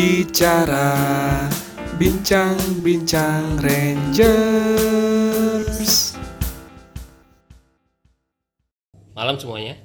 Bicara 0.00 0.96
Bincang-bincang 2.00 3.60
Rangers. 3.60 4.96
Malam 9.12 9.36
semuanya. 9.36 9.76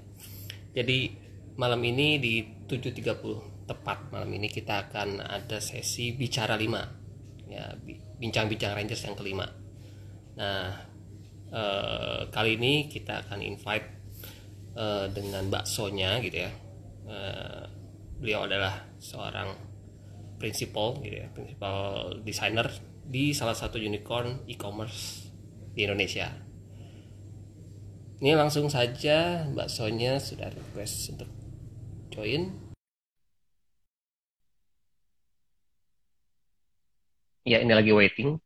Jadi 0.72 1.12
malam 1.60 1.84
ini 1.84 2.16
di 2.24 2.40
7.30 2.48 3.68
Tepat 3.68 4.08
malam 4.16 4.32
ini 4.32 4.48
kita 4.48 4.88
akan 4.88 5.20
ada 5.20 5.60
sesi 5.60 6.16
Bicara 6.16 6.56
5 6.56 7.52
ya 7.52 7.76
Bincang-bincang 8.16 8.72
Rangers 8.72 9.04
yang 9.04 9.20
kelima. 9.20 9.52
Nah 10.40 10.80
eh, 11.52 12.32
Kali 12.32 12.56
ini 12.56 12.88
kita 12.88 13.28
akan 13.28 13.44
invite 13.44 13.88
eh, 14.80 15.12
Dengan 15.12 15.52
baksonya 15.52 16.24
gitu 16.24 16.40
ya. 16.40 16.52
Eh, 17.04 17.68
Beliau 18.16 18.48
adalah 18.48 18.96
seorang 18.96 19.75
principal 20.38 21.00
gitu 21.02 21.24
ya, 21.24 21.28
principal 21.32 22.12
designer 22.22 22.68
di 23.06 23.32
salah 23.32 23.54
satu 23.54 23.78
unicorn 23.78 24.44
e-commerce 24.50 25.30
di 25.76 25.86
Indonesia. 25.86 26.32
Ini 28.16 28.32
langsung 28.34 28.72
saja 28.72 29.44
Mbak 29.52 29.68
Sonya 29.68 30.18
sudah 30.18 30.48
request 30.48 31.14
untuk 31.14 31.30
join. 32.10 32.50
Ya, 37.46 37.62
ini 37.62 37.76
lagi 37.76 37.94
waiting. 37.94 38.42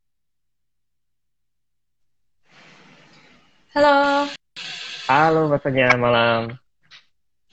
Halo. 3.72 4.28
Halo 5.08 5.40
Mbak 5.48 5.62
Sonya, 5.64 5.94
malam. 5.96 6.58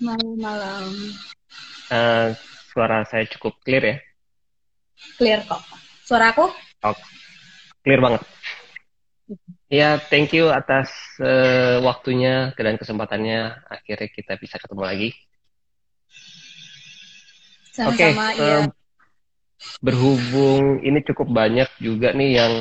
Malam-malam. 0.03 0.93
Uh, 1.93 2.35
suara 2.73 3.07
saya 3.07 3.29
cukup 3.31 3.57
clear 3.63 3.85
ya? 3.85 3.97
Clear 5.15 5.41
kok. 5.47 5.63
Suara 6.07 6.35
aku? 6.35 6.51
Oh, 6.83 6.97
clear 7.87 8.03
banget. 8.03 8.23
Ya, 9.67 9.99
thank 9.99 10.31
you 10.31 10.47
atas 10.55 10.95
uh, 11.19 11.83
waktunya 11.83 12.55
dan 12.55 12.79
kesempatannya. 12.79 13.67
Akhirnya 13.67 14.09
kita 14.11 14.39
bisa 14.39 14.63
ketemu 14.63 14.83
lagi. 14.87 15.11
Oke, 17.83 17.99
okay, 17.99 18.11
iya. 18.39 18.59
Uh, 18.65 18.71
berhubung 19.83 20.81
ini 20.87 21.03
cukup 21.03 21.29
banyak 21.29 21.69
juga 21.83 22.15
nih 22.15 22.31
yang 22.39 22.53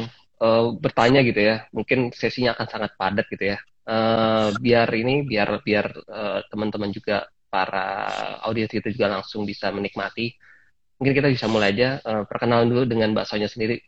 uh, 0.42 0.74
bertanya 0.74 1.22
gitu 1.22 1.46
ya. 1.46 1.70
Mungkin 1.70 2.10
sesinya 2.12 2.58
akan 2.58 2.68
sangat 2.68 2.92
padat 2.98 3.30
gitu 3.30 3.54
ya. 3.54 3.58
Uh, 3.86 4.50
biar 4.58 4.90
ini, 4.98 5.22
biar 5.22 5.62
biar 5.62 5.86
uh, 6.10 6.42
teman-teman 6.50 6.90
juga 6.90 7.30
para 7.46 8.10
audiens 8.44 8.74
itu 8.74 8.90
juga 8.98 9.22
langsung 9.22 9.46
bisa 9.46 9.70
menikmati 9.70 10.34
mungkin 11.00 11.14
kita 11.16 11.28
bisa 11.32 11.46
mulai 11.52 11.76
aja 11.76 12.00
uh, 12.04 12.24
perkenalan 12.24 12.72
dulu 12.72 12.84
dengan 12.88 13.12
Mbak 13.12 13.28
Sonya 13.28 13.52
sendiri. 13.52 13.80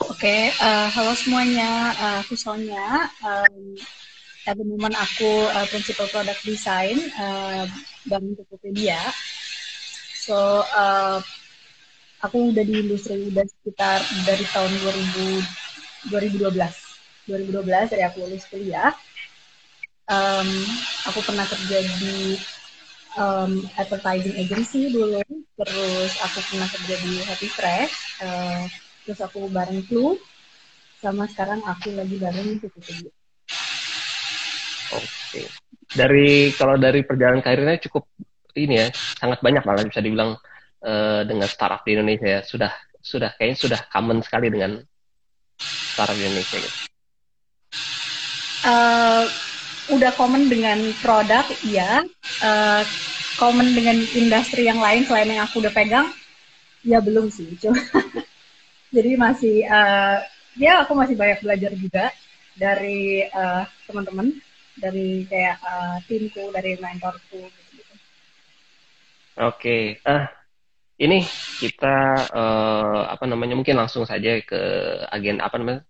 Oke, 0.00 0.26
okay, 0.26 0.42
uh, 0.60 0.88
eh, 0.88 0.88
halo 0.96 1.12
semuanya, 1.12 1.92
uh, 1.96 2.16
aku 2.24 2.36
Sonya. 2.36 3.08
Um, 3.20 3.76
at 4.48 4.56
the 4.56 4.64
aku 4.64 5.30
uh, 5.52 5.66
Principal 5.68 6.08
Product 6.08 6.40
Design 6.44 6.96
uh, 7.20 7.68
dan 8.08 8.32
Tokopedia. 8.36 8.98
So, 10.24 10.64
uh, 10.64 11.20
aku 12.24 12.52
udah 12.52 12.64
di 12.64 12.80
industri 12.80 13.28
udah 13.28 13.44
sekitar 13.44 14.00
dari 14.24 14.44
tahun 14.48 14.72
2000, 16.08 16.08
2012. 16.08 16.88
2012 17.28 17.92
dari 17.92 18.02
aku 18.04 18.24
lulus 18.24 18.48
kuliah. 18.48 18.92
Um, 20.10 20.48
aku 21.06 21.22
pernah 21.22 21.46
kerja 21.46 21.78
di 22.00 22.40
um, 23.14 23.62
advertising 23.78 24.34
agency 24.40 24.90
dulu 24.90 25.22
terus 25.60 26.12
aku 26.24 26.38
pernah 26.48 26.68
kerja 26.72 26.94
di 27.04 27.12
Happy 27.28 27.48
Fresh 27.52 28.24
uh, 28.24 28.64
terus 29.04 29.20
aku 29.20 29.44
bareng 29.52 29.84
Flu 29.84 30.16
sama 31.00 31.28
sekarang 31.28 31.60
aku 31.64 31.92
lagi 31.96 32.16
bareng 32.16 32.60
Cukup 32.60 33.12
Oke. 34.90 35.06
Okay. 35.30 35.46
Dari 35.90 36.50
kalau 36.54 36.74
dari 36.78 37.02
perjalanan 37.06 37.42
karirnya 37.42 37.78
cukup 37.86 38.10
ini 38.58 38.74
ya, 38.78 38.86
sangat 38.90 39.38
banyak 39.42 39.62
malah 39.62 39.86
bisa 39.86 40.02
dibilang 40.02 40.34
uh, 40.82 41.22
dengan 41.22 41.46
startup 41.46 41.86
di 41.86 41.94
Indonesia 41.94 42.26
ya. 42.26 42.40
Sudah 42.42 42.72
sudah 42.98 43.30
kayaknya 43.38 43.58
sudah 43.58 43.80
common 43.90 44.18
sekali 44.22 44.50
dengan 44.50 44.82
startup 45.62 46.14
di 46.18 46.26
Indonesia 46.26 46.58
gitu. 46.58 46.78
Uh, 48.60 49.24
udah 49.94 50.12
common 50.14 50.46
dengan 50.46 50.78
produk 51.02 51.42
iya 51.66 52.04
uh, 52.44 52.82
common 53.40 53.72
dengan 53.72 53.96
industri 53.96 54.68
yang 54.68 54.76
lain 54.76 55.08
selain 55.08 55.32
yang 55.32 55.48
aku 55.48 55.64
udah 55.64 55.72
pegang 55.72 56.12
ya 56.84 57.00
belum 57.00 57.32
sih 57.32 57.56
cuma 57.56 57.80
jadi 58.94 59.16
masih 59.16 59.64
uh, 59.64 60.20
ya 60.60 60.84
aku 60.84 60.92
masih 60.92 61.16
banyak 61.16 61.40
belajar 61.40 61.72
juga 61.72 62.12
dari 62.52 63.24
uh, 63.24 63.64
teman-teman 63.88 64.36
dari 64.76 65.24
kayak 65.24 65.56
uh, 65.64 65.96
timku 66.04 66.52
dari 66.52 66.76
mentorku 66.76 67.40
gitu, 67.48 67.80
oke 69.40 69.56
okay. 69.56 69.96
ah 70.04 70.28
ini 71.00 71.24
kita 71.64 72.28
uh, 72.28 73.08
apa 73.08 73.24
namanya 73.24 73.56
mungkin 73.56 73.80
langsung 73.80 74.04
saja 74.04 74.36
ke 74.44 74.60
agen 75.08 75.40
apa 75.40 75.56
namanya 75.56 75.82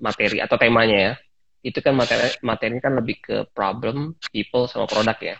materi 0.00 0.40
atau 0.40 0.56
temanya 0.56 0.98
ya 0.98 1.12
itu 1.60 1.78
kan 1.84 1.92
materi 1.92 2.32
materi 2.40 2.80
kan 2.80 2.96
lebih 2.96 3.16
ke 3.20 3.36
problem, 3.52 4.16
people 4.32 4.64
sama 4.64 4.88
produk 4.88 5.18
ya. 5.20 5.36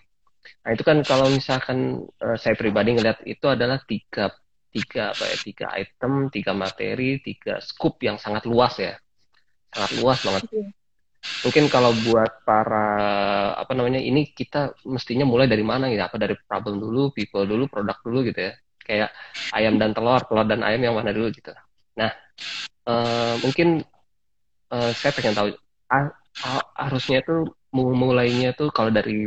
Nah 0.60 0.70
itu 0.76 0.82
kan 0.84 1.00
kalau 1.00 1.32
misalkan 1.32 2.04
uh, 2.20 2.36
saya 2.36 2.52
pribadi 2.52 2.92
ngeliat 2.92 3.24
itu 3.24 3.46
adalah 3.48 3.80
tiga 3.88 4.28
tiga 4.70 5.10
apa 5.10 5.24
ya 5.26 5.36
tiga 5.40 5.66
item, 5.74 6.30
tiga 6.30 6.52
materi, 6.54 7.18
tiga 7.18 7.58
scoop 7.58 7.98
yang 8.04 8.20
sangat 8.20 8.46
luas 8.46 8.78
ya, 8.78 8.94
sangat 9.72 9.90
luas 9.98 10.18
banget. 10.22 10.42
Iya. 10.52 10.68
Mungkin 11.20 11.64
kalau 11.68 11.92
buat 12.06 12.44
para 12.48 12.86
apa 13.58 13.72
namanya 13.76 14.00
ini 14.00 14.32
kita 14.32 14.72
mestinya 14.88 15.28
mulai 15.28 15.50
dari 15.50 15.60
mana 15.60 15.90
gitu? 15.92 16.00
Apa 16.00 16.16
dari 16.16 16.32
problem 16.48 16.80
dulu, 16.80 17.12
people 17.12 17.44
dulu, 17.44 17.68
produk 17.68 17.98
dulu 18.00 18.24
gitu 18.24 18.40
ya? 18.40 18.52
Kayak 18.80 19.10
ayam 19.52 19.76
dan 19.76 19.92
telur, 19.92 20.22
telur 20.24 20.46
dan 20.48 20.64
ayam 20.64 20.80
yang 20.80 20.96
mana 20.96 21.12
dulu 21.12 21.28
gitu. 21.34 21.52
Nah 21.98 22.12
uh, 22.88 23.34
mungkin 23.42 23.84
uh, 24.70 24.92
saya 24.96 25.12
pengen 25.12 25.34
tahu 25.36 25.48
harusnya 26.78 27.20
tuh 27.26 27.52
mulainya 27.74 28.54
tuh 28.54 28.70
kalau 28.70 28.94
dari 28.94 29.26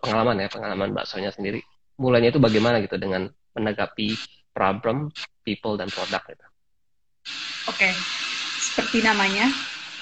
pengalaman 0.00 0.44
ya 0.44 0.48
pengalaman 0.48 0.88
Mbak 0.96 1.06
Sonya 1.06 1.30
sendiri 1.30 1.60
mulainya 2.00 2.34
itu 2.34 2.40
bagaimana 2.42 2.82
gitu 2.82 2.98
dengan 2.98 3.30
menanggapi 3.54 4.18
problem, 4.50 5.10
people 5.46 5.78
dan 5.78 5.90
produk 5.90 6.22
gitu. 6.26 6.46
Oke, 7.70 7.90
okay. 7.90 7.92
seperti 8.60 8.98
namanya 9.02 9.50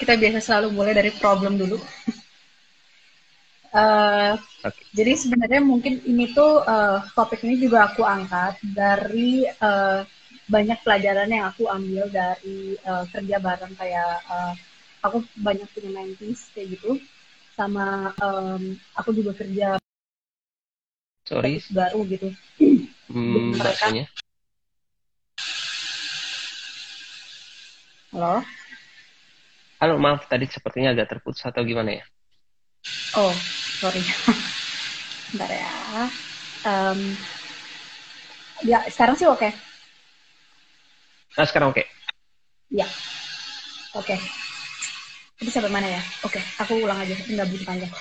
kita 0.01 0.17
biasa 0.17 0.39
selalu 0.41 0.67
mulai 0.73 0.93
dari 0.97 1.13
problem 1.13 1.55
dulu. 1.57 1.77
uh, 3.77 4.33
okay. 4.65 4.83
Jadi 4.93 5.13
sebenarnya 5.15 5.61
mungkin 5.61 6.01
ini 6.03 6.33
tuh 6.33 6.65
uh, 6.65 7.05
topik 7.13 7.45
ini 7.45 7.61
juga 7.61 7.93
aku 7.93 8.01
angkat 8.03 8.57
dari 8.73 9.45
uh, 9.61 10.01
banyak 10.49 10.81
pelajaran 10.83 11.29
yang 11.31 11.45
aku 11.47 11.71
ambil 11.71 12.09
dari 12.11 12.75
uh, 12.83 13.07
kerja 13.07 13.37
bareng 13.39 13.73
kayak 13.79 14.13
uh, 14.27 14.53
aku 15.05 15.23
banyak 15.39 15.65
punya 15.71 15.91
mentis 15.93 16.51
kayak 16.51 16.75
gitu 16.75 16.99
sama 17.53 18.09
um, 18.17 18.73
aku 18.97 19.13
juga 19.13 19.31
kerja 19.37 19.77
sorry. 21.25 21.61
baru 21.69 22.01
gitu. 22.09 22.33
Hmm, 23.13 23.61
mereka 23.61 23.93
halo? 28.13 28.41
Halo 29.77 29.93
maaf 29.99 30.25
tadi 30.31 30.49
sepertinya 30.49 30.95
agak 30.97 31.17
terputus 31.17 31.43
atau 31.45 31.61
gimana 31.61 32.01
ya? 32.01 32.03
Oh 33.13 33.37
sorry. 33.77 34.01
Bentar 35.29 35.49
ya. 35.49 35.71
Um, 36.63 37.17
ya 38.65 38.85
sekarang 38.89 39.13
sih 39.17 39.27
oke. 39.29 39.41
Okay. 39.41 39.51
nah 41.37 41.45
sekarang 41.45 41.73
oke. 41.73 41.81
Okay. 41.81 41.87
ya 42.73 42.87
oke. 43.93 44.09
okay. 44.09 44.42
Itu 45.43 45.51
sampai 45.51 45.75
mana 45.75 45.91
ya? 45.91 45.99
Oke, 46.23 46.39
okay, 46.39 46.43
aku 46.55 46.79
ulang 46.79 47.03
aja, 47.03 47.11
nggak 47.11 47.47
butuh 47.51 47.67
panjang 47.67 47.91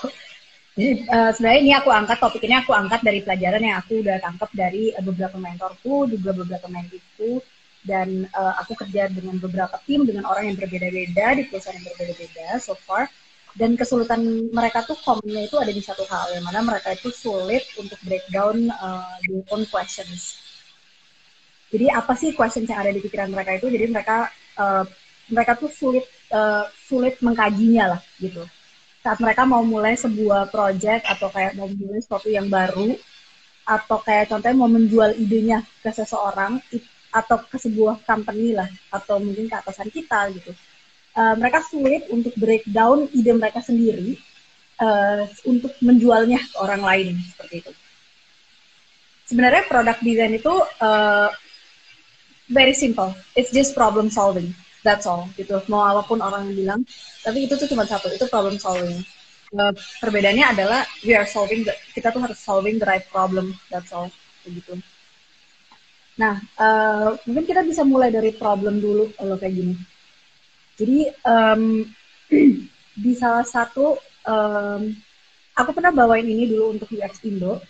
Jadi 0.78 0.90
uh, 1.14 1.30
sebenarnya 1.34 1.60
ini 1.66 1.72
aku 1.74 1.90
angkat 1.90 2.18
topik 2.22 2.42
ini 2.46 2.54
aku 2.62 2.70
angkat 2.70 3.02
dari 3.02 3.18
pelajaran 3.18 3.62
yang 3.66 3.76
aku 3.82 3.98
udah 3.98 4.16
tangkap 4.22 4.50
dari 4.54 4.94
uh, 4.94 5.02
beberapa 5.02 5.34
mentorku, 5.42 6.06
juga 6.06 6.30
beberapa 6.38 6.70
mentorku, 6.70 7.42
dan 7.82 8.30
uh, 8.30 8.54
aku 8.62 8.78
kerja 8.78 9.10
dengan 9.10 9.42
beberapa 9.42 9.74
tim 9.82 10.06
dengan 10.06 10.22
orang 10.30 10.54
yang 10.54 10.56
berbeda-beda 10.62 11.34
di 11.34 11.50
perusahaan 11.50 11.74
yang 11.74 11.86
berbeda-beda 11.90 12.62
so 12.62 12.78
far. 12.78 13.10
Dan 13.52 13.76
kesulitan 13.76 14.48
mereka 14.48 14.80
tuh 14.86 14.96
commonnya 15.02 15.44
itu 15.44 15.60
ada 15.60 15.68
di 15.74 15.82
satu 15.82 16.08
hal, 16.08 16.32
yang 16.32 16.46
mana 16.46 16.64
mereka 16.64 16.94
itu 16.94 17.10
sulit 17.12 17.66
untuk 17.76 17.98
breakdown 18.06 18.70
uh, 18.70 19.18
their 19.26 19.44
own 19.50 19.66
questions. 19.68 20.40
Jadi 21.74 21.90
apa 21.90 22.14
sih 22.16 22.32
questions 22.32 22.70
yang 22.70 22.80
ada 22.80 22.94
di 22.94 23.02
pikiran 23.02 23.28
mereka 23.28 23.60
itu? 23.60 23.66
Jadi 23.68 23.84
mereka 23.92 24.30
uh, 24.56 24.88
mereka 25.28 25.56
tuh 25.60 25.68
sulit 25.68 26.08
uh, 26.32 26.64
sulit 26.88 27.20
mengkajinya 27.20 27.96
lah 27.96 28.00
gitu. 28.18 28.42
Saat 29.04 29.20
mereka 29.20 29.44
mau 29.44 29.62
mulai 29.62 29.94
sebuah 29.94 30.48
project 30.48 31.06
atau 31.06 31.28
kayak 31.28 31.54
mau 31.58 31.68
mulai 31.68 32.00
sesuatu 32.00 32.32
yang 32.32 32.48
baru 32.48 32.96
atau 33.62 33.98
kayak 34.02 34.32
contohnya 34.32 34.58
mau 34.58 34.70
menjual 34.70 35.14
idenya 35.14 35.62
ke 35.84 35.90
seseorang 35.94 36.58
atau 37.12 37.38
ke 37.46 37.58
sebuah 37.60 38.02
company 38.08 38.56
lah 38.56 38.66
atau 38.90 39.20
mungkin 39.22 39.46
ke 39.46 39.54
atasan 39.54 39.92
kita 39.92 40.32
gitu. 40.34 40.50
Uh, 41.12 41.36
mereka 41.36 41.60
sulit 41.68 42.08
untuk 42.08 42.32
breakdown 42.40 43.04
ide 43.12 43.36
mereka 43.36 43.60
sendiri 43.60 44.16
uh, 44.80 45.28
untuk 45.44 45.76
menjualnya 45.84 46.40
ke 46.40 46.56
orang 46.56 46.80
lain 46.80 47.20
seperti 47.36 47.68
itu. 47.68 47.72
Sebenarnya 49.28 49.68
produk 49.68 49.96
design 50.00 50.40
itu 50.40 50.54
uh, 50.80 51.28
very 52.48 52.72
simple. 52.72 53.12
It's 53.36 53.52
just 53.52 53.76
problem 53.76 54.08
solving 54.08 54.56
that's 54.86 55.06
all 55.08 55.30
gitu. 55.34 55.58
Mau 55.70 55.82
apa 55.82 56.02
pun 56.06 56.18
orang 56.22 56.52
bilang. 56.52 56.82
Tapi 57.22 57.46
itu 57.46 57.54
tuh 57.58 57.66
cuma 57.70 57.86
satu 57.86 58.10
itu 58.10 58.26
problem 58.30 58.58
solving. 58.58 59.02
Uh, 59.52 59.74
perbedaannya 60.00 60.46
adalah 60.48 60.80
we 61.04 61.12
are 61.12 61.28
solving 61.28 61.60
the, 61.60 61.76
kita 61.92 62.08
tuh 62.08 62.24
harus 62.24 62.40
solving 62.40 62.80
the 62.80 62.88
right 62.88 63.04
problem 63.12 63.52
that's 63.68 63.92
all 63.92 64.08
begitu 64.48 64.80
nah 66.16 66.40
uh, 66.56 67.16
mungkin 67.28 67.44
kita 67.44 67.60
bisa 67.60 67.84
mulai 67.84 68.08
dari 68.12 68.32
problem 68.36 68.80
dulu 68.80 69.12
kalau 69.16 69.36
kayak 69.40 69.56
gini. 69.56 69.74
Jadi 70.76 71.08
um, 71.24 71.84
di 73.04 73.12
salah 73.16 73.44
satu 73.44 73.96
um, 74.28 74.92
aku 75.56 75.70
pernah 75.72 75.92
bawain 75.92 76.28
ini 76.28 76.48
dulu 76.48 76.76
untuk 76.76 76.88
UX 76.92 77.24
Indo. 77.24 77.60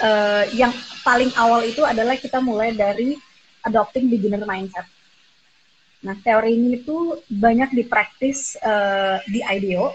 Uh, 0.00 0.48
yang 0.56 0.72
paling 1.04 1.28
awal 1.36 1.60
itu 1.60 1.84
adalah 1.84 2.16
kita 2.16 2.40
mulai 2.40 2.72
dari 2.72 3.14
adopting 3.68 4.08
beginner 4.08 4.42
mindset. 4.48 4.88
Nah, 6.00 6.16
teori 6.16 6.56
ini 6.56 6.80
itu 6.80 7.20
banyak 7.28 7.76
dipraktis 7.76 8.56
uh, 8.60 9.20
di 9.28 9.44
IDEO. 9.44 9.92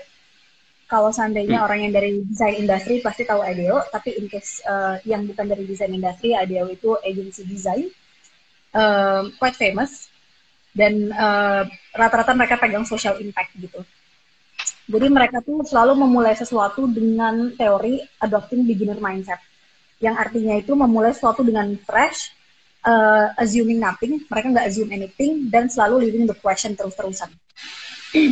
Kalau 0.86 1.10
seandainya 1.10 1.62
hmm. 1.62 1.66
orang 1.66 1.80
yang 1.82 1.94
dari 1.98 2.22
desain 2.22 2.62
industri 2.62 3.02
pasti 3.02 3.26
tahu 3.26 3.42
IDEO, 3.42 3.82
tapi 3.90 4.14
in 4.22 4.30
case 4.30 4.62
uh, 4.70 5.02
yang 5.02 5.26
bukan 5.26 5.50
dari 5.50 5.66
desain 5.66 5.90
industri, 5.90 6.38
IDEO 6.38 6.70
itu 6.70 6.94
agency 7.02 7.42
design, 7.46 7.90
uh, 8.78 9.26
quite 9.42 9.58
famous. 9.58 10.10
Dan 10.76 11.08
rata-rata 11.96 12.36
uh, 12.36 12.38
mereka 12.38 12.60
pegang 12.60 12.84
social 12.84 13.16
impact 13.24 13.56
gitu. 13.56 13.80
Jadi 14.86 15.08
mereka 15.08 15.40
tuh 15.42 15.64
selalu 15.66 16.04
memulai 16.04 16.36
sesuatu 16.36 16.86
dengan 16.86 17.56
teori 17.56 18.04
adopting 18.22 18.68
beginner 18.68 19.00
mindset 19.00 19.40
yang 20.04 20.16
artinya 20.20 20.60
itu 20.60 20.76
memulai 20.76 21.16
sesuatu 21.16 21.40
dengan 21.42 21.72
fresh, 21.88 22.35
uh, 22.86 23.34
assuming 23.42 23.82
nothing, 23.82 24.22
mereka 24.30 24.48
nggak 24.54 24.68
assume 24.70 24.94
anything, 24.94 25.50
dan 25.50 25.68
selalu 25.68 26.08
living 26.08 26.30
the 26.30 26.38
question 26.38 26.78
terus-terusan. 26.78 27.34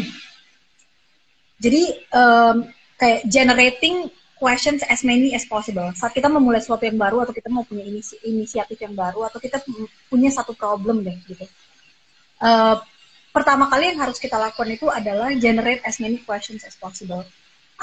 Jadi 1.64 1.84
um, 2.14 2.70
kayak 3.02 3.26
generating 3.28 4.14
questions 4.38 4.84
as 4.86 5.02
many 5.02 5.32
as 5.32 5.48
possible. 5.48 5.88
Saat 5.96 6.14
kita 6.14 6.28
memulai 6.28 6.60
sesuatu 6.60 6.84
yang 6.84 7.00
baru 7.00 7.24
atau 7.24 7.32
kita 7.32 7.48
mau 7.48 7.64
punya 7.64 7.88
inisi 7.88 8.20
inisiatif 8.28 8.76
yang 8.80 8.92
baru 8.92 9.28
atau 9.28 9.40
kita 9.40 9.64
punya 10.12 10.30
satu 10.30 10.52
problem 10.52 11.02
deh 11.04 11.16
gitu. 11.28 11.48
Uh, 12.44 12.76
pertama 13.32 13.72
kali 13.72 13.96
yang 13.96 14.00
harus 14.04 14.20
kita 14.20 14.36
lakukan 14.36 14.76
itu 14.76 14.92
adalah 14.92 15.32
generate 15.40 15.80
as 15.88 15.98
many 16.04 16.20
questions 16.28 16.68
as 16.68 16.76
possible 16.76 17.24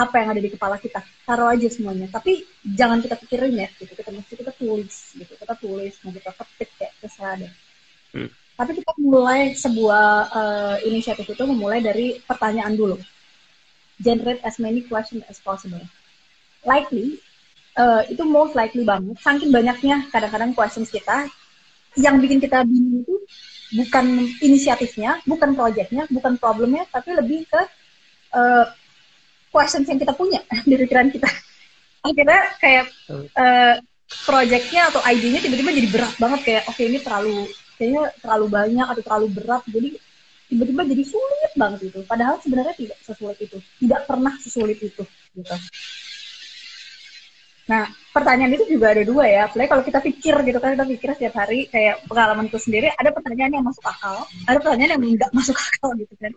apa 0.00 0.14
yang 0.17 0.29
ada 0.32 0.41
di 0.41 0.49
kepala 0.49 0.81
kita. 0.81 1.05
Taruh 1.29 1.52
aja 1.52 1.69
semuanya. 1.69 2.08
Tapi 2.08 2.41
jangan 2.64 3.05
kita 3.05 3.20
pikirin 3.20 3.52
ya 3.61 3.69
gitu. 3.76 3.93
Kita 3.93 4.08
mesti 4.08 4.32
kita 4.32 4.52
tulis 4.56 4.97
gitu. 5.12 5.32
Kita 5.37 5.55
tulis 5.61 5.93
mau 6.00 6.12
kita 6.17 6.31
ketik 6.32 6.70
kayak 6.81 6.93
terserah 7.05 7.37
deh. 7.37 7.52
Hmm. 8.11 8.26
tapi 8.58 8.76
kita 8.76 8.93
mulai 9.00 9.56
sebuah 9.56 10.05
uh, 10.35 10.76
inisiatif 10.85 11.32
itu 11.32 11.44
memulai 11.49 11.81
dari 11.81 12.20
pertanyaan 12.20 12.76
dulu. 12.76 13.00
Generate 13.97 14.44
as 14.44 14.61
many 14.61 14.85
questions 14.85 15.25
as 15.32 15.41
possible. 15.41 15.81
Likely 16.69 17.17
uh, 17.81 18.05
itu 18.12 18.20
most 18.20 18.53
likely 18.53 18.85
banget. 18.85 19.17
Saking 19.25 19.49
banyaknya 19.49 20.05
kadang-kadang 20.12 20.53
questions 20.53 20.93
kita 20.93 21.25
yang 21.96 22.20
bikin 22.20 22.38
kita 22.38 22.62
bingung 22.69 23.03
itu 23.03 23.17
bukan 23.70 24.06
inisiatifnya 24.43 25.23
bukan 25.26 25.55
projectnya 25.55 26.06
bukan 26.11 26.38
problemnya 26.38 26.87
tapi 26.91 27.14
lebih 27.14 27.46
ke 27.46 27.62
uh, 28.35 28.67
questions 29.50 29.87
yang 29.91 29.99
kita 29.99 30.14
punya 30.14 30.41
di 30.69 30.75
pikiran 30.79 31.11
kita. 31.11 31.29
Akhirnya 32.00 32.41
kayak 32.56 32.85
uh, 33.37 33.76
projectnya 34.25 34.88
atau 34.88 35.05
ide-nya 35.05 35.44
tiba-tiba 35.44 35.70
jadi 35.75 35.88
berat 35.91 36.14
banget. 36.17 36.41
Kayak 36.47 36.62
oke 36.70 36.75
okay, 36.79 36.85
ini 36.88 36.99
terlalu 37.02 37.37
kayaknya 37.76 38.02
terlalu 38.23 38.47
banyak 38.49 38.87
atau 38.87 39.02
terlalu 39.05 39.26
berat. 39.37 39.62
Jadi 39.69 39.88
tiba-tiba 40.49 40.82
jadi 40.88 41.05
sulit 41.05 41.52
banget 41.58 41.81
itu. 41.93 41.99
Padahal 42.08 42.41
sebenarnya 42.41 42.75
tidak 42.79 42.99
sesulit 43.05 43.38
itu. 43.43 43.58
Tidak 43.61 44.00
pernah 44.08 44.35
sesulit 44.41 44.79
itu 44.81 45.02
gitu. 45.37 45.56
Nah 47.70 47.87
pertanyaan 48.11 48.50
itu 48.58 48.67
juga 48.67 48.96
ada 48.96 49.05
dua 49.05 49.25
ya. 49.29 49.41
Apalagi 49.46 49.69
kalau 49.69 49.85
kita 49.85 50.00
pikir 50.00 50.35
gitu 50.49 50.58
kan 50.58 50.75
kita 50.75 50.87
pikir 50.88 51.08
setiap 51.20 51.35
hari 51.37 51.69
kayak 51.69 52.03
pengalamanku 52.08 52.56
sendiri 52.56 52.91
ada 52.96 53.12
pertanyaan 53.12 53.61
yang 53.61 53.64
masuk 53.67 53.85
akal 53.85 54.26
ada 54.49 54.58
pertanyaan 54.58 54.99
yang 54.99 55.14
nggak 55.20 55.32
masuk 55.38 55.55
akal 55.55 55.93
gitu 55.94 56.14
kan 56.17 56.32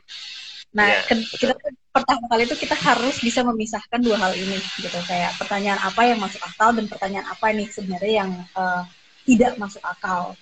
Nah, 0.73 0.89
yeah, 0.89 1.21
kita 1.37 1.53
pertama 1.93 2.25
kali 2.25 2.49
itu 2.49 2.57
kita 2.57 2.73
harus 2.73 3.21
bisa 3.21 3.45
memisahkan 3.45 4.01
dua 4.01 4.17
hal 4.17 4.33
ini 4.33 4.57
gitu 4.81 4.97
kayak 5.05 5.37
pertanyaan 5.37 5.77
apa 5.77 6.01
yang 6.09 6.17
masuk 6.17 6.41
akal 6.41 6.73
dan 6.73 6.89
pertanyaan 6.89 7.29
apa 7.29 7.45
ini 7.53 7.69
sebenarnya 7.69 8.13
yang 8.25 8.31
uh, 8.57 8.81
tidak 9.29 9.53
masuk 9.61 9.85
akal. 9.85 10.33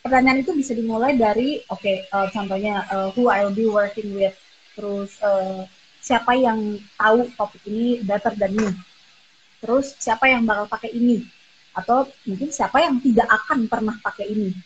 Pertanyaan 0.00 0.40
itu 0.40 0.56
bisa 0.56 0.72
dimulai 0.72 1.12
dari 1.20 1.60
oke 1.68 1.76
okay, 1.76 2.08
uh, 2.08 2.24
eh, 2.24 2.28
contohnya 2.32 2.88
uh, 2.88 3.12
who 3.12 3.28
I'll 3.28 3.52
be 3.52 3.68
working 3.68 4.16
with, 4.16 4.32
terus 4.72 5.20
uh, 5.20 5.68
siapa 6.00 6.32
yang 6.40 6.80
tahu 6.96 7.28
topik 7.36 7.60
ini 7.68 8.00
better 8.00 8.32
than 8.32 8.56
me, 8.56 8.72
terus 9.60 9.92
siapa 10.00 10.24
yang 10.24 10.48
bakal 10.48 10.72
pakai 10.72 10.96
ini, 10.96 11.20
atau 11.76 12.08
mungkin 12.24 12.48
siapa 12.48 12.80
yang 12.80 12.96
tidak 13.04 13.28
akan 13.28 13.68
pernah 13.68 14.00
pakai 14.00 14.32
ini. 14.32 14.56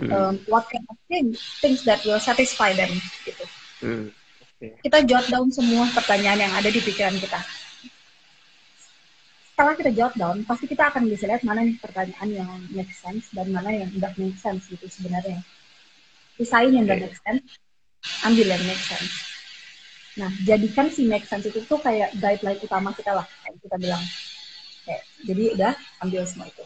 Hmm. 0.00 0.10
Um, 0.10 0.34
what 0.50 0.66
kind 0.72 0.82
of 0.88 0.96
things, 1.06 1.38
things 1.60 1.84
that 1.84 2.02
will 2.02 2.18
satisfy 2.18 2.72
them 2.72 2.90
gitu. 3.28 3.44
Hmm. 3.82 4.12
Okay. 4.54 4.70
Kita 4.86 4.98
jot 5.02 5.26
down 5.28 5.48
semua 5.50 5.90
pertanyaan 5.90 6.40
yang 6.46 6.52
ada 6.54 6.70
di 6.70 6.80
pikiran 6.80 7.16
kita. 7.18 7.40
Setelah 9.54 9.74
kita 9.78 9.90
jot 9.94 10.14
down, 10.18 10.42
pasti 10.42 10.66
kita 10.66 10.90
akan 10.90 11.06
bisa 11.06 11.30
lihat 11.30 11.46
mana 11.46 11.62
nih 11.62 11.78
pertanyaan 11.78 12.28
yang 12.30 12.50
make 12.74 12.90
sense 12.90 13.30
dan 13.30 13.50
mana 13.54 13.70
yang 13.70 13.90
tidak 13.94 14.14
make 14.18 14.38
sense 14.38 14.66
gitu 14.66 14.86
sebenarnya. 14.90 15.42
Pisahin 16.34 16.74
yang 16.74 16.86
tidak 16.90 17.10
make 17.10 17.18
sense, 17.22 17.46
ambil 18.26 18.46
yang 18.50 18.62
make 18.66 18.82
sense. 18.82 19.14
Nah, 20.14 20.30
jadikan 20.46 20.86
si 20.90 21.06
make 21.06 21.26
sense 21.26 21.46
itu 21.46 21.62
tuh 21.66 21.78
kayak 21.82 22.14
guideline 22.18 22.58
utama 22.62 22.94
kita 22.94 23.14
lah, 23.14 23.26
kayak 23.46 23.58
kita 23.62 23.76
bilang. 23.78 24.02
Oke, 24.84 24.96
jadi 25.26 25.44
udah 25.54 25.72
ambil 26.02 26.22
semua 26.26 26.46
itu. 26.50 26.64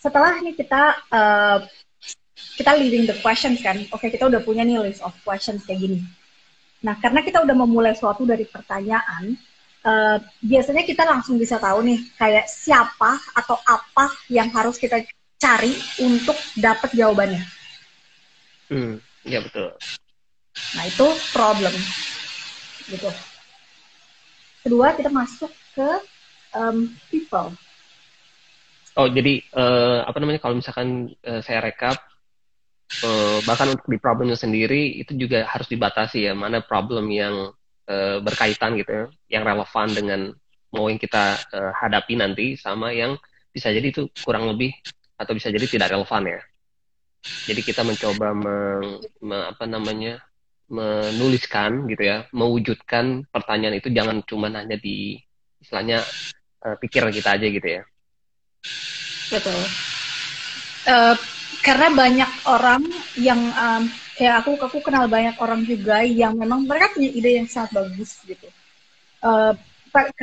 Setelah 0.00 0.40
ini 0.40 0.52
kita 0.56 1.04
uh, 1.08 1.58
kita 2.56 2.76
leading 2.76 3.08
the 3.08 3.16
questions 3.24 3.60
kan, 3.64 3.80
oke 3.92 4.04
kita 4.04 4.28
udah 4.28 4.44
punya 4.44 4.62
nih 4.62 4.80
list 4.80 5.00
of 5.00 5.12
questions 5.24 5.64
kayak 5.64 5.84
gini 5.88 6.00
Nah, 6.84 6.94
karena 7.00 7.24
kita 7.24 7.40
udah 7.40 7.56
memulai 7.56 7.96
suatu 7.96 8.28
dari 8.28 8.44
pertanyaan, 8.44 9.32
uh, 9.86 10.22
biasanya 10.44 10.84
kita 10.84 11.08
langsung 11.08 11.34
bisa 11.34 11.56
tahu 11.56 11.80
nih 11.82 11.98
kayak 12.14 12.46
siapa 12.46 13.16
atau 13.32 13.56
apa 13.64 14.12
yang 14.28 14.46
harus 14.52 14.76
kita 14.76 15.00
cari 15.40 15.72
untuk 16.04 16.36
dapat 16.54 16.92
jawabannya. 16.92 17.42
Hmm, 18.70 19.02
ya 19.24 19.40
betul. 19.40 19.72
Nah, 20.78 20.84
itu 20.84 21.06
problem. 21.32 21.74
Gitu. 22.86 23.10
Kedua, 24.62 24.94
kita 24.94 25.10
masuk 25.10 25.52
ke 25.74 25.88
um, 26.54 26.86
people. 27.10 27.50
Oh, 28.96 29.10
jadi 29.10 29.44
uh, 29.52 30.08
apa 30.08 30.16
namanya 30.22 30.40
kalau 30.40 30.56
misalkan 30.56 31.12
uh, 31.26 31.44
saya 31.44 31.60
rekap 31.60 32.00
uh, 33.04 33.38
bahkan 33.44 33.74
untuk 33.74 33.86
di 33.90 33.98
problemnya 33.98 34.38
sendiri 34.38 35.00
itu 35.00 35.14
juga 35.18 35.46
harus 35.46 35.66
dibatasi 35.66 36.30
ya 36.30 36.32
mana 36.32 36.62
problem 36.62 37.10
yang 37.10 37.50
uh, 37.90 38.18
berkaitan 38.22 38.78
gitu 38.78 38.90
ya 38.90 39.04
yang 39.38 39.42
relevan 39.46 39.88
dengan 39.92 40.20
mau 40.74 40.90
yang 40.90 41.00
kita 41.00 41.38
uh, 41.54 41.72
hadapi 41.74 42.18
nanti 42.18 42.58
sama 42.58 42.92
yang 42.92 43.16
bisa 43.50 43.72
jadi 43.72 43.88
itu 43.88 44.10
kurang 44.20 44.52
lebih 44.52 44.74
atau 45.16 45.32
bisa 45.32 45.48
jadi 45.48 45.64
tidak 45.64 45.96
relevan 45.96 46.28
ya. 46.28 46.40
Jadi 47.48 47.60
kita 47.64 47.82
mencoba 47.82 48.36
meng, 48.36 49.02
me, 49.24 49.38
apa 49.50 49.64
namanya 49.66 50.22
menuliskan 50.66 51.86
gitu 51.86 52.02
ya 52.02 52.26
mewujudkan 52.34 53.22
pertanyaan 53.30 53.78
itu 53.78 53.88
jangan 53.94 54.18
cuma 54.26 54.50
hanya 54.50 54.74
di 54.76 55.18
istilahnya 55.62 56.02
uh, 56.66 56.76
pikiran 56.78 57.14
kita 57.14 57.38
aja 57.38 57.46
gitu 57.46 57.68
ya. 57.80 57.82
Betul. 59.30 59.58
Uh, 60.86 61.14
karena 61.62 61.88
banyak 61.90 62.30
orang 62.46 62.82
yang 63.18 63.40
um, 63.50 63.82
kayak 64.16 64.42
aku 64.42 64.54
aku 64.58 64.78
kenal 64.82 65.10
banyak 65.10 65.34
orang 65.42 65.66
juga 65.66 66.02
yang 66.06 66.38
memang 66.38 66.64
mereka 66.64 66.94
punya 66.94 67.10
ide 67.10 67.30
yang 67.42 67.48
sangat 67.50 67.74
bagus 67.74 68.22
gitu. 68.22 68.46
Uh, 69.20 69.52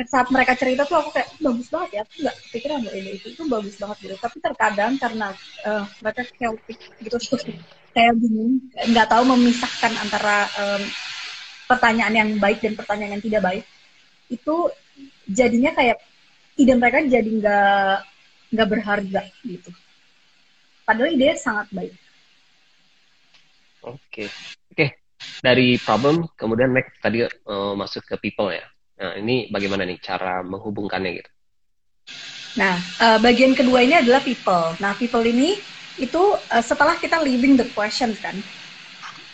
saat 0.06 0.30
mereka 0.30 0.54
cerita 0.54 0.86
tuh 0.86 1.02
aku 1.02 1.10
kayak 1.12 1.28
bagus 1.42 1.68
banget 1.68 1.90
ya. 1.90 2.00
Aku 2.06 2.14
nggak 2.22 2.36
pikiran 2.54 2.78
ada 2.86 2.90
ide 2.94 3.10
itu 3.18 3.26
itu 3.34 3.42
bagus 3.44 3.74
banget 3.76 3.96
gitu. 4.02 4.14
Tapi 4.18 4.36
terkadang 4.40 4.92
karena 4.96 5.28
uh, 5.66 5.84
mereka 6.00 6.22
chaotic 6.38 6.78
gitu 7.02 7.16
kayak 7.94 8.14
bingung 8.18 8.58
nggak 8.90 9.06
tahu 9.06 9.22
memisahkan 9.34 9.92
antara 10.02 10.50
um, 10.58 10.82
pertanyaan 11.70 12.14
yang 12.14 12.30
baik 12.42 12.58
dan 12.60 12.74
pertanyaan 12.74 13.16
yang 13.18 13.24
tidak 13.24 13.42
baik 13.42 13.64
itu 14.28 14.56
jadinya 15.30 15.70
kayak 15.72 15.98
ide 16.58 16.74
mereka 16.74 16.98
jadi 17.06 17.30
nggak 17.30 17.94
nggak 18.54 18.68
berharga 18.70 19.22
gitu. 19.46 19.70
Padahal 20.84 21.16
ide 21.16 21.32
sangat 21.40 21.66
baik. 21.72 21.92
Oke, 23.84 23.98
okay. 24.08 24.28
oke. 24.28 24.76
Okay. 24.76 24.88
Dari 25.40 25.80
problem, 25.80 26.28
kemudian 26.36 26.72
next 26.72 27.00
tadi 27.00 27.24
uh, 27.24 27.72
masuk 27.72 28.04
ke 28.04 28.16
people 28.20 28.52
ya. 28.52 28.64
Nah, 29.00 29.16
ini 29.18 29.48
bagaimana 29.48 29.88
nih 29.88 29.98
cara 30.00 30.44
menghubungkannya 30.44 31.10
gitu? 31.20 31.30
Nah, 32.54 32.78
uh, 33.02 33.18
bagian 33.18 33.56
kedua 33.56 33.82
ini 33.82 33.98
adalah 33.98 34.22
people. 34.22 34.76
Nah, 34.78 34.94
people 34.94 35.24
ini 35.26 35.58
itu 35.98 36.22
uh, 36.36 36.62
setelah 36.62 36.94
kita 37.00 37.18
leaving 37.18 37.58
the 37.58 37.66
questions 37.74 38.20
kan, 38.22 38.36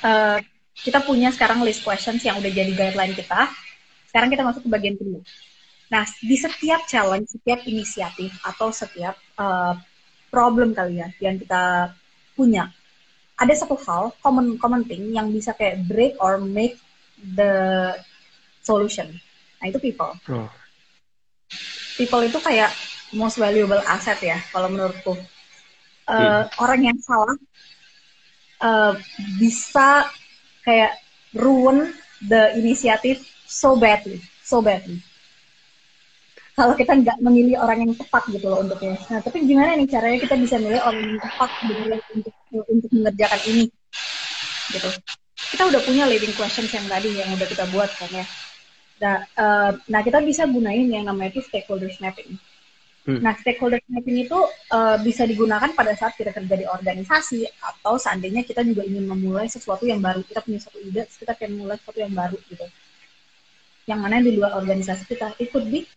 uh, 0.07 0.39
kita 0.73 1.05
punya 1.05 1.29
sekarang 1.29 1.61
list 1.61 1.85
questions 1.85 2.25
yang 2.25 2.41
udah 2.41 2.49
jadi 2.49 2.73
guideline 2.73 3.13
kita. 3.13 3.51
Sekarang 4.09 4.33
kita 4.33 4.43
masuk 4.43 4.65
ke 4.65 4.71
bagian 4.73 4.97
kedua. 4.97 5.21
Nah, 5.91 6.07
di 6.07 6.37
setiap 6.39 6.87
challenge, 6.87 7.35
setiap 7.35 7.61
inisiatif 7.67 8.31
atau 8.47 8.71
setiap 8.71 9.19
uh, 9.37 9.75
problem 10.31 10.73
kali 10.73 11.03
ya 11.03 11.09
yang 11.19 11.37
kita 11.37 11.93
punya, 12.39 12.71
ada 13.37 13.53
satu 13.53 13.77
hal 13.85 14.15
common 14.23 14.57
common 14.57 14.87
thing 14.87 15.11
yang 15.13 15.29
bisa 15.35 15.53
kayak 15.59 15.83
break 15.91 16.17
or 16.23 16.39
make 16.41 16.79
the 17.21 17.93
solution. 18.63 19.11
Nah 19.61 19.67
itu 19.69 19.83
people. 19.83 20.15
Oh. 20.31 20.49
People 21.99 22.23
itu 22.25 22.39
kayak 22.41 22.73
most 23.13 23.37
valuable 23.37 23.83
asset 23.85 24.17
ya 24.23 24.39
kalau 24.55 24.71
menurutku. 24.71 25.19
Uh, 26.09 26.17
hmm. 26.17 26.43
Orang 26.63 26.81
yang 26.87 26.99
salah 27.03 27.37
uh, 28.65 28.95
bisa 29.37 30.09
kayak 30.65 30.97
ruin 31.37 31.93
the 32.25 32.57
initiative 32.57 33.21
so 33.45 33.77
badly, 33.77 34.23
so 34.43 34.63
badly 34.63 35.03
kalau 36.61 36.77
kita 36.77 36.93
nggak 36.93 37.19
memilih 37.25 37.57
orang 37.57 37.89
yang 37.89 37.93
tepat 37.97 38.21
gitu 38.29 38.53
loh 38.53 38.61
untuknya. 38.61 38.93
Nah, 39.09 39.25
tapi 39.25 39.49
gimana 39.49 39.81
nih 39.81 39.89
caranya 39.89 40.19
kita 40.21 40.37
bisa 40.37 40.61
milih 40.61 40.77
orang 40.85 41.17
yang 41.17 41.21
tepat 41.25 41.51
untuk 42.13 42.35
untuk 42.69 42.91
mengerjakan 42.93 43.41
ini? 43.49 43.65
Gitu. 44.69 44.89
Kita 45.57 45.63
udah 45.73 45.81
punya 45.81 46.05
living 46.05 46.37
questions 46.37 46.69
yang 46.69 46.85
tadi 46.85 47.17
yang 47.17 47.33
udah 47.33 47.49
kita 47.49 47.65
buat 47.73 47.89
kan 47.97 48.13
ya. 48.13 48.25
Nah, 49.01 49.17
uh, 49.41 49.73
nah 49.89 50.05
kita 50.05 50.21
bisa 50.21 50.45
gunain 50.45 50.85
yang 50.85 51.09
namanya 51.09 51.33
itu 51.33 51.41
stakeholder 51.49 51.89
mapping. 51.97 52.37
Hmm. 53.09 53.25
Nah, 53.25 53.33
stakeholder 53.41 53.81
mapping 53.89 54.29
itu 54.29 54.37
uh, 54.77 55.01
bisa 55.01 55.25
digunakan 55.25 55.73
pada 55.73 55.97
saat 55.97 56.13
kita 56.21 56.37
kerja 56.37 56.61
di 56.61 56.69
organisasi 56.69 57.49
atau 57.57 57.97
seandainya 57.97 58.45
kita 58.45 58.61
juga 58.69 58.85
ingin 58.85 59.09
memulai 59.09 59.49
sesuatu 59.49 59.89
yang 59.89 60.05
baru. 60.05 60.21
Kita 60.29 60.45
punya 60.45 60.61
satu 60.61 60.77
ide, 60.85 61.09
kita 61.09 61.33
pengen 61.41 61.65
mulai 61.65 61.81
sesuatu 61.81 62.05
yang 62.05 62.13
baru 62.13 62.37
gitu. 62.53 62.69
Yang 63.89 64.01
mana 64.05 64.21
di 64.21 64.37
luar 64.37 64.61
organisasi 64.61 65.09
kita. 65.09 65.33
It 65.41 65.49
could 65.49 65.73
be 65.73 65.89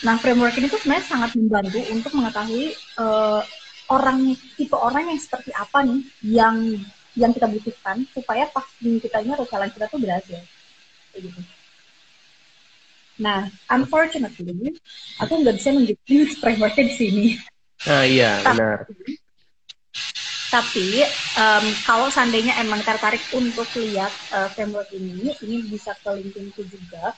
Nah, 0.00 0.16
framework 0.16 0.56
ini 0.56 0.72
tuh 0.72 0.80
sebenarnya 0.80 1.06
sangat 1.06 1.30
membantu 1.36 1.80
untuk 1.92 2.12
mengetahui 2.16 2.72
uh, 2.96 3.44
orang 3.92 4.32
tipe 4.56 4.72
orang 4.72 5.12
yang 5.12 5.20
seperti 5.20 5.50
apa 5.52 5.84
nih 5.84 6.00
yang 6.24 6.56
yang 7.18 7.34
kita 7.34 7.50
butuhkan 7.50 8.06
supaya 8.14 8.48
pas 8.48 8.64
di 8.80 8.96
kitanya 9.02 9.36
challenge 9.44 9.74
kita 9.76 9.86
tuh 9.90 10.00
berhasil. 10.00 10.40
Kayak 11.12 11.22
gitu. 11.28 11.40
Nah, 13.20 13.52
unfortunately, 13.68 14.72
aku 15.20 15.32
nggak 15.44 15.56
bisa 15.60 15.68
nunjukin 15.76 16.20
frameworknya 16.40 16.84
di 16.88 16.94
sini. 16.96 17.26
Ah 17.84 18.04
iya, 18.08 18.40
benar. 18.40 18.88
Tapi 20.50 21.04
um, 21.36 21.64
kalau 21.84 22.08
seandainya 22.08 22.56
emang 22.58 22.80
tertarik 22.82 23.22
untuk 23.36 23.68
lihat 23.76 24.10
uh, 24.32 24.48
framework 24.56 24.88
ini, 24.96 25.36
ini 25.44 25.56
bisa 25.68 25.92
ke 26.00 26.10
juga 26.64 27.12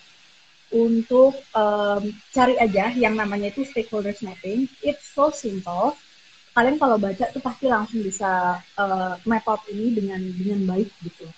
untuk 0.73 1.37
um, 1.53 2.03
cari 2.33 2.57
aja 2.57 2.91
yang 2.97 3.15
namanya 3.15 3.53
itu 3.53 3.63
stakeholders 3.69 4.25
mapping. 4.25 4.67
It's 4.81 5.13
so 5.13 5.29
simple. 5.31 5.95
Kalian 6.53 6.77
kalau 6.77 7.01
baca 7.01 7.33
tuh 7.33 7.41
pasti 7.41 7.69
langsung 7.69 8.05
bisa 8.05 8.61
uh, 8.77 9.15
map 9.25 9.45
out 9.49 9.65
ini 9.73 9.93
dengan 9.93 10.21
dengan 10.33 10.61
baik 10.69 10.89
gitu. 11.05 11.29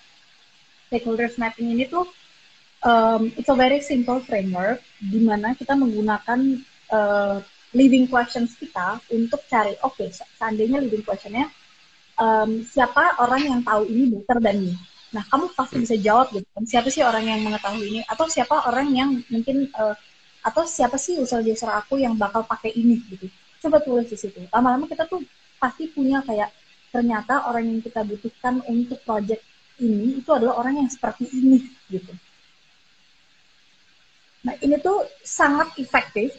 Stakeholders 0.91 1.39
mapping 1.39 1.71
ini 1.71 1.87
tuh 1.87 2.07
um, 2.85 3.33
it's 3.35 3.49
a 3.49 3.57
very 3.57 3.81
simple 3.81 4.21
framework 4.23 4.79
di 5.01 5.19
mana 5.25 5.57
kita 5.57 5.73
menggunakan 5.73 6.39
uh, 6.93 7.41
living 7.75 8.07
questions 8.07 8.55
kita 8.55 9.01
untuk 9.11 9.43
cari 9.49 9.75
oke 9.83 9.97
okay, 9.97 10.13
seandainya 10.13 10.79
living 10.79 11.03
questionnya 11.03 11.49
um, 12.15 12.63
siapa 12.63 13.19
orang 13.19 13.41
yang 13.43 13.59
tahu 13.65 13.89
ini 13.89 14.13
better 14.13 14.39
dan 14.39 14.63
me 14.63 14.73
Nah, 15.13 15.23
kamu 15.29 15.53
pasti 15.53 15.77
bisa 15.79 15.95
jawab 16.01 16.33
gitu 16.33 16.47
kan, 16.51 16.63
siapa 16.65 16.89
sih 16.89 17.05
orang 17.05 17.23
yang 17.29 17.39
mengetahui 17.45 17.85
ini? 17.87 18.01
Atau 18.09 18.25
siapa 18.27 18.65
orang 18.67 18.89
yang 18.91 19.09
mungkin, 19.29 19.69
uh, 19.77 19.95
atau 20.41 20.65
siapa 20.65 20.97
sih 20.97 21.21
user-user 21.21 21.69
aku 21.69 22.01
yang 22.01 22.17
bakal 22.17 22.41
pakai 22.43 22.73
ini 22.73 22.99
gitu. 23.07 23.29
Coba 23.61 23.79
tulis 23.79 24.09
di 24.09 24.17
situ. 24.17 24.43
Lama-lama 24.51 24.89
kita 24.89 25.07
tuh 25.07 25.23
pasti 25.61 25.87
punya 25.87 26.19
kayak, 26.25 26.51
ternyata 26.91 27.47
orang 27.47 27.69
yang 27.69 27.79
kita 27.79 28.03
butuhkan 28.03 28.59
untuk 28.67 28.99
project 29.05 29.41
ini, 29.79 30.19
itu 30.19 30.29
adalah 30.31 30.59
orang 30.59 30.83
yang 30.83 30.89
seperti 30.91 31.27
ini 31.31 31.63
gitu. 31.87 32.11
Nah, 34.45 34.53
ini 34.61 34.77
tuh 34.77 35.05
sangat 35.25 35.73
efektif, 35.81 36.35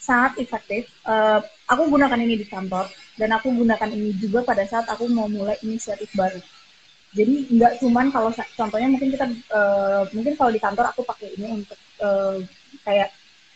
sangat 0.00 0.38
efektif. 0.40 0.88
Uh, 1.04 1.42
aku 1.68 1.90
gunakan 1.92 2.16
ini 2.16 2.40
di 2.40 2.46
kantor, 2.46 2.88
dan 3.18 3.34
aku 3.36 3.52
gunakan 3.52 3.90
ini 3.90 4.16
juga 4.16 4.46
pada 4.46 4.64
saat 4.64 4.88
aku 4.88 5.10
mau 5.10 5.28
mulai 5.28 5.58
inisiatif 5.60 6.08
baru 6.14 6.40
jadi 7.10 7.34
nggak 7.50 7.72
cuman 7.82 8.06
kalau 8.14 8.30
contohnya 8.30 8.86
mungkin 8.86 9.10
kita 9.10 9.26
uh, 9.50 10.06
mungkin 10.14 10.38
kalau 10.38 10.50
di 10.54 10.62
kantor 10.62 10.94
aku 10.94 11.02
pakai 11.02 11.34
ini 11.34 11.46
untuk 11.58 11.78
uh, 11.98 12.38
kayak 12.86 13.10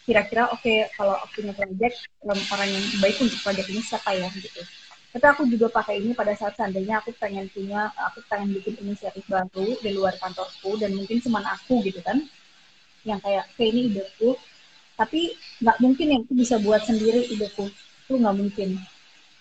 kira-kira 0.05 0.51
oke 0.51 0.59
okay, 0.61 0.91
kalau 0.99 1.15
aku 1.23 1.41
punya 1.41 1.55
project 1.55 1.97
orang 2.27 2.69
yang 2.69 2.85
baik 2.99 3.17
untuk 3.23 3.39
project 3.41 3.69
ini 3.71 3.81
siapa 3.81 4.11
ya 4.13 4.27
gitu. 4.35 4.61
Tapi 5.15 5.27
aku 5.31 5.47
juga 5.47 5.71
pakai 5.71 6.03
ini 6.03 6.11
pada 6.11 6.35
saat 6.35 6.59
seandainya 6.59 6.99
aku 6.99 7.15
pengen 7.15 7.47
punya 7.55 7.95
aku 7.95 8.19
pengen 8.27 8.59
bikin 8.59 8.75
inisiatif 8.83 9.23
baru 9.31 9.79
di 9.79 9.91
luar 9.95 10.19
kantorku 10.19 10.75
dan 10.77 10.91
mungkin 10.99 11.23
cuma 11.23 11.39
aku 11.47 11.79
gitu 11.87 12.03
kan. 12.03 12.19
Yang 13.07 13.21
kayak 13.23 13.45
kayak 13.55 13.71
ini 13.71 13.81
ideku 13.95 14.35
tapi 14.99 15.35
nggak 15.63 15.79
mungkin 15.79 16.07
yang 16.11 16.21
aku 16.27 16.35
bisa 16.35 16.59
buat 16.59 16.83
sendiri 16.83 17.31
ideku. 17.31 17.71
Itu 18.05 18.19
nggak 18.19 18.35
mungkin 18.35 18.83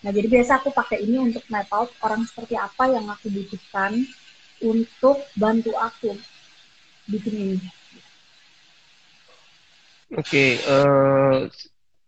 Nah, 0.04 0.12
jadi 0.12 0.28
biasa 0.28 0.60
aku 0.60 0.68
pakai 0.68 1.00
ini 1.00 1.16
untuk 1.16 1.40
map 1.48 1.64
out 1.72 1.88
orang 2.04 2.28
seperti 2.28 2.60
apa 2.60 2.92
yang 2.92 3.08
aku 3.08 3.32
butuhkan 3.32 4.04
untuk 4.60 5.24
bantu 5.32 5.72
aku 5.80 6.12
bikin 7.08 7.56
ini. 7.56 7.58
Oke, 10.12 10.20
okay, 10.20 10.48
uh, 10.68 11.48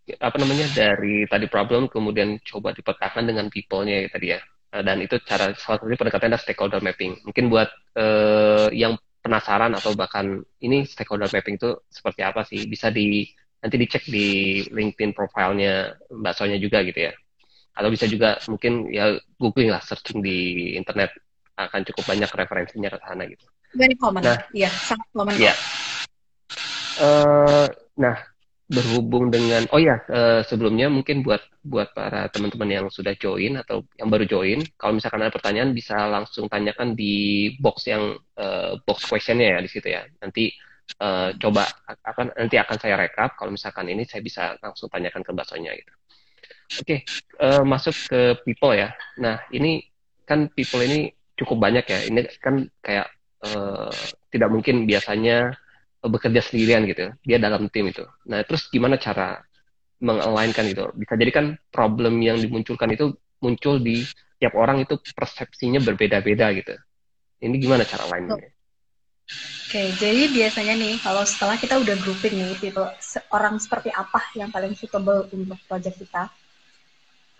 eh, 0.05 0.17
apa 0.21 0.37
namanya 0.37 0.69
dari 0.77 1.25
tadi 1.25 1.49
problem 1.49 1.89
kemudian 1.89 2.37
coba 2.45 2.69
dipetakan 2.69 3.25
dengan 3.25 3.49
people-nya 3.49 4.05
ya, 4.05 4.07
tadi 4.13 4.27
ya. 4.29 4.39
Uh, 4.69 4.85
dan 4.85 5.01
itu 5.01 5.17
cara 5.25 5.57
salah 5.57 5.81
satu 5.81 5.89
pendekatan 5.89 6.29
adalah 6.29 6.43
stakeholder 6.45 6.81
mapping. 6.85 7.17
Mungkin 7.25 7.49
buat 7.49 7.73
uh, 7.97 8.69
yang 8.69 8.93
penasaran 9.25 9.73
atau 9.73 9.97
bahkan 9.97 10.45
ini 10.61 10.85
stakeholder 10.85 11.33
mapping 11.33 11.57
itu 11.57 11.81
seperti 11.89 12.21
apa 12.21 12.45
sih? 12.45 12.61
Bisa 12.69 12.93
di 12.93 13.25
nanti 13.57 13.73
dicek 13.81 14.05
di 14.05 14.61
LinkedIn 14.69 15.17
profilnya 15.17 15.97
Mbak 16.13 16.33
Sonya 16.37 16.61
juga 16.61 16.85
gitu 16.85 17.09
ya 17.09 17.17
atau 17.77 17.89
bisa 17.93 18.09
juga 18.09 18.41
mungkin 18.49 18.89
ya 18.89 19.13
googling 19.37 19.69
lah 19.69 19.81
searching 19.85 20.25
di 20.25 20.73
internet 20.73 21.13
akan 21.57 21.85
cukup 21.93 22.03
banyak 22.09 22.29
referensinya 22.33 22.89
ke 22.89 22.97
sana 23.01 23.23
gitu. 23.29 23.45
Very 23.77 23.93
common. 23.93 24.25
Nah, 24.25 24.41
iya, 24.53 24.69
sangat 24.69 25.07
common. 25.13 25.37
Iya. 25.37 25.53
Uh, 26.97 27.69
nah, 28.01 28.17
berhubung 28.67 29.31
dengan 29.31 29.63
oh 29.71 29.79
ya 29.79 30.01
uh, 30.11 30.41
sebelumnya 30.43 30.91
mungkin 30.91 31.23
buat 31.23 31.39
buat 31.63 31.95
para 31.95 32.27
teman-teman 32.33 32.67
yang 32.67 32.85
sudah 32.91 33.15
join 33.15 33.55
atau 33.61 33.87
yang 33.95 34.11
baru 34.11 34.25
join, 34.27 34.59
kalau 34.75 34.97
misalkan 34.97 35.23
ada 35.23 35.31
pertanyaan 35.31 35.71
bisa 35.71 35.95
langsung 36.09 36.51
tanyakan 36.51 36.97
di 36.97 37.53
box 37.61 37.87
yang 37.87 38.17
uh, 38.35 38.75
box 38.83 39.07
questionnya 39.07 39.55
ya 39.55 39.59
di 39.61 39.69
situ 39.69 39.87
ya. 39.87 40.03
Nanti 40.19 40.51
uh, 40.99 41.31
coba 41.39 41.63
akan 42.03 42.35
nanti 42.35 42.55
akan 42.59 42.77
saya 42.79 42.95
rekap 42.99 43.39
kalau 43.39 43.55
misalkan 43.55 43.87
ini 43.87 44.03
saya 44.03 44.19
bisa 44.19 44.55
langsung 44.59 44.91
tanyakan 44.91 45.23
ke 45.23 45.31
baksonya 45.31 45.71
gitu. 45.77 45.93
Oke, 46.67 46.83
okay, 46.83 46.99
uh, 47.39 47.59
eh, 47.59 47.63
masuk 47.63 47.95
ke 48.11 48.19
people 48.43 48.75
ya. 48.75 48.91
Nah, 49.15 49.39
ini 49.55 49.79
kan 50.27 50.51
people 50.51 50.83
ini 50.83 51.15
cukup 51.39 51.63
banyak 51.63 51.85
ya. 51.87 51.99
Ini 52.11 52.27
kan 52.43 52.67
kayak 52.83 53.07
uh, 53.47 53.91
tidak 54.27 54.49
mungkin 54.51 54.83
biasanya 54.83 55.55
bekerja 56.03 56.43
sendirian 56.43 56.83
gitu. 56.83 57.15
Dia 57.23 57.39
dalam 57.39 57.71
tim 57.71 57.87
itu. 57.87 58.03
Nah, 58.27 58.43
terus 58.43 58.67
gimana 58.67 58.99
cara 58.99 59.39
mengalainkan 60.03 60.67
itu? 60.67 60.91
Bisa 60.93 61.15
jadi 61.15 61.31
kan 61.31 61.45
problem 61.71 62.19
yang 62.19 62.35
dimunculkan 62.35 62.91
itu 62.91 63.15
muncul 63.39 63.79
di 63.79 64.03
tiap 64.37 64.53
orang 64.53 64.83
itu 64.83 64.99
persepsinya 65.15 65.81
berbeda-beda 65.81 66.51
gitu. 66.51 66.75
Ini 67.41 67.55
gimana 67.57 67.87
cara 67.87 68.05
lainnya? 68.11 68.37
Oke, 68.37 68.55
okay, 69.67 69.87
jadi 69.99 70.31
biasanya 70.31 70.79
nih 70.79 70.95
kalau 71.03 71.27
setelah 71.27 71.59
kita 71.59 71.75
udah 71.75 71.95
grouping 71.99 72.39
nih 72.39 72.55
people 72.63 72.87
orang 73.35 73.59
seperti 73.59 73.91
apa 73.91 74.23
yang 74.39 74.47
paling 74.47 74.71
suitable 74.71 75.27
untuk 75.27 75.59
project 75.67 75.99
kita, 75.99 76.31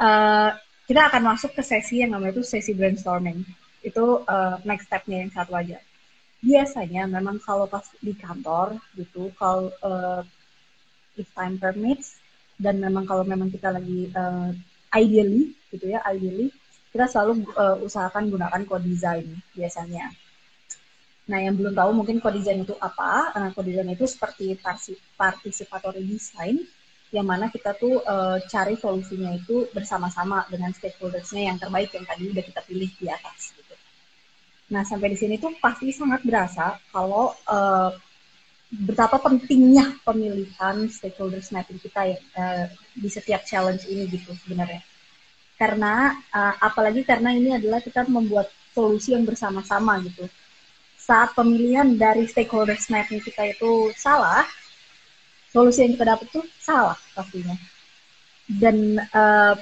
uh, 0.02 0.52
kita 0.88 1.02
akan 1.12 1.36
masuk 1.36 1.52
ke 1.54 1.62
sesi 1.66 2.02
yang 2.02 2.16
namanya 2.16 2.40
itu 2.40 2.44
sesi 2.48 2.72
brainstorming. 2.74 3.44
Itu 3.84 4.24
uh, 4.24 4.58
next 4.64 4.88
stepnya 4.88 5.26
yang 5.26 5.32
satu 5.34 5.54
aja. 5.54 5.78
Biasanya 6.42 7.10
memang 7.10 7.42
kalau 7.42 7.66
pas 7.66 7.86
di 8.00 8.14
kantor 8.14 8.78
gitu, 8.96 9.34
kalau 9.36 9.74
uh, 9.82 10.22
if 11.18 11.28
time 11.34 11.58
permits, 11.58 12.22
dan 12.58 12.82
memang 12.82 13.06
kalau 13.06 13.22
memang 13.26 13.54
kita 13.54 13.70
lagi 13.70 14.10
uh, 14.18 14.50
ideally 14.98 15.54
gitu 15.70 15.94
ya 15.94 16.02
ideally 16.10 16.50
kita 16.90 17.06
selalu 17.06 17.46
uh, 17.54 17.78
usahakan 17.86 18.34
gunakan 18.34 18.64
co-design 18.66 19.38
biasanya. 19.54 20.10
Nah, 21.28 21.44
yang 21.44 21.60
belum 21.60 21.76
tahu 21.76 21.92
mungkin 21.94 22.18
co-design 22.24 22.64
itu 22.64 22.74
apa? 22.80 23.36
Uh, 23.36 23.50
co-design 23.54 23.94
itu 23.94 24.08
seperti 24.08 24.56
participatory 25.20 26.02
design 26.08 26.64
yang 27.16 27.24
mana 27.24 27.48
kita 27.48 27.72
tuh 27.80 28.04
uh, 28.04 28.38
cari 28.52 28.76
solusinya 28.76 29.32
itu 29.32 29.68
bersama-sama 29.72 30.44
dengan 30.52 30.76
stakeholdersnya 30.76 31.48
yang 31.48 31.58
terbaik 31.58 31.96
yang 31.96 32.04
tadi 32.04 32.24
udah 32.28 32.44
kita 32.44 32.62
pilih 32.68 32.90
di 33.00 33.08
atas. 33.08 33.56
Gitu. 33.56 33.74
Nah 34.76 34.84
sampai 34.84 35.16
di 35.16 35.18
sini 35.18 35.40
tuh 35.40 35.56
pasti 35.64 35.96
sangat 35.96 36.28
berasa 36.28 36.76
kalau 36.92 37.32
uh, 37.48 37.96
betapa 38.68 39.24
pentingnya 39.24 39.96
pemilihan 40.04 40.92
stakeholders 40.92 41.56
mapping 41.56 41.80
kita 41.80 42.12
ya 42.12 42.20
uh, 42.36 42.66
di 42.92 43.08
setiap 43.08 43.48
challenge 43.48 43.88
ini 43.88 44.12
gitu 44.12 44.36
sebenarnya. 44.44 44.84
Karena 45.56 46.12
uh, 46.36 46.56
apalagi 46.60 47.08
karena 47.08 47.32
ini 47.32 47.56
adalah 47.56 47.80
kita 47.80 48.04
membuat 48.12 48.52
solusi 48.76 49.16
yang 49.16 49.24
bersama-sama 49.24 50.04
gitu. 50.04 50.28
Saat 51.00 51.40
pemilihan 51.40 51.96
dari 51.96 52.28
stakeholders 52.28 52.92
mapping 52.92 53.24
kita 53.24 53.56
itu 53.56 53.96
salah, 53.96 54.44
solusi 55.58 55.82
yang 55.82 55.98
kita 55.98 56.06
dapat 56.06 56.28
tuh 56.30 56.46
salah 56.62 56.94
pastinya. 57.18 57.58
Dan 58.46 59.02
uh, 59.02 59.58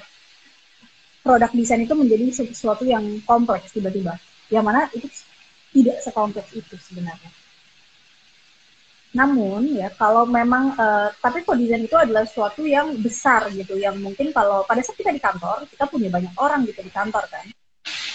produk 1.24 1.52
desain 1.56 1.88
itu 1.88 1.96
menjadi 1.96 2.44
sesuatu 2.44 2.84
yang 2.84 3.24
kompleks 3.24 3.72
tiba-tiba. 3.72 4.20
Yang 4.52 4.64
mana 4.68 4.92
itu 4.92 5.08
tidak 5.72 6.04
sekompleks 6.04 6.52
itu 6.52 6.76
sebenarnya. 6.92 7.32
Namun 9.16 9.80
ya 9.80 9.88
kalau 9.96 10.28
memang 10.28 10.76
uh, 10.76 11.08
tapi 11.24 11.48
kok 11.48 11.56
desain 11.56 11.88
itu 11.88 11.96
adalah 11.96 12.28
sesuatu 12.28 12.68
yang 12.68 13.00
besar 13.00 13.48
gitu 13.56 13.80
yang 13.80 13.96
mungkin 14.04 14.36
kalau 14.36 14.68
pada 14.68 14.84
saat 14.84 15.00
kita 15.00 15.16
di 15.16 15.24
kantor 15.24 15.64
kita 15.72 15.88
punya 15.88 16.12
banyak 16.12 16.36
orang 16.36 16.68
gitu 16.68 16.84
di 16.84 16.92
kantor 16.92 17.24
kan. 17.32 17.48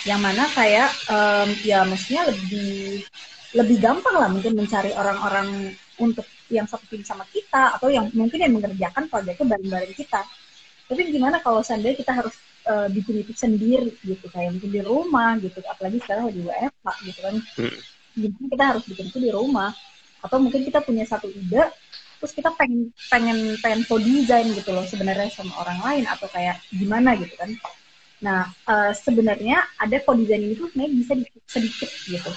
Yang 0.04 0.20
mana 0.20 0.44
kayak 0.52 0.90
um, 1.08 1.48
ya 1.64 1.88
maksudnya 1.88 2.28
lebih 2.28 3.04
lebih 3.56 3.76
gampang 3.80 4.16
lah 4.20 4.28
mungkin 4.28 4.54
mencari 4.54 4.92
orang-orang 4.92 5.74
untuk 5.98 6.28
yang 6.50 6.66
satu 6.66 6.84
tim 6.90 7.02
sama 7.06 7.24
kita 7.30 7.78
atau 7.78 7.88
yang 7.88 8.10
mungkin 8.12 8.38
yang 8.42 8.52
mengerjakan 8.52 9.06
proyeknya 9.06 9.56
bareng-bareng 9.56 9.94
kita. 9.94 10.20
Tapi 10.90 11.00
gimana 11.14 11.38
kalau 11.38 11.62
seandainya 11.62 12.02
kita 12.02 12.12
harus 12.12 12.34
uh, 12.66 12.90
bikin 12.90 13.22
itu 13.22 13.32
sendiri 13.32 13.94
gitu 14.02 14.26
kayak 14.28 14.58
mungkin 14.58 14.70
di 14.74 14.82
rumah 14.82 15.38
gitu 15.38 15.62
apalagi 15.64 16.02
sekarang 16.02 16.28
lagi 16.28 16.40
WFH 16.42 16.88
gitu 17.06 17.20
kan. 17.22 17.34
Hmm. 17.38 17.78
Gimana 18.18 18.46
kita 18.50 18.64
harus 18.74 18.84
bikin 18.90 19.06
itu 19.08 19.18
di 19.22 19.30
rumah 19.30 19.70
atau 20.20 20.36
mungkin 20.36 20.60
kita 20.66 20.84
punya 20.84 21.08
satu 21.08 21.30
ide 21.32 21.64
terus 22.20 22.36
kita 22.36 22.52
pengen 22.52 22.92
pengen 23.08 23.56
pengen 23.64 23.80
co 23.88 23.96
design 23.96 24.52
gitu 24.52 24.76
loh 24.76 24.84
sebenarnya 24.84 25.32
sama 25.32 25.56
orang 25.64 25.80
lain 25.80 26.04
atau 26.04 26.28
kayak 26.28 26.60
gimana 26.68 27.16
gitu 27.16 27.32
kan. 27.40 27.50
Nah, 28.20 28.52
uh, 28.68 28.92
sebenarnya 28.92 29.64
ada 29.80 29.96
co 30.04 30.12
design 30.12 30.52
itu 30.52 30.68
sebenarnya 30.68 30.92
bisa 30.92 31.12
di, 31.16 31.24
sedikit 31.48 31.90
gitu. 32.04 32.32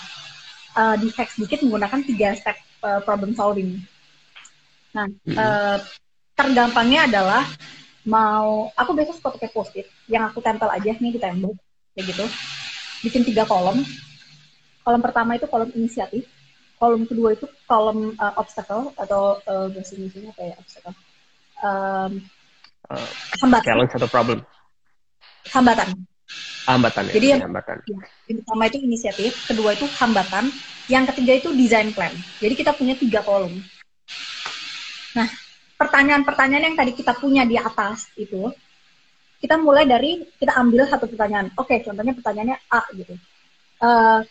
Uh, 0.74 0.96
di 0.98 1.12
hack 1.13 1.29
sedikit 1.36 1.62
menggunakan 1.67 2.01
tiga 2.08 2.32
step 2.39 2.55
uh, 2.82 3.03
problem 3.03 3.36
solving. 3.36 3.84
Nah, 4.93 5.09
mm-hmm. 5.09 5.35
uh, 5.35 5.77
tergampangnya 6.38 7.09
adalah 7.09 7.43
mau 8.03 8.69
aku 8.75 8.91
biasa 8.93 9.15
suka 9.15 9.33
pakai 9.39 9.50
post-it 9.50 9.88
yang 10.12 10.27
aku 10.27 10.43
tempel 10.43 10.67
aja 10.67 10.91
nih 10.93 11.12
di 11.15 11.19
tembok 11.19 11.55
kayak 11.97 12.05
gitu. 12.13 12.25
Bikin 13.09 13.23
tiga 13.27 13.43
kolom. 13.43 13.81
Kolom 14.83 15.01
pertama 15.01 15.35
itu 15.35 15.50
kolom 15.50 15.69
inisiatif. 15.73 16.29
Kolom 16.77 17.07
kedua 17.07 17.33
itu 17.33 17.47
kolom 17.65 18.13
uh, 18.19 18.33
obstacle 18.38 18.91
atau 19.00 19.39
uh, 19.47 19.67
bahasa 19.71 19.95
Indonesia 19.95 20.29
apa 20.29 20.41
ya 20.45 20.55
obstacle. 20.59 20.95
Um, 21.63 22.12
uh, 22.91 23.09
hambatan. 23.39 23.67
Challenge 23.67 23.93
atau 23.95 24.09
problem. 24.12 24.39
Hambatan. 25.51 25.89
Hambatan 26.63 27.03
ya. 27.12 27.13
Jadi 27.19 27.27
yang 27.27 27.43
hambatan. 27.43 27.77
Ya, 27.88 28.00
yang 28.31 28.38
pertama 28.43 28.63
itu 28.71 28.77
inisiatif, 28.79 29.31
kedua 29.47 29.75
itu 29.75 29.83
hambatan, 30.00 30.48
yang 30.87 31.03
ketiga 31.11 31.33
itu 31.39 31.50
design 31.55 31.91
plan. 31.91 32.11
Jadi 32.39 32.53
kita 32.55 32.72
punya 32.75 32.96
tiga 32.96 33.20
kolom. 33.24 33.51
Nah, 35.13 35.27
pertanyaan-pertanyaan 35.77 36.73
yang 36.73 36.77
tadi 36.77 36.91
kita 36.97 37.13
punya 37.17 37.43
di 37.45 37.57
atas 37.57 38.09
itu, 38.17 38.49
kita 39.43 39.59
mulai 39.59 39.83
dari 39.83 40.23
kita 40.39 40.55
ambil 40.55 40.87
satu 40.87 41.05
pertanyaan. 41.11 41.51
Oke, 41.59 41.83
contohnya 41.83 42.15
pertanyaannya 42.15 42.57
A 42.71 42.81
gitu. 42.95 43.13
Uh, 43.83 44.23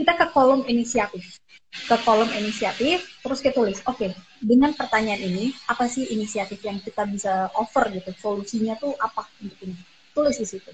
kita 0.00 0.16
ke 0.16 0.26
kolom 0.32 0.64
inisiatif, 0.64 1.36
ke 1.84 1.96
kolom 2.06 2.30
inisiatif, 2.32 3.04
terus 3.20 3.44
kita 3.44 3.60
tulis. 3.60 3.84
Oke, 3.84 4.16
dengan 4.40 4.72
pertanyaan 4.72 5.20
ini, 5.20 5.52
apa 5.68 5.84
sih 5.90 6.08
inisiatif 6.08 6.64
yang 6.64 6.80
kita 6.80 7.04
bisa 7.04 7.52
offer 7.58 7.92
gitu? 7.92 8.14
Solusinya 8.16 8.78
tuh 8.80 8.96
apa 8.96 9.28
untuk 9.44 9.58
ini? 9.66 9.76
Tulis 10.16 10.38
di 10.40 10.46
situ. 10.48 10.72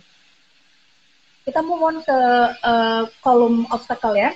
Kita 1.42 1.64
move 1.64 1.82
on 1.82 1.96
ke 2.04 2.18
uh, 2.62 3.08
kolom 3.24 3.66
obstacle 3.74 4.14
ya. 4.14 4.30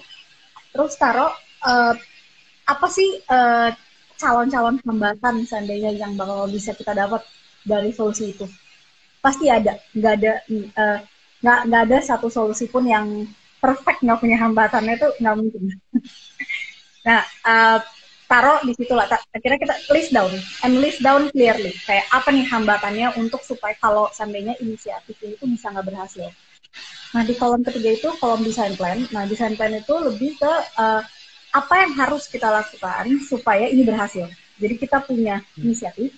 Terus 0.74 0.98
taruh 0.98 1.30
uh, 1.62 1.94
apa 2.64 2.86
sih 2.90 3.22
uh, 3.30 3.70
calon-calon 4.20 4.76
hambatan 4.82 5.44
seandainya 5.46 5.90
yang 5.94 6.14
bakal 6.14 6.46
bisa 6.50 6.72
kita 6.74 6.94
dapat 6.94 7.22
dari 7.64 7.90
solusi 7.90 8.34
itu. 8.34 8.46
Pasti 9.18 9.48
ada. 9.48 9.76
Nggak 9.96 10.12
ada 10.20 10.32
uh, 10.78 10.98
nggak 11.44 11.58
nggak 11.68 11.82
ada 11.90 11.98
satu 12.00 12.28
solusi 12.32 12.68
pun 12.68 12.84
yang 12.88 13.28
perfect 13.60 14.04
nggak 14.04 14.20
punya 14.20 14.36
hambatannya 14.40 14.94
itu 14.96 15.08
nggak 15.20 15.36
mungkin. 15.36 15.62
Nah 17.04 17.20
uh, 17.44 17.84
taruh 18.24 18.64
di 18.64 18.72
situ 18.72 18.96
lah. 18.96 19.04
Akhirnya 19.36 19.60
kita 19.60 19.76
list 19.92 20.08
down. 20.08 20.32
And 20.64 20.80
list 20.80 21.04
down 21.04 21.28
clearly. 21.28 21.76
Kayak 21.84 22.08
apa 22.08 22.32
nih 22.32 22.48
hambatannya 22.48 23.08
untuk 23.20 23.44
supaya 23.44 23.76
kalau 23.76 24.08
seandainya 24.08 24.56
inisiatif 24.56 25.12
ini 25.20 25.36
tuh 25.36 25.48
bisa 25.52 25.68
nggak 25.68 25.84
berhasil. 25.84 26.32
Nah 27.14 27.22
di 27.22 27.36
kolom 27.36 27.62
ketiga 27.62 27.94
itu 27.94 28.08
kolom 28.18 28.40
design 28.42 28.72
plan. 28.74 29.04
Nah 29.12 29.28
design 29.28 29.54
plan 29.54 29.76
itu 29.76 29.94
lebih 30.00 30.34
ke 30.40 30.52
uh, 30.80 31.04
apa 31.54 31.86
yang 31.86 31.92
harus 31.94 32.26
kita 32.26 32.50
lakukan 32.50 33.06
supaya 33.22 33.70
ini 33.70 33.86
berhasil. 33.86 34.26
Jadi 34.58 34.74
kita 34.74 34.98
punya 35.06 35.38
inisiatif, 35.54 36.10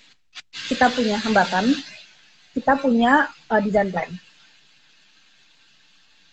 kita 0.72 0.88
punya 0.88 1.20
hambatan, 1.20 1.76
kita 2.56 2.72
punya 2.80 3.28
uh, 3.52 3.60
design 3.60 3.92
plan. 3.92 4.10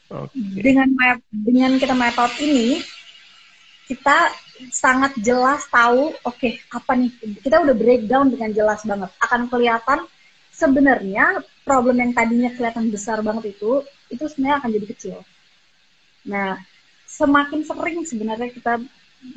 Okay. 0.08 0.62
Dengan 0.63 0.88
map, 0.96 1.20
dengan 1.32 1.72
kita 1.76 1.92
map 1.92 2.16
out 2.16 2.32
ini, 2.39 2.80
kita 3.92 4.32
sangat 4.72 5.18
jelas 5.20 5.68
tahu, 5.68 6.16
oke 6.24 6.39
okay, 6.39 6.63
apa 6.72 6.96
nih? 6.96 7.12
Kita 7.44 7.60
udah 7.60 7.76
breakdown 7.76 8.32
dengan 8.32 8.56
jelas 8.56 8.88
banget. 8.88 9.12
Akan 9.20 9.52
kelihatan 9.52 10.08
sebenarnya 10.54 11.44
problem 11.68 12.00
yang 12.00 12.12
tadinya 12.16 12.54
kelihatan 12.56 12.88
besar 12.94 13.20
banget 13.20 13.58
itu, 13.58 13.84
itu 14.13 14.24
sebenarnya 14.32 14.58
akan 14.63 14.70
jadi 14.80 14.88
kecil. 14.96 15.18
Nah, 16.30 16.62
semakin 17.13 17.62
sering 17.62 18.02
sebenarnya 18.10 18.49
kita 18.49 18.82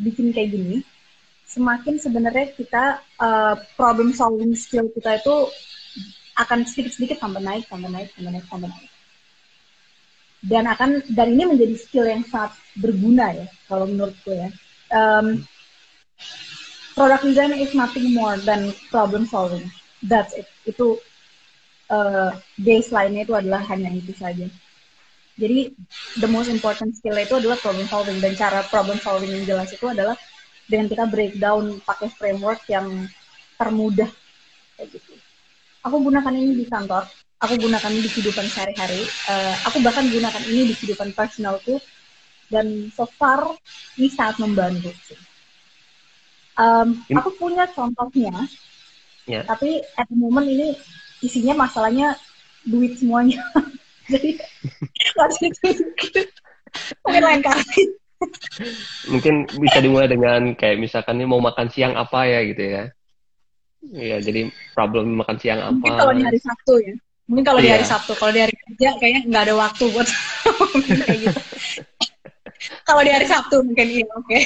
bikin 0.01 0.33
kayak 0.33 0.57
gini, 0.57 0.77
semakin 1.45 2.01
sebenarnya 2.01 2.57
kita 2.57 3.05
uh, 3.21 3.55
problem 3.77 4.17
solving 4.17 4.57
skill 4.57 4.89
kita 4.91 5.21
itu 5.21 5.37
akan 6.37 6.65
sedikit-sedikit 6.69 7.21
tambah 7.21 7.41
naik, 7.41 7.69
tambah 7.69 7.89
naik, 7.89 8.13
tambah 8.17 8.33
naik, 8.33 8.47
tambah 8.49 8.69
naik. 8.69 8.93
Dan 10.47 10.65
akan 10.69 10.91
dan 11.13 11.33
ini 11.33 11.45
menjadi 11.49 11.75
skill 11.81 12.07
yang 12.07 12.23
sangat 12.29 12.55
berguna 12.77 13.33
ya 13.33 13.47
kalau 13.69 13.89
menurutku 13.89 14.31
ya. 14.37 14.49
Um, 14.93 15.49
product 16.93 17.25
design 17.25 17.57
is 17.57 17.73
nothing 17.73 18.13
more 18.13 18.37
than 18.45 18.73
problem 18.93 19.25
solving. 19.29 19.69
That's 20.05 20.37
it. 20.37 20.47
Itu 20.69 21.01
uh, 21.89 22.37
baseline-nya 22.61 23.27
itu 23.27 23.35
adalah 23.35 23.65
hanya 23.73 23.91
itu 23.91 24.13
saja. 24.13 24.47
Jadi 25.37 25.69
the 26.17 26.29
most 26.29 26.49
important 26.49 26.97
skill 26.97 27.17
itu 27.21 27.37
adalah 27.37 27.61
problem 27.61 27.85
solving 27.93 28.19
dan 28.25 28.33
cara 28.33 28.65
problem 28.73 28.97
solving 29.05 29.37
yang 29.37 29.45
jelas 29.45 29.69
itu 29.69 29.85
adalah 29.85 30.17
dengan 30.65 30.89
kita 30.89 31.05
breakdown 31.07 31.77
pakai 31.85 32.09
framework 32.09 32.65
yang 32.73 33.05
termudah 33.61 34.09
kayak 34.81 34.97
gitu. 34.97 35.13
Aku 35.85 36.01
gunakan 36.01 36.33
ini 36.35 36.57
di 36.57 36.67
kantor, 36.67 37.05
aku 37.39 37.55
gunakan 37.61 37.91
ini 37.93 38.03
di 38.09 38.11
kehidupan 38.11 38.49
sehari-hari, 38.49 39.05
uh, 39.29 39.55
aku 39.69 39.79
bahkan 39.85 40.09
gunakan 40.09 40.43
ini 40.49 40.73
di 40.73 40.75
kehidupan 40.75 41.13
personalku 41.13 41.79
dan 42.49 42.91
so 42.97 43.05
far 43.07 43.55
ini 44.01 44.09
sangat 44.11 44.41
membantu. 44.43 44.91
Um, 46.57 47.05
aku 47.13 47.37
punya 47.37 47.69
contohnya, 47.69 48.33
yeah. 49.29 49.45
tapi 49.45 49.85
at 50.01 50.09
the 50.09 50.17
moment 50.17 50.49
ini 50.49 50.73
isinya 51.21 51.69
masalahnya 51.69 52.17
duit 52.65 52.97
semuanya. 52.97 53.45
Jadi 54.13 54.31
mungkin 57.03 57.23
lain 57.25 57.41
kali 57.41 57.83
mungkin 59.13 59.35
bisa 59.61 59.79
dimulai 59.81 60.09
dengan 60.09 60.57
kayak 60.57 60.81
misalkan 60.81 61.21
ini 61.21 61.29
mau 61.29 61.41
makan 61.41 61.69
siang 61.69 61.97
apa 61.97 62.25
ya 62.25 62.41
gitu 62.49 62.65
ya 62.65 62.85
Iya, 63.95 64.19
jadi 64.19 64.51
problem 64.75 65.15
makan 65.21 65.37
siang 65.39 65.61
apa? 65.63 65.79
Mungkin 65.79 65.95
kalau 65.95 66.13
di 66.17 66.23
hari 66.27 66.41
Sabtu 66.43 66.75
ya. 66.83 66.95
Mungkin 67.27 67.45
kalau 67.47 67.59
yeah. 67.59 67.67
di 67.67 67.71
hari 67.75 67.85
iya. 67.87 67.91
Sabtu, 67.91 68.13
kalau 68.19 68.33
di 68.35 68.41
hari 68.43 68.55
kerja 68.55 68.89
kayaknya 68.99 69.21
nggak 69.31 69.43
ada 69.47 69.55
waktu 69.55 69.85
buat 69.95 70.09
kayak 71.07 71.19
gitu. 71.23 71.41
kalau 72.83 73.03
di 73.05 73.13
hari 73.13 73.27
Sabtu 73.31 73.57
mungkin 73.63 73.87
iya 73.87 74.07
oke. 74.11 74.27
Okay. 74.27 74.43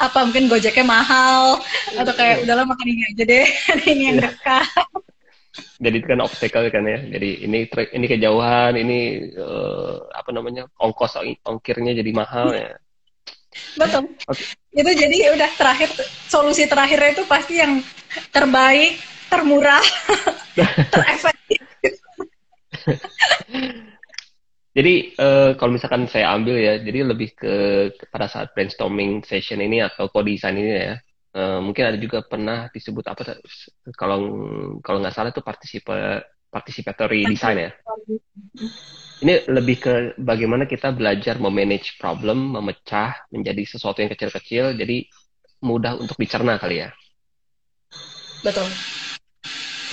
Apa 0.00 0.18
mungkin 0.28 0.52
gojeknya 0.52 0.84
mahal 0.84 1.60
atau 1.96 2.12
kayak 2.12 2.44
udahlah 2.44 2.66
makan 2.68 2.86
ini 2.92 3.02
aja 3.08 3.24
deh, 3.24 3.46
ini 3.92 4.02
yang 4.12 4.18
yeah. 4.20 4.28
dekat. 4.28 4.68
Jadi 5.80 5.96
itu 5.98 6.06
kan 6.06 6.20
obstacle 6.22 6.70
kan 6.70 6.84
ya. 6.86 6.98
Jadi 7.02 7.46
ini 7.46 7.66
ini 7.70 8.06
kejauhan 8.06 8.78
ini 8.78 8.98
uh, 9.34 10.06
apa 10.14 10.30
namanya 10.30 10.70
ongkos 10.78 11.18
ongkirnya 11.42 11.98
jadi 11.98 12.10
mahal 12.14 12.54
ya. 12.54 12.74
Betul. 13.78 14.10
Okay. 14.26 14.50
itu 14.74 14.90
jadi 14.98 15.16
ya 15.16 15.30
udah 15.38 15.50
terakhir 15.54 15.86
solusi 16.26 16.66
terakhirnya 16.66 17.14
itu 17.14 17.22
pasti 17.30 17.62
yang 17.62 17.78
terbaik 18.34 18.98
termurah 19.30 19.82
terefektif 20.94 21.62
jadi 24.74 24.94
uh, 25.22 25.50
kalau 25.54 25.78
misalkan 25.78 26.10
saya 26.10 26.34
ambil 26.34 26.58
ya 26.58 26.82
jadi 26.82 27.06
lebih 27.06 27.38
ke, 27.38 27.54
pada 28.10 28.26
saat 28.26 28.50
brainstorming 28.52 29.22
session 29.22 29.62
ini 29.62 29.78
atau 29.86 30.10
code 30.10 30.26
design 30.26 30.58
ini 30.58 30.72
ya 30.74 30.94
uh, 31.34 31.60
mungkin 31.60 31.84
ada 31.90 31.98
juga 31.98 32.22
pernah 32.22 32.70
disebut 32.70 33.04
apa 33.04 33.42
kalau 33.98 34.18
kalau 34.80 34.98
nggak 35.02 35.14
salah 35.14 35.30
itu 35.34 35.42
participa 35.42 36.24
participatory 36.54 37.26
design 37.26 37.58
ya. 37.58 37.70
Ini 39.18 39.50
lebih 39.50 39.76
ke 39.82 39.94
bagaimana 40.14 40.70
kita 40.70 40.94
belajar 40.94 41.42
memanage 41.42 41.98
problem, 41.98 42.54
memecah 42.54 43.26
menjadi 43.34 43.66
sesuatu 43.66 43.98
yang 43.98 44.10
kecil-kecil, 44.14 44.78
jadi 44.78 45.10
mudah 45.66 45.98
untuk 45.98 46.14
dicerna 46.14 46.54
kali 46.62 46.86
ya. 46.86 46.94
Betul. 48.46 48.70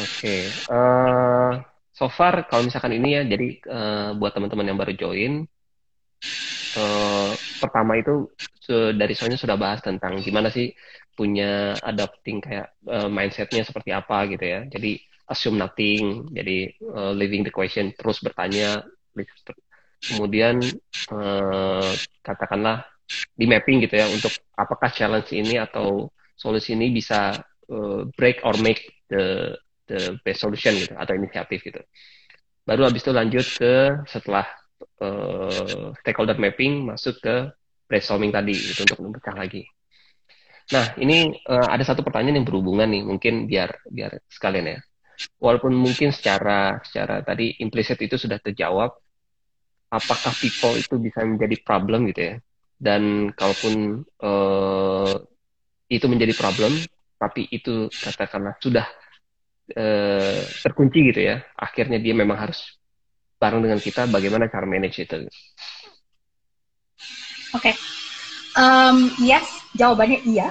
Oke, 0.01 0.05
okay. 0.17 0.41
uh, 0.69 0.73
eh, 0.73 1.51
so 1.93 2.09
far 2.09 2.45
kalau 2.49 2.65
misalkan 2.65 2.93
ini 2.95 3.17
ya, 3.17 3.21
jadi 3.25 3.47
uh, 3.69 4.09
buat 4.17 4.33
teman-teman 4.33 4.73
yang 4.73 4.79
baru 4.79 4.93
join, 4.97 5.45
uh, 6.77 7.31
pertama 7.61 7.97
itu 7.97 8.29
dari 8.71 9.11
soalnya 9.11 9.35
sudah 9.35 9.59
bahas 9.59 9.83
tentang 9.83 10.15
gimana 10.23 10.47
sih 10.47 10.71
punya 11.13 11.75
adapting 11.83 12.39
kayak 12.39 12.73
uh, 12.87 13.07
mindsetnya 13.11 13.63
seperti 13.67 13.91
apa 13.91 14.27
gitu 14.31 14.45
ya. 14.45 14.59
Jadi 14.67 15.01
assume 15.27 15.59
nothing, 15.59 16.27
jadi 16.35 16.75
uh, 16.91 17.13
living 17.15 17.47
the 17.47 17.53
question 17.53 17.95
terus 17.95 18.19
bertanya, 18.19 18.83
kemudian 20.01 20.59
uh, 21.13 21.91
katakanlah 22.25 22.83
di 23.35 23.45
mapping 23.47 23.83
gitu 23.83 23.95
ya 23.95 24.07
untuk 24.07 24.31
apakah 24.55 24.91
challenge 24.91 25.31
ini 25.35 25.59
atau 25.59 26.11
solusi 26.35 26.75
ini 26.75 26.91
bisa 26.91 27.39
uh, 27.71 28.01
break 28.15 28.43
or 28.43 28.55
make 28.59 29.05
the 29.11 29.55
the 29.87 30.15
best 30.23 30.43
solution 30.43 30.75
gitu 30.79 30.95
atau 30.95 31.13
inisiatif 31.15 31.59
gitu. 31.63 31.81
Baru 32.63 32.87
habis 32.87 33.03
itu 33.03 33.11
lanjut 33.11 33.45
ke 33.57 33.73
setelah 34.07 34.47
uh, 35.03 35.91
stakeholder 35.99 36.39
mapping 36.39 36.87
masuk 36.87 37.19
ke 37.19 37.35
brainstorming 37.91 38.31
tadi 38.31 38.55
gitu 38.55 38.87
untuk 38.87 38.99
memecah 39.03 39.35
lagi. 39.35 39.67
Nah, 40.69 40.85
ini 41.01 41.33
uh, 41.49 41.67
ada 41.67 41.81
satu 41.81 42.05
pertanyaan 42.05 42.41
yang 42.41 42.47
berhubungan 42.47 42.87
nih, 42.87 43.03
mungkin 43.03 43.49
biar 43.49 43.81
biar 43.89 44.21
sekalian 44.29 44.77
ya. 44.77 44.79
Walaupun 45.41 45.73
mungkin 45.73 46.13
secara 46.13 46.81
secara 46.85 47.21
tadi 47.25 47.57
implisit 47.61 47.97
itu 48.01 48.17
sudah 48.17 48.37
terjawab, 48.37 48.93
apakah 49.91 50.33
people 50.37 50.77
itu 50.77 50.95
bisa 51.01 51.25
menjadi 51.25 51.55
problem 51.61 52.09
gitu 52.09 52.21
ya? 52.21 52.35
Dan 52.81 53.29
kalaupun 53.37 54.01
uh, 54.23 55.13
itu 55.91 56.05
menjadi 56.07 56.33
problem, 56.33 56.73
tapi 57.19 57.45
itu 57.51 57.91
katakanlah 57.91 58.57
sudah 58.57 58.87
uh, 59.77 60.41
terkunci 60.65 61.13
gitu 61.13 61.21
ya, 61.21 61.43
akhirnya 61.53 62.01
dia 62.01 62.15
memang 62.17 62.39
harus 62.39 62.79
bareng 63.37 63.61
dengan 63.61 63.77
kita, 63.77 64.09
bagaimana 64.09 64.49
cara 64.49 64.65
manage 64.65 65.05
itu? 65.05 65.27
Oke, 67.51 67.69
okay. 67.69 67.75
Um, 68.55 69.11
yes, 69.21 69.45
jawabannya 69.75 70.19
iya. 70.27 70.49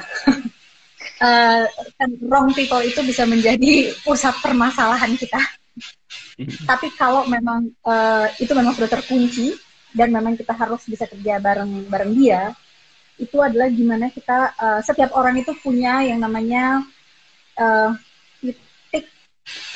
uh, 1.20 1.64
wrong 2.28 2.52
people 2.56 2.80
itu 2.80 3.00
bisa 3.04 3.24
menjadi 3.28 3.92
pusat 4.04 4.36
permasalahan 4.40 5.16
kita. 5.16 5.40
Tapi 6.70 6.88
kalau 6.96 7.28
memang 7.28 7.68
uh, 7.84 8.26
itu 8.40 8.52
memang 8.56 8.72
sudah 8.72 8.88
terkunci 8.88 9.52
dan 9.92 10.14
memang 10.14 10.38
kita 10.38 10.54
harus 10.54 10.86
bisa 10.86 11.04
kerja 11.04 11.42
bareng 11.42 11.90
bareng 11.90 12.12
dia, 12.16 12.54
itu 13.20 13.36
adalah 13.42 13.68
gimana 13.68 14.08
kita 14.08 14.56
uh, 14.56 14.80
setiap 14.80 15.12
orang 15.12 15.36
itu 15.36 15.52
punya 15.60 16.00
yang 16.00 16.22
namanya 16.22 16.80
uh, 17.60 17.92
titik 18.40 19.04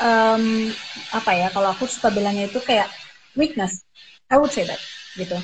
um, 0.01 0.73
apa 1.13 1.31
ya 1.37 1.49
kalau 1.53 1.75
aku 1.77 1.85
suka 1.85 2.09
bilangnya 2.09 2.49
itu 2.49 2.61
kayak 2.63 2.89
weakness. 3.37 3.85
I 4.33 4.41
would 4.41 4.51
say 4.51 4.65
that 4.65 4.81
gitu 5.15 5.37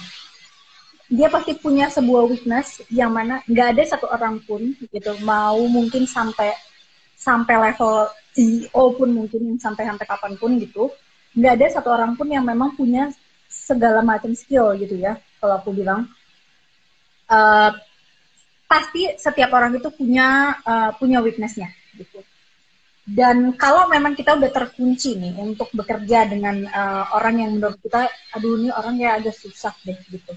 dia 1.10 1.26
pasti 1.26 1.58
punya 1.58 1.90
sebuah 1.90 2.30
weakness 2.30 2.86
yang 2.86 3.10
mana 3.10 3.42
nggak 3.50 3.74
ada 3.74 3.82
satu 3.82 4.06
orang 4.06 4.38
pun 4.46 4.78
gitu 4.78 5.12
mau 5.26 5.58
mungkin 5.66 6.06
sampai 6.06 6.54
sampai 7.18 7.54
level 7.58 8.06
CEO 8.30 8.84
pun 8.94 9.10
mungkin 9.10 9.58
sampai 9.58 9.90
sampai 9.90 10.06
kapan 10.06 10.38
pun 10.38 10.54
gitu 10.62 10.88
nggak 11.34 11.52
ada 11.58 11.66
satu 11.74 11.90
orang 11.90 12.14
pun 12.14 12.30
yang 12.30 12.46
memang 12.46 12.78
punya 12.78 13.10
segala 13.50 14.06
macam 14.06 14.30
skill 14.38 14.78
gitu 14.78 14.94
ya 14.94 15.18
kalau 15.42 15.58
aku 15.58 15.74
bilang. 15.74 16.06
Uh, 17.30 17.70
pasti 18.70 19.10
setiap 19.18 19.50
orang 19.50 19.74
itu 19.74 19.90
punya 19.90 20.54
uh, 20.62 20.94
punya 20.94 21.18
weaknessnya 21.18 21.66
gitu. 21.98 22.22
Dan 23.02 23.58
kalau 23.58 23.90
memang 23.90 24.14
kita 24.14 24.38
udah 24.38 24.50
terkunci 24.54 25.18
nih 25.18 25.34
untuk 25.34 25.66
bekerja 25.74 26.30
dengan 26.30 26.62
uh, 26.70 27.10
orang 27.18 27.42
yang 27.42 27.50
menurut 27.58 27.82
kita 27.82 28.06
aduh 28.38 28.54
ini 28.62 28.70
orang 28.70 28.94
ya 29.02 29.18
agak 29.18 29.34
susah 29.34 29.74
deh 29.82 29.98
gitu 30.14 30.30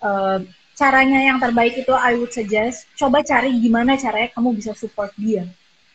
uh, 0.00 0.38
caranya 0.76 1.20
yang 1.20 1.36
terbaik 1.36 1.76
itu 1.76 1.92
I 1.92 2.16
would 2.16 2.32
suggest 2.32 2.88
coba 2.96 3.20
cari 3.20 3.52
gimana 3.60 4.00
caranya 4.00 4.32
kamu 4.32 4.56
bisa 4.56 4.72
support 4.72 5.12
dia 5.16 5.44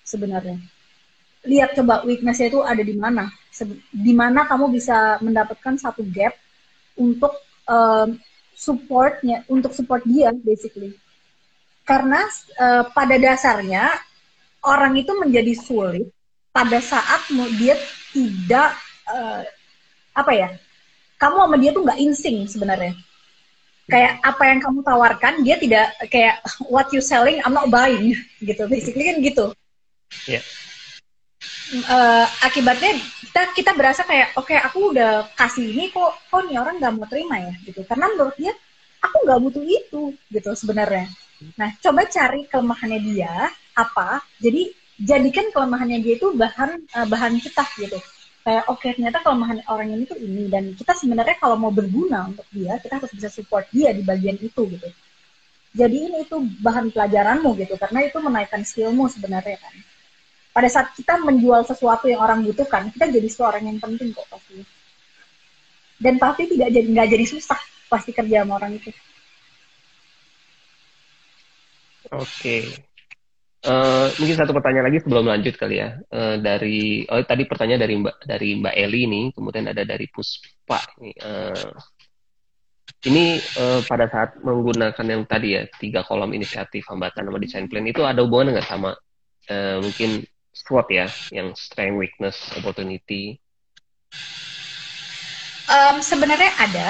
sebenarnya. 0.05 0.61
Lihat 1.45 1.77
coba 1.77 2.01
weaknessnya 2.05 2.49
itu 2.49 2.61
ada 2.61 2.81
di 2.81 2.93
mana. 2.97 3.29
Di 3.89 4.13
mana 4.13 4.49
kamu 4.49 4.73
bisa 4.73 5.21
mendapatkan 5.21 5.77
satu 5.77 6.01
gap 6.09 6.33
untuk 6.97 7.33
uh, 7.69 8.09
supportnya 8.53 9.45
untuk 9.49 9.73
support 9.73 10.01
dia 10.05 10.33
basically. 10.33 10.93
Karena 11.85 12.25
uh, 12.57 12.89
pada 12.89 13.17
dasarnya 13.21 13.93
orang 14.65 14.97
itu 14.97 15.13
menjadi 15.13 15.53
sulit 15.53 16.09
pada 16.49 16.81
saat 16.81 17.29
dia 17.61 17.77
tidak 18.15 18.73
uh, 19.11 19.43
apa 20.15 20.31
ya 20.31 20.49
kamu 21.19 21.35
sama 21.35 21.57
dia 21.59 21.71
tuh 21.75 21.83
nggak 21.83 21.99
insing 21.99 22.47
sebenarnya 22.47 22.95
kayak 23.85 24.17
apa 24.25 24.43
yang 24.49 24.59
kamu 24.61 24.79
tawarkan 24.81 25.33
dia 25.45 25.55
tidak 25.61 25.93
kayak 26.09 26.41
what 26.69 26.89
you 26.89 27.01
selling 27.01 27.37
I'm 27.45 27.53
not 27.53 27.69
buying 27.69 28.17
gitu. 28.41 28.65
Basically 28.65 29.05
kan 29.05 29.17
gitu. 29.21 29.45
Yeah. 30.25 30.41
Iya. 31.65 31.83
uh, 31.89 32.25
akibatnya 32.45 32.97
kita 33.25 33.41
kita 33.53 33.71
berasa 33.73 34.05
kayak 34.05 34.37
oke 34.37 34.49
okay, 34.49 34.57
aku 34.61 34.93
udah 34.93 35.29
kasih 35.33 35.65
ini 35.65 35.89
kok 35.93 36.13
kok 36.29 36.45
nih 36.45 36.57
orang 36.61 36.77
nggak 36.81 36.93
mau 36.97 37.05
terima 37.09 37.37
ya 37.41 37.53
gitu. 37.65 37.81
Karena 37.85 38.09
menurut 38.13 38.35
dia 38.37 38.53
aku 39.01 39.17
nggak 39.25 39.39
butuh 39.41 39.63
itu 39.65 40.01
gitu 40.33 40.51
sebenarnya. 40.57 41.05
Nah 41.59 41.69
coba 41.81 42.09
cari 42.09 42.49
kelemahannya 42.49 42.99
dia 43.05 43.33
apa? 43.77 44.23
Jadi 44.41 44.73
jadikan 44.97 45.51
kelemahannya 45.51 45.99
dia 46.01 46.15
itu 46.17 46.31
bahan 46.33 46.79
uh, 46.95 47.05
bahan 47.05 47.37
kita 47.37 47.65
gitu 47.77 47.99
kayak 48.45 48.69
oke 48.69 48.77
okay, 48.77 48.93
ternyata 48.93 49.25
kelemahan 49.25 49.57
orang 49.73 49.89
ini 49.89 50.05
tuh 50.05 50.21
ini 50.21 50.45
dan 50.45 50.69
kita 50.77 50.93
sebenarnya 50.93 51.33
kalau 51.41 51.57
mau 51.57 51.73
berguna 51.73 52.29
untuk 52.29 52.45
dia 52.53 52.77
kita 52.77 53.01
harus 53.01 53.09
bisa 53.09 53.33
support 53.33 53.65
dia 53.73 53.89
di 53.89 54.05
bagian 54.05 54.37
itu 54.37 54.61
gitu. 54.69 54.89
Jadi 55.75 55.97
ini 56.07 56.23
itu 56.23 56.37
bahan 56.61 56.93
pelajaranmu 56.93 57.57
gitu 57.57 57.73
karena 57.75 58.05
itu 58.05 58.17
menaikkan 58.21 58.61
skillmu 58.61 59.09
sebenarnya 59.09 59.57
kan. 59.57 59.75
Pada 60.55 60.69
saat 60.71 60.93
kita 60.95 61.19
menjual 61.19 61.67
sesuatu 61.67 62.07
yang 62.07 62.21
orang 62.21 62.45
butuhkan 62.45 62.93
kita 62.93 63.11
jadi 63.11 63.27
seorang 63.27 63.65
yang 63.65 63.81
penting 63.81 64.13
kok 64.13 64.29
pasti. 64.29 64.61
Dan 65.99 66.21
pasti 66.21 66.47
tidak 66.47 66.69
jadi 66.69 66.87
nggak 66.87 67.09
jadi 67.17 67.25
susah 67.27 67.59
pasti 67.89 68.13
kerja 68.13 68.45
sama 68.45 68.61
orang 68.61 68.77
itu. 68.77 68.93
Oke. 72.13 72.21
okay. 72.21 72.94
Uh, 73.65 74.13
mungkin 74.21 74.37
satu 74.37 74.53
pertanyaan 74.53 74.93
lagi 74.93 75.01
sebelum 75.01 75.25
lanjut 75.25 75.57
kali 75.57 75.81
ya. 75.81 75.97
Uh, 76.13 76.37
dari 76.37 77.01
oh 77.09 77.25
tadi 77.25 77.49
pertanyaan 77.49 77.81
dari 77.81 77.97
Mbak 77.97 78.15
dari 78.29 78.49
Mbak 78.61 78.75
Eli 78.77 79.01
ini 79.09 79.21
kemudian 79.33 79.65
ada 79.65 79.81
dari 79.81 80.05
Puspa 80.05 80.85
ini 81.01 81.11
uh, 81.25 81.73
ini 83.09 83.41
uh, 83.57 83.81
pada 83.81 84.05
saat 84.05 84.37
menggunakan 84.45 85.05
yang 85.09 85.25
tadi 85.25 85.57
ya 85.57 85.65
tiga 85.81 86.05
kolom 86.05 86.29
inisiatif 86.37 86.85
hambatan 86.89 87.25
sama 87.25 87.41
design 87.41 87.65
plan 87.65 87.89
itu 87.89 88.05
ada 88.05 88.21
hubungan 88.21 88.53
nggak 88.53 88.69
sama 88.69 88.93
uh, 89.49 89.77
mungkin 89.81 90.21
SWOT 90.55 90.87
ya 90.93 91.07
yang 91.35 91.51
strength 91.57 91.97
weakness 91.97 92.37
opportunity? 92.55 93.41
Um, 95.65 95.99
sebenarnya 95.99 96.51
ada. 96.61 96.87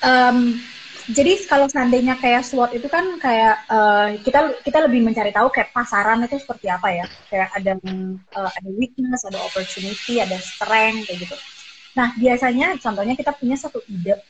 Um, 0.00 0.62
jadi 1.08 1.40
kalau 1.48 1.64
seandainya 1.72 2.20
kayak 2.20 2.44
SWOT 2.44 2.76
itu 2.76 2.84
kan 2.84 3.16
kayak 3.16 3.64
uh, 3.72 4.12
kita 4.20 4.60
kita 4.60 4.78
lebih 4.84 5.00
mencari 5.00 5.32
tahu 5.32 5.48
kayak 5.48 5.72
pasaran 5.72 6.20
itu 6.28 6.36
seperti 6.36 6.68
apa 6.68 6.88
ya? 6.92 7.04
Kayak 7.32 7.48
ada 7.56 7.72
uh, 8.36 8.50
ada 8.52 8.68
weakness 8.76 9.24
ada 9.24 9.40
opportunity 9.40 10.20
ada 10.20 10.36
strength 10.36 11.08
kayak 11.08 11.18
gitu. 11.24 11.36
Nah 11.96 12.12
biasanya 12.12 12.76
contohnya 12.76 13.16
kita 13.16 13.32
punya 13.32 13.56
satu 13.56 13.80
ide. 13.88 14.20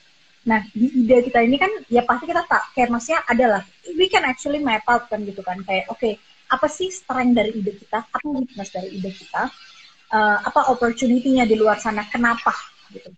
Nah 0.46 0.62
di 0.70 0.86
ide 1.02 1.26
kita 1.26 1.42
ini 1.42 1.58
kan 1.58 1.72
ya 1.90 2.06
pasti 2.06 2.30
kita 2.30 2.46
tak 2.46 2.70
kayak 2.78 2.94
maksudnya 2.94 3.26
adalah 3.26 3.62
we 3.98 4.06
can 4.06 4.22
actually 4.22 4.62
map 4.62 4.86
out 4.86 5.10
kan 5.10 5.18
gitu 5.26 5.42
kan. 5.42 5.58
Kayak 5.66 5.90
oke 5.90 5.98
okay, 5.98 6.14
apa 6.46 6.70
sih 6.70 6.94
strength 6.94 7.34
dari 7.34 7.58
ide 7.58 7.74
kita? 7.74 8.06
Apa 8.06 8.22
weakness 8.22 8.70
dari 8.70 8.94
ide 8.94 9.10
kita? 9.10 9.50
Uh, 10.14 10.38
apa 10.46 10.70
opportunity-nya 10.70 11.42
di 11.42 11.58
luar 11.58 11.82
sana? 11.82 12.06
Kenapa? 12.06 12.54
Gitu 12.94 13.17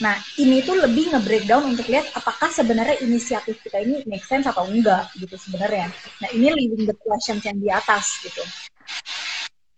nah 0.00 0.16
ini 0.40 0.64
tuh 0.64 0.80
lebih 0.80 1.12
nge-breakdown 1.12 1.76
untuk 1.76 1.86
lihat 1.90 2.08
apakah 2.16 2.48
sebenarnya 2.48 3.02
inisiatif 3.04 3.60
kita 3.60 3.84
ini 3.84 4.00
make 4.08 4.24
sense 4.24 4.48
atau 4.48 4.64
enggak 4.64 5.10
gitu 5.18 5.36
sebenarnya 5.36 5.92
nah 6.22 6.28
ini 6.32 6.48
leaving 6.56 6.88
the 6.88 6.96
questions 7.04 7.44
yang 7.44 7.58
di 7.60 7.68
atas 7.68 8.22
gitu 8.24 8.40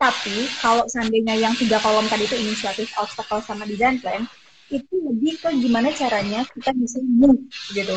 tapi 0.03 0.51
kalau 0.59 0.83
seandainya 0.91 1.39
yang 1.39 1.55
tiga 1.55 1.79
kolom 1.79 2.11
tadi 2.11 2.27
itu 2.27 2.35
inisiatif, 2.35 2.91
obstacle, 2.99 3.39
sama 3.47 3.63
design 3.71 4.03
plan, 4.03 4.27
itu 4.67 4.91
lebih 4.99 5.39
ke 5.39 5.47
gimana 5.63 5.95
caranya 5.95 6.43
kita 6.51 6.75
bisa 6.75 6.99
move 7.07 7.39
gitu. 7.71 7.95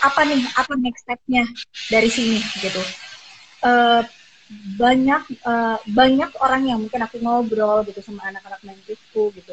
Apa 0.00 0.24
nih, 0.24 0.40
apa 0.56 0.72
next 0.80 1.04
step-nya 1.04 1.44
dari 1.92 2.08
sini 2.08 2.40
gitu. 2.64 2.80
Uh, 3.60 4.00
banyak 4.80 5.20
uh, 5.44 5.76
banyak 5.84 6.32
orang 6.40 6.64
yang 6.64 6.80
mungkin 6.80 7.04
aku 7.04 7.20
ngobrol 7.20 7.84
gitu 7.84 8.00
sama 8.00 8.24
anak-anak 8.24 8.64
mentisku 8.64 9.28
gitu. 9.36 9.52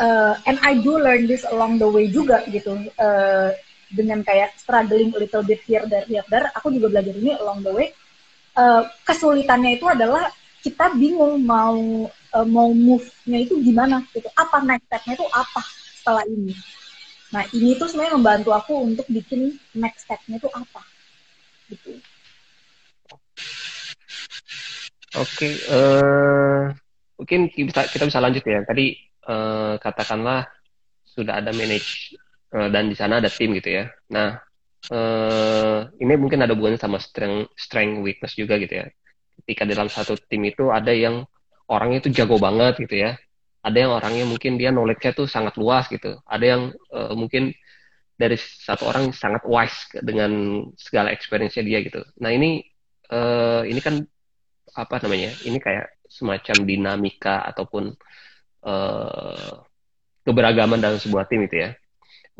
Uh, 0.00 0.32
and 0.48 0.56
I 0.64 0.80
do 0.80 0.96
learn 0.96 1.28
this 1.28 1.44
along 1.44 1.76
the 1.76 1.84
way 1.84 2.08
juga 2.08 2.40
gitu. 2.48 2.88
Uh, 2.96 3.52
dengan 3.92 4.24
kayak 4.24 4.56
struggling 4.56 5.12
little 5.12 5.44
bit 5.44 5.60
here 5.68 5.84
there 5.84 6.08
here 6.08 6.24
there, 6.32 6.48
aku 6.56 6.72
juga 6.72 6.88
belajar 6.88 7.12
ini 7.12 7.36
along 7.36 7.60
the 7.60 7.72
way. 7.74 7.92
Uh, 8.56 8.88
kesulitannya 9.04 9.76
itu 9.76 9.84
adalah 9.84 10.32
kita 10.64 10.96
bingung 10.96 11.44
mau 11.44 12.08
uh, 12.08 12.46
mau 12.48 12.72
move-nya 12.72 13.44
itu 13.44 13.60
gimana 13.60 14.00
gitu. 14.16 14.32
Apa 14.32 14.64
next 14.64 14.88
step-nya 14.88 15.20
itu 15.20 15.26
apa 15.28 15.62
setelah 16.00 16.24
ini. 16.24 16.56
Nah, 17.30 17.44
ini 17.52 17.76
tuh 17.78 17.86
sebenarnya 17.86 18.16
membantu 18.16 18.50
aku 18.56 18.74
untuk 18.80 19.06
bikin 19.06 19.54
next 19.76 20.08
step-nya 20.08 20.40
itu 20.40 20.48
apa. 20.50 20.82
Gitu. 21.68 21.92
Oke, 25.18 25.26
okay, 25.26 25.52
uh, 25.74 26.70
mungkin 27.18 27.50
kita, 27.50 27.84
kita 27.90 28.06
bisa 28.06 28.22
lanjut 28.22 28.46
ya. 28.46 28.62
Tadi 28.62 29.09
uh, 29.30 29.74
katakanlah 29.78 30.50
sudah 31.06 31.38
ada 31.38 31.54
manage 31.54 32.18
uh, 32.54 32.66
dan 32.70 32.90
di 32.90 32.96
sana 32.98 33.22
ada 33.22 33.30
tim 33.30 33.54
gitu 33.54 33.70
ya. 33.82 33.84
Nah, 34.10 34.38
uh, 34.90 35.86
ini 36.02 36.12
mungkin 36.18 36.42
ada 36.42 36.52
hubungannya 36.54 36.82
sama 36.82 36.98
strength, 36.98 37.54
strength 37.54 38.02
weakness 38.02 38.34
juga 38.34 38.58
gitu 38.58 38.82
ya. 38.82 38.86
Ketika 39.42 39.62
dalam 39.64 39.86
satu 39.86 40.18
tim 40.26 40.42
itu 40.46 40.68
ada 40.68 40.90
yang 40.90 41.24
orangnya 41.70 42.02
itu 42.02 42.10
jago 42.12 42.36
banget 42.36 42.82
gitu 42.82 42.98
ya. 42.98 43.14
Ada 43.60 43.76
yang 43.76 43.92
orangnya 43.92 44.24
mungkin 44.24 44.56
dia 44.56 44.72
knowledge-nya 44.72 45.12
tuh 45.12 45.28
sangat 45.28 45.54
luas 45.60 45.86
gitu. 45.92 46.16
Ada 46.24 46.44
yang 46.44 46.62
uh, 46.90 47.12
mungkin 47.12 47.52
dari 48.20 48.36
satu 48.36 48.84
orang 48.84 49.16
sangat 49.16 49.44
wise 49.48 49.88
dengan 50.04 50.64
segala 50.76 51.12
experience-nya 51.12 51.64
dia 51.64 51.78
gitu. 51.80 52.04
Nah 52.20 52.32
ini 52.32 52.60
uh, 53.12 53.64
ini 53.64 53.80
kan 53.80 54.00
apa 54.76 55.02
namanya 55.02 55.32
ini 55.48 55.56
kayak 55.56 56.04
semacam 56.06 56.56
dinamika 56.68 57.42
ataupun 57.48 57.96
uh, 57.96 58.29
keberagaman 60.24 60.78
dalam 60.78 61.00
sebuah 61.00 61.24
tim 61.26 61.44
itu 61.48 61.64
ya 61.64 61.70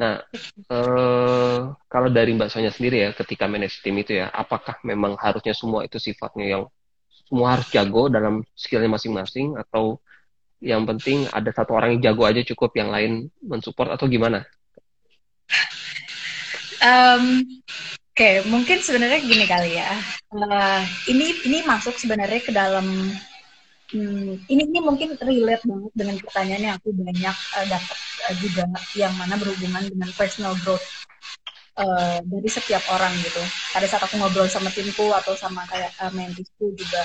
Nah, 0.00 0.16
eh, 0.72 1.58
kalau 1.92 2.08
dari 2.08 2.32
Mbak 2.32 2.48
Sonya 2.48 2.72
sendiri 2.72 3.04
ya, 3.04 3.10
ketika 3.12 3.44
manage 3.44 3.84
tim 3.84 3.92
itu 4.00 4.16
ya, 4.16 4.32
apakah 4.32 4.80
memang 4.80 5.12
harusnya 5.20 5.52
semua 5.52 5.84
itu 5.84 6.00
sifatnya 6.00 6.56
yang 6.56 6.62
semua 7.28 7.52
harus 7.52 7.68
jago 7.68 8.08
dalam 8.08 8.40
skillnya 8.56 8.88
masing-masing 8.88 9.60
atau 9.60 10.00
yang 10.64 10.88
penting 10.88 11.28
ada 11.28 11.52
satu 11.52 11.76
orang 11.76 11.96
yang 11.96 12.12
jago 12.12 12.24
aja 12.24 12.40
cukup 12.48 12.72
yang 12.80 12.88
lain 12.88 13.28
mensupport 13.44 14.00
atau 14.00 14.08
gimana? 14.08 14.48
Um, 16.80 17.44
Oke, 18.10 18.16
okay, 18.16 18.34
mungkin 18.48 18.80
sebenarnya 18.80 19.20
gini 19.20 19.44
kali 19.44 19.76
ya. 19.76 20.00
Uh, 20.32 20.80
ini 21.12 21.44
ini 21.44 21.60
masuk 21.68 22.00
sebenarnya 22.00 22.40
ke 22.40 22.52
dalam 22.52 22.84
hmm, 23.92 24.46
ini 24.50 24.62
ini 24.70 24.78
mungkin 24.82 25.18
relate 25.20 25.64
banget 25.66 25.92
dengan 25.94 26.16
pertanyaan 26.22 26.62
yang 26.62 26.74
aku 26.78 26.90
banyak 26.94 27.36
uh, 27.36 27.66
dapat 27.66 27.98
uh, 28.28 28.34
juga 28.38 28.64
yang 28.94 29.12
mana 29.18 29.34
berhubungan 29.36 29.84
dengan 29.86 30.10
personal 30.14 30.54
growth 30.62 30.84
uh, 31.78 32.18
dari 32.24 32.48
setiap 32.50 32.82
orang 32.90 33.12
gitu. 33.22 33.42
Pada 33.74 33.86
saat 33.86 34.02
aku 34.04 34.18
ngobrol 34.18 34.48
sama 34.50 34.70
timku 34.72 35.10
atau 35.14 35.34
sama 35.38 35.62
kayak 35.66 35.90
uh, 36.02 36.12
mentisku 36.14 36.72
juga, 36.74 37.02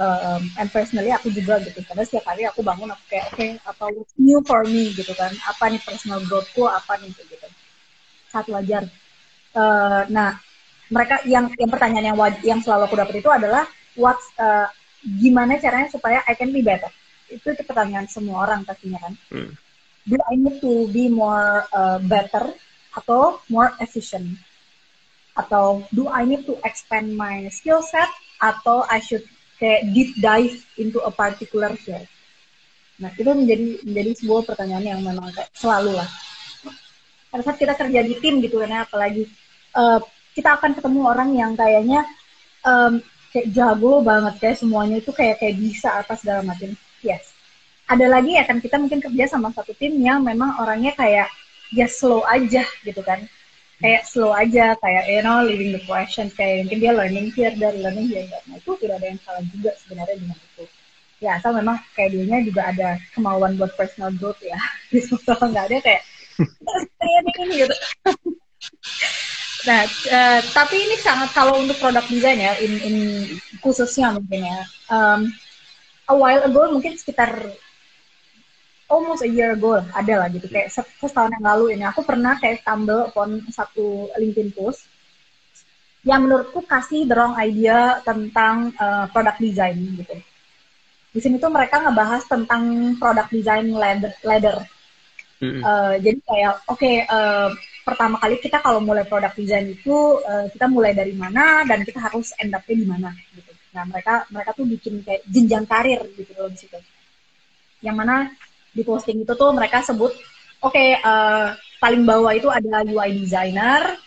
um, 0.00 0.42
and 0.60 0.68
personally 0.70 1.10
aku 1.12 1.30
juga 1.32 1.60
gitu. 1.62 1.80
Karena 1.86 2.02
setiap 2.04 2.24
hari 2.28 2.48
aku 2.48 2.60
bangun 2.60 2.92
aku 2.92 3.04
kayak 3.08 3.26
oke 3.32 3.36
okay, 3.38 3.50
apa 3.64 3.84
what's 3.92 4.14
new 4.20 4.40
for 4.44 4.62
me 4.66 4.92
gitu 4.92 5.12
kan? 5.16 5.32
Apa 5.48 5.72
nih 5.72 5.80
personal 5.82 6.20
growthku? 6.24 6.66
Apa 6.68 7.00
nih 7.00 7.10
gitu. 7.14 7.48
Saat 8.30 8.50
wajar. 8.50 8.84
Uh, 9.54 10.02
nah 10.10 10.34
mereka 10.90 11.22
yang 11.24 11.48
yang 11.56 11.70
pertanyaan 11.70 12.06
yang 12.12 12.18
yang 12.44 12.60
selalu 12.60 12.90
aku 12.90 12.96
dapat 12.98 13.14
itu 13.22 13.30
adalah 13.30 13.64
what's 13.96 14.26
gimana 15.04 15.60
caranya 15.60 15.92
supaya 15.92 16.24
I 16.24 16.34
can 16.34 16.50
be 16.50 16.64
better? 16.64 16.88
Itu, 17.28 17.52
itu 17.52 17.62
pertanyaan 17.62 18.08
semua 18.08 18.48
orang 18.48 18.64
pastinya 18.64 19.00
kan. 19.04 19.14
Hmm. 19.28 19.52
Do 20.04 20.16
I 20.20 20.36
need 20.36 20.60
to 20.60 20.88
be 20.92 21.08
more 21.08 21.64
uh, 21.72 22.00
better 22.00 22.52
atau 22.92 23.40
more 23.48 23.72
efficient? 23.80 24.36
Atau 25.36 25.84
do 25.92 26.08
I 26.08 26.24
need 26.24 26.48
to 26.48 26.56
expand 26.64 27.12
my 27.16 27.48
skill 27.48 27.80
set 27.80 28.08
atau 28.40 28.84
I 28.88 29.00
should 29.00 29.24
kayak 29.56 29.92
deep 29.96 30.16
dive 30.20 30.60
into 30.76 31.00
a 31.00 31.12
particular 31.12 31.72
field? 31.80 32.04
Nah, 33.00 33.10
itu 33.10 33.26
menjadi 33.26 33.82
menjadi 33.82 34.10
sebuah 34.22 34.42
pertanyaan 34.46 34.84
yang 34.84 35.00
memang 35.02 35.32
kayak 35.34 35.50
selalu 35.56 35.98
lah. 35.98 36.08
Pada 37.32 37.42
saat 37.42 37.58
kita 37.58 37.74
kerja 37.74 38.00
di 38.06 38.14
tim 38.22 38.38
gitu 38.38 38.62
kan, 38.62 38.70
ya, 38.70 38.80
apalagi 38.86 39.26
uh, 39.74 39.98
kita 40.38 40.54
akan 40.60 40.78
ketemu 40.78 41.00
orang 41.02 41.30
yang 41.34 41.52
kayaknya 41.58 42.06
um, 42.62 43.02
kayak 43.34 43.50
jago 43.50 43.98
banget 43.98 44.34
kayak 44.38 44.56
semuanya 44.62 45.02
itu 45.02 45.10
kayak 45.10 45.42
kayak 45.42 45.58
bisa 45.58 45.90
atas 45.90 46.22
dalam 46.22 46.46
macam. 46.46 46.70
Yes. 47.02 47.34
Ada 47.90 48.06
lagi 48.06 48.38
ya 48.38 48.46
kan 48.46 48.62
kita 48.62 48.78
mungkin 48.78 49.02
kerja 49.02 49.26
sama 49.26 49.50
satu 49.50 49.74
tim 49.74 49.98
yang 49.98 50.22
memang 50.22 50.54
orangnya 50.62 50.94
kayak 50.94 51.26
ya 51.74 51.90
slow 51.90 52.22
aja 52.30 52.62
gitu 52.86 53.02
kan. 53.02 53.26
Kayak 53.82 54.06
slow 54.06 54.30
aja 54.30 54.78
kayak 54.78 55.10
you 55.10 55.20
know 55.26 55.42
living 55.42 55.74
the 55.74 55.82
question 55.82 56.30
kayak 56.30 56.64
mungkin 56.64 56.78
dia 56.78 56.94
learning 56.94 57.34
here 57.34 57.52
dan 57.58 57.74
learning 57.82 58.06
here. 58.06 58.22
Nah 58.46 58.54
itu 58.54 58.70
tidak 58.78 59.02
ada 59.02 59.06
yang 59.10 59.20
salah 59.26 59.42
juga 59.50 59.70
sebenarnya 59.82 60.14
dengan 60.14 60.38
itu. 60.38 60.64
Ya 61.18 61.42
asal 61.42 61.58
memang 61.58 61.82
kayak 61.98 62.14
dia 62.14 62.38
juga 62.46 62.62
ada 62.70 62.88
kemauan 63.18 63.58
buat 63.58 63.74
personal 63.74 64.14
growth 64.14 64.38
ya. 64.46 64.56
Gitu. 64.94 65.18
Kalau 65.26 65.50
nggak 65.50 65.74
ada 65.74 65.76
kayak 65.82 66.02
ini 67.02 67.66
gitu 67.66 67.74
nah 69.64 69.82
uh, 69.88 70.40
tapi 70.52 70.76
ini 70.76 70.96
sangat 71.00 71.32
kalau 71.32 71.56
untuk 71.56 71.80
produk 71.80 72.04
design 72.04 72.40
ya 72.40 72.52
in, 72.60 72.72
in 72.84 72.96
khususnya 73.64 74.12
mungkin 74.12 74.44
ya 74.44 74.60
um, 74.92 75.32
a 76.08 76.14
while 76.14 76.44
ago 76.44 76.68
mungkin 76.68 77.00
sekitar 77.00 77.32
almost 78.92 79.24
a 79.24 79.30
year 79.30 79.56
ago 79.56 79.80
ada 79.96 80.14
lah 80.20 80.28
gitu 80.28 80.44
kayak 80.52 80.68
setahun 80.72 81.32
yang 81.32 81.44
lalu 81.44 81.72
ini 81.72 81.84
aku 81.88 82.04
pernah 82.04 82.36
kayak 82.36 82.60
stumble 82.60 83.08
upon 83.08 83.40
satu 83.48 84.12
LinkedIn 84.20 84.52
post 84.52 84.84
yang 86.04 86.28
menurutku 86.28 86.60
kasih 86.68 87.08
the 87.08 87.16
wrong 87.16 87.32
idea 87.40 87.98
tentang 88.04 88.76
uh, 88.76 89.08
product 89.08 89.40
design 89.40 89.80
gitu. 89.96 90.14
Di 91.16 91.20
sini 91.24 91.40
tuh 91.40 91.48
mereka 91.48 91.80
ngebahas 91.80 92.28
tentang 92.28 92.94
product 93.00 93.32
design 93.32 93.72
ladder. 93.72 94.12
ladder. 94.20 94.68
Mm-hmm. 95.40 95.62
Uh, 95.64 95.94
jadi 96.04 96.18
kayak 96.28 96.54
oke 96.68 96.76
okay, 96.76 96.96
uh, 97.08 97.50
pertama 97.84 98.16
kali 98.16 98.40
kita 98.40 98.64
kalau 98.64 98.80
mulai 98.80 99.04
product 99.04 99.36
design 99.36 99.68
itu 99.68 100.18
uh, 100.24 100.48
kita 100.48 100.66
mulai 100.66 100.96
dari 100.96 101.12
mana 101.12 101.62
dan 101.68 101.84
kita 101.84 102.00
harus 102.00 102.32
end 102.40 102.56
up-nya 102.56 102.76
di 102.80 102.86
mana 102.88 103.10
gitu. 103.36 103.52
Nah 103.76 103.84
mereka 103.84 104.24
mereka 104.32 104.50
tuh 104.56 104.64
bikin 104.64 105.04
kayak 105.04 105.22
jenjang 105.28 105.68
karir 105.68 106.00
gitu 106.16 106.32
loh 106.34 106.48
di 106.48 106.58
situ. 106.58 106.80
Yang 107.84 107.96
mana 108.00 108.16
di 108.72 108.82
posting 108.82 109.22
itu 109.22 109.32
tuh 109.36 109.52
mereka 109.52 109.84
sebut 109.84 110.16
oke 110.64 110.72
okay, 110.72 110.96
uh, 111.04 111.52
eh, 111.52 111.60
paling 111.78 112.08
bawah 112.08 112.32
itu 112.32 112.48
ada 112.48 112.80
UI 112.88 113.20
designer, 113.20 114.00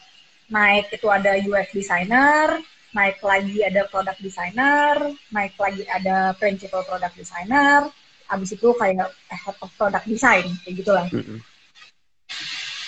naik 0.50 0.90
itu 0.90 1.08
ada 1.14 1.38
UX 1.38 1.70
designer, 1.70 2.58
naik 2.98 3.22
lagi 3.22 3.62
ada 3.62 3.86
product 3.86 4.20
designer, 4.26 5.14
naik 5.30 5.54
lagi 5.62 5.86
ada 5.86 6.34
principal 6.42 6.82
product 6.82 7.14
designer, 7.14 7.94
habis 8.26 8.58
itu 8.58 8.74
kayak 8.74 9.14
head 9.30 9.58
of 9.62 9.70
product 9.78 10.10
design 10.10 10.50
kayak 10.66 10.76
gitulah. 10.82 11.06
Mm 11.14 11.22
-hmm. 11.22 11.40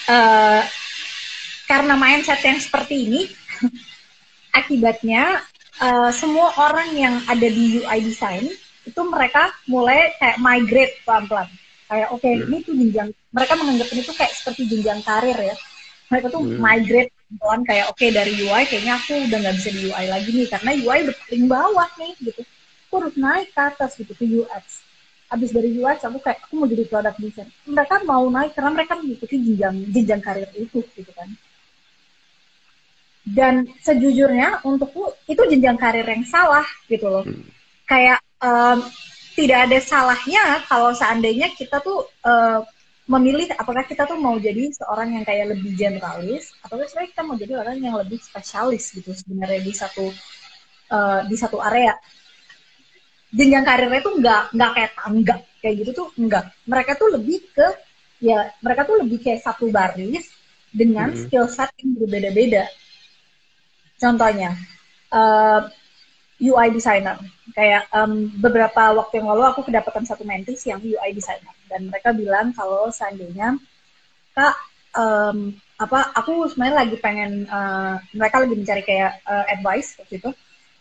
Uh, 0.10 0.62
karena 1.70 1.94
mindset 1.94 2.42
yang 2.42 2.58
seperti 2.58 3.06
ini, 3.06 3.22
akibatnya 4.60 5.46
uh, 5.80 6.10
semua 6.10 6.50
orang 6.58 6.90
yang 6.98 7.16
ada 7.30 7.48
di 7.48 7.80
UI 7.80 8.00
design 8.02 8.50
itu 8.90 9.02
mereka 9.06 9.54
mulai 9.70 10.18
kayak 10.18 10.42
migrate 10.42 10.98
pelan-pelan 11.06 11.46
kayak 11.90 12.08
oke 12.10 12.22
okay, 12.22 12.34
hmm. 12.38 12.46
ini 12.50 12.58
tuh 12.66 12.74
jenjang 12.74 13.10
mereka 13.30 13.54
menganggap 13.58 13.88
ini 13.94 14.02
tuh 14.02 14.16
kayak 14.18 14.34
seperti 14.34 14.62
jenjang 14.66 15.02
karir 15.06 15.38
ya 15.38 15.56
mereka 16.10 16.28
tuh 16.34 16.42
hmm. 16.42 16.58
migrate 16.58 17.14
pelan 17.38 17.62
kayak 17.66 17.86
oke 17.90 17.98
okay, 17.98 18.10
dari 18.10 18.34
UI 18.34 18.64
kayaknya 18.66 18.94
aku 18.98 19.14
udah 19.30 19.38
nggak 19.46 19.56
bisa 19.62 19.70
di 19.70 19.82
UI 19.90 20.06
lagi 20.10 20.30
nih 20.34 20.48
karena 20.50 20.72
UI 20.74 21.00
udah 21.06 21.16
paling 21.28 21.46
bawah 21.46 21.90
nih 22.02 22.14
gitu 22.26 22.42
aku 22.90 22.94
harus 22.98 23.16
naik 23.18 23.50
ke 23.54 23.62
atas 23.62 23.92
gitu 24.02 24.14
ke 24.18 24.26
UX 24.26 24.82
abis 25.30 25.54
dari 25.54 25.70
UX 25.78 26.02
aku 26.02 26.18
kayak 26.26 26.42
aku 26.46 26.54
mau 26.58 26.66
jadi 26.66 26.84
product 26.90 27.18
design 27.22 27.50
mereka 27.70 28.02
mau 28.02 28.26
naik 28.28 28.58
karena 28.58 28.72
mereka 28.74 28.94
mengikuti 28.98 29.36
jenjang 29.38 29.76
jenjang 29.94 30.22
karir 30.22 30.50
itu 30.58 30.82
gitu 30.98 31.12
kan. 31.14 31.30
Dan 33.30 33.70
sejujurnya 33.86 34.66
untukku 34.66 35.14
itu 35.30 35.38
jenjang 35.54 35.78
karir 35.78 36.02
yang 36.02 36.26
salah 36.26 36.66
gitu 36.90 37.06
loh. 37.06 37.26
Hmm. 37.26 37.46
kayak 37.86 38.22
um, 38.42 38.86
tidak 39.34 39.66
ada 39.66 39.78
salahnya 39.82 40.62
kalau 40.70 40.94
seandainya 40.94 41.50
kita 41.58 41.82
tuh 41.82 42.06
uh, 42.22 42.62
memilih 43.10 43.50
apakah 43.58 43.82
kita 43.90 44.06
tuh 44.06 44.22
mau 44.22 44.38
jadi 44.38 44.70
seorang 44.70 45.18
yang 45.18 45.26
kayak 45.26 45.58
lebih 45.58 45.74
generalis 45.74 46.54
atau 46.62 46.78
sebenarnya 46.78 47.10
kita 47.18 47.24
mau 47.26 47.36
jadi 47.40 47.54
orang 47.58 47.82
yang 47.82 47.98
lebih 47.98 48.22
spesialis 48.22 48.94
gitu 48.94 49.10
sebenarnya 49.10 49.66
di 49.66 49.74
satu 49.74 50.06
uh, 50.94 51.26
di 51.26 51.34
satu 51.34 51.58
area 51.58 51.98
jenjang 53.30 53.66
karirnya 53.66 54.02
tuh 54.02 54.14
nggak 54.18 54.44
nggak 54.56 54.72
kayak 54.74 54.92
tangga 54.98 55.36
kayak 55.60 55.76
gitu 55.86 55.92
tuh 55.94 56.08
enggak 56.18 56.46
mereka 56.66 56.92
tuh 56.98 57.10
lebih 57.14 57.40
ke 57.54 57.68
ya 58.20 58.50
mereka 58.60 58.82
tuh 58.90 58.96
lebih 59.06 59.18
kayak 59.22 59.42
satu 59.46 59.70
baris 59.70 60.28
dengan 60.70 61.14
hmm. 61.14 61.20
skill 61.28 61.46
set 61.50 61.70
yang 61.82 61.98
berbeda-beda 61.98 62.66
contohnya 64.00 64.56
uh, 65.14 65.68
UI 66.40 66.72
designer. 66.72 67.20
Kayak 67.52 67.92
um, 67.92 68.32
beberapa 68.40 68.96
waktu 68.96 69.20
yang 69.20 69.28
lalu 69.36 69.44
aku 69.52 69.68
kedapatan 69.68 70.08
satu 70.08 70.24
mentis 70.24 70.64
yang 70.64 70.80
UI 70.80 71.12
designer 71.12 71.52
dan 71.68 71.92
mereka 71.92 72.16
bilang 72.16 72.56
kalau 72.56 72.88
seandainya 72.88 73.60
kak 74.32 74.56
um, 74.96 75.52
apa 75.76 76.16
aku 76.16 76.48
sebenarnya 76.48 76.88
lagi 76.88 76.96
pengen 77.04 77.44
uh, 77.52 78.00
mereka 78.16 78.48
lagi 78.48 78.56
mencari 78.56 78.84
kayak 78.88 79.20
uh, 79.28 79.46
advice 79.52 80.00
gitu 80.08 80.32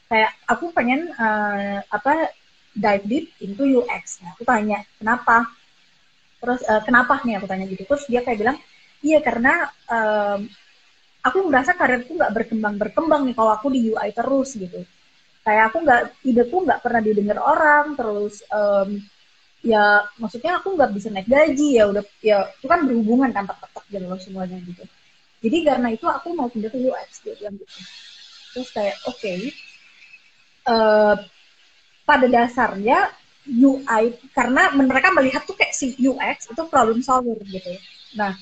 kayak 0.08 0.32
aku 0.48 0.72
pengen 0.72 1.12
uh, 1.14 1.84
apa 1.92 2.32
dive 2.72 3.04
deep 3.04 3.26
into 3.44 3.64
UX 3.80 4.24
nah, 4.24 4.32
aku 4.32 4.42
tanya 4.48 4.82
kenapa? 4.96 5.44
Terus 6.38 6.60
uh, 6.64 6.82
kenapa 6.82 7.20
nih? 7.26 7.36
Aku 7.38 7.46
tanya 7.50 7.66
gitu. 7.68 7.84
Terus 7.84 8.04
dia 8.08 8.24
kayak 8.24 8.38
bilang 8.40 8.56
iya 9.04 9.18
karena 9.22 9.68
um, 9.90 10.48
aku 11.22 11.38
merasa 11.46 11.74
karirku 11.74 12.14
nggak 12.14 12.34
berkembang 12.34 12.74
berkembang 12.78 13.22
nih 13.28 13.36
kalau 13.36 13.52
aku 13.52 13.68
di 13.68 13.90
UI 13.92 14.10
terus 14.16 14.56
gitu. 14.56 14.80
Kayak 15.44 15.74
aku 15.74 15.76
nggak 15.84 16.02
ideku 16.24 16.56
nggak 16.64 16.80
pernah 16.80 17.00
didengar 17.02 17.38
orang 17.42 17.98
terus 17.98 18.40
um, 18.48 19.02
ya 19.58 20.06
maksudnya 20.22 20.62
aku 20.62 20.78
nggak 20.78 20.94
bisa 20.94 21.10
naik 21.10 21.26
gaji 21.26 21.82
ya 21.82 21.90
udah 21.90 22.06
ya 22.22 22.46
itu 22.46 22.66
kan 22.70 22.86
berhubungan 22.86 23.34
kan 23.34 23.44
tetap 23.50 23.84
gitu 23.90 24.06
loh 24.06 24.20
semuanya 24.22 24.56
gitu. 24.62 24.86
Jadi 25.38 25.56
karena 25.66 25.88
itu 25.94 26.06
aku 26.06 26.34
mau 26.34 26.46
pindah 26.50 26.70
ke 26.70 26.78
UX 26.78 27.22
gitu 27.26 27.34
gitu. 27.34 27.66
Terus 28.54 28.68
kayak 28.70 28.96
oke. 29.06 29.18
okay, 29.18 29.50
uh, 30.68 31.16
pada 32.04 32.26
dasarnya 32.28 33.08
UI 33.48 34.12
karena 34.36 34.68
mereka 34.76 35.08
melihat 35.16 35.42
tuh 35.48 35.56
kayak 35.56 35.72
si 35.72 35.96
UX 35.96 36.52
itu 36.52 36.62
problem 36.68 37.00
solver 37.00 37.40
gitu. 37.48 37.72
Nah 38.16 38.36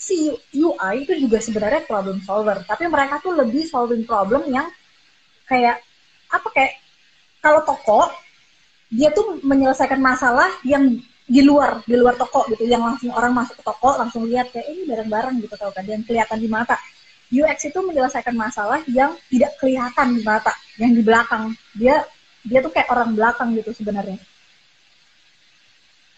si 0.00 0.32
UI 0.56 0.94
itu 1.04 1.12
juga 1.28 1.38
sebenarnya 1.38 1.84
problem 1.86 2.18
solver 2.24 2.64
tapi 2.66 2.88
mereka 2.90 3.22
tuh 3.22 3.36
lebih 3.36 3.68
solving 3.68 4.02
problem 4.02 4.48
yang 4.50 4.66
kayak 5.44 5.78
apa 6.32 6.48
kayak 6.56 6.72
kalau 7.44 7.60
toko 7.62 8.08
dia 8.90 9.12
tuh 9.12 9.38
menyelesaikan 9.44 10.00
masalah 10.02 10.50
yang 10.66 10.98
di 11.30 11.42
luar 11.46 11.84
di 11.86 11.94
luar 11.94 12.18
toko 12.18 12.42
gitu 12.50 12.66
yang 12.66 12.82
langsung 12.82 13.14
orang 13.14 13.30
masuk 13.30 13.54
ke 13.60 13.62
toko 13.62 13.94
langsung 13.94 14.26
lihat 14.26 14.50
kayak 14.50 14.66
ini 14.66 14.82
barang-barang 14.88 15.38
gitu 15.38 15.54
tau 15.54 15.70
kan 15.70 15.86
yang 15.86 16.02
kelihatan 16.02 16.42
di 16.42 16.48
mata 16.50 16.74
UX 17.30 17.70
itu 17.70 17.78
menyelesaikan 17.78 18.34
masalah 18.34 18.82
yang 18.90 19.14
tidak 19.30 19.54
kelihatan 19.62 20.18
di 20.18 20.22
mata 20.26 20.50
yang 20.76 20.90
di 20.90 21.02
belakang. 21.02 21.54
Dia 21.78 22.02
dia 22.42 22.58
tuh 22.58 22.74
kayak 22.74 22.90
orang 22.90 23.14
belakang 23.14 23.54
gitu 23.54 23.70
sebenarnya. 23.70 24.18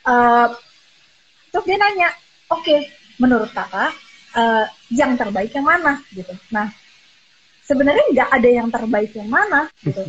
Uh, 0.03 0.51
terus 1.55 1.65
dia 1.69 1.79
nanya 1.79 2.11
oke 2.51 2.65
okay, 2.65 2.91
menurut 3.21 3.53
kakak 3.53 3.93
uh, 4.35 4.67
yang 4.89 5.15
terbaik 5.21 5.53
yang 5.53 5.69
mana? 5.69 6.01
Gitu. 6.09 6.33
Nah 6.49 6.73
sebenarnya 7.69 8.05
nggak 8.17 8.31
ada 8.33 8.49
yang 8.49 8.69
terbaik 8.73 9.13
yang 9.13 9.29
mana 9.29 9.69
gitu. 9.85 10.09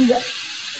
Nggak 0.00 0.22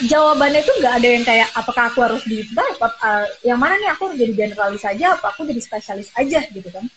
jawabannya 0.08 0.64
itu 0.64 0.72
nggak 0.80 0.94
ada 0.96 1.08
yang 1.12 1.24
kayak 1.28 1.48
apakah 1.52 1.92
aku 1.92 1.98
harus 2.00 2.22
di 2.24 2.40
uh, 2.56 3.26
yang 3.44 3.60
mana 3.60 3.76
nih 3.76 3.90
aku 3.92 4.08
harus 4.08 4.16
jadi 4.16 4.32
generalis 4.32 4.84
aja 4.86 5.12
apa 5.12 5.28
aku 5.34 5.44
jadi 5.44 5.60
spesialis 5.60 6.08
aja 6.16 6.40
gitu 6.48 6.68
kan 6.72 6.88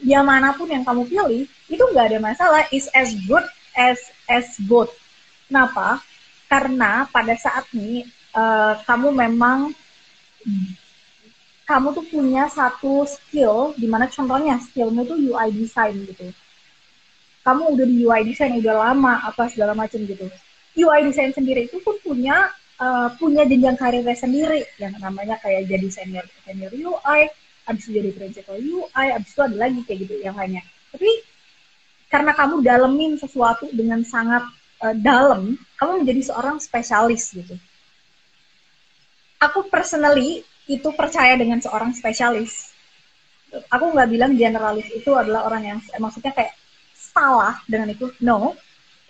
ya 0.00 0.20
mana 0.20 0.52
pun 0.52 0.68
yang 0.68 0.84
kamu 0.84 1.08
pilih 1.08 1.44
itu 1.68 1.82
nggak 1.92 2.06
ada 2.12 2.18
masalah. 2.20 2.62
Is 2.72 2.88
as 2.92 3.12
good 3.24 3.44
as 3.76 3.98
as 4.28 4.46
both 4.64 4.92
kenapa? 5.48 6.02
Karena 6.46 7.06
pada 7.10 7.34
saat 7.34 7.66
ini 7.74 8.06
uh, 8.36 8.78
kamu 8.86 9.14
memang 9.14 9.74
kamu 11.66 11.88
tuh 11.98 12.06
punya 12.06 12.46
satu 12.46 13.02
skill 13.10 13.74
di 13.74 13.90
mana 13.90 14.06
contohnya 14.06 14.54
skillmu 14.62 15.02
tuh 15.02 15.18
UI 15.18 15.50
design 15.50 16.06
gitu. 16.06 16.30
Kamu 17.42 17.74
udah 17.74 17.86
di 17.86 18.06
UI 18.06 18.22
design 18.26 18.58
udah 18.62 18.90
lama 18.90 19.22
apa 19.26 19.50
segala 19.50 19.74
macam 19.74 20.02
gitu. 20.06 20.30
UI 20.78 21.00
design 21.10 21.34
sendiri 21.34 21.66
itu 21.66 21.82
pun 21.82 21.98
punya 22.06 22.54
uh, 22.78 23.10
punya 23.18 23.42
jenjang 23.42 23.74
karirnya 23.74 24.14
sendiri. 24.14 24.62
Yang 24.78 25.02
namanya 25.02 25.42
kayak 25.42 25.66
jadi 25.66 25.88
senior 25.90 26.26
senior 26.46 26.70
UI 26.70 27.26
abis 27.66 27.90
itu 27.90 27.98
jadi 27.98 28.10
principal 28.14 28.56
UI 28.58 29.06
abis 29.14 29.30
itu 29.34 29.40
ada 29.42 29.56
lagi 29.58 29.80
kayak 29.82 29.98
gitu 30.06 30.14
yang 30.22 30.38
lainnya. 30.38 30.62
Tapi 30.94 31.10
karena 32.06 32.32
kamu 32.32 32.62
dalemin 32.62 33.18
sesuatu 33.18 33.66
dengan 33.74 34.06
sangat 34.06 34.46
uh, 34.82 34.94
dalam 34.94 35.58
kamu 35.76 36.06
menjadi 36.06 36.32
seorang 36.32 36.56
spesialis 36.62 37.34
gitu. 37.34 37.58
Aku 39.42 39.66
personally 39.68 40.46
itu 40.66 40.88
percaya 40.94 41.34
dengan 41.34 41.60
seorang 41.60 41.92
spesialis. 41.92 42.72
Aku 43.70 43.94
nggak 43.94 44.10
bilang 44.10 44.32
generalis 44.34 44.88
itu 44.90 45.12
adalah 45.14 45.46
orang 45.46 45.62
yang 45.62 45.78
maksudnya 45.98 46.32
kayak 46.34 46.54
salah 46.94 47.58
dengan 47.66 47.92
itu. 47.92 48.10
No 48.22 48.54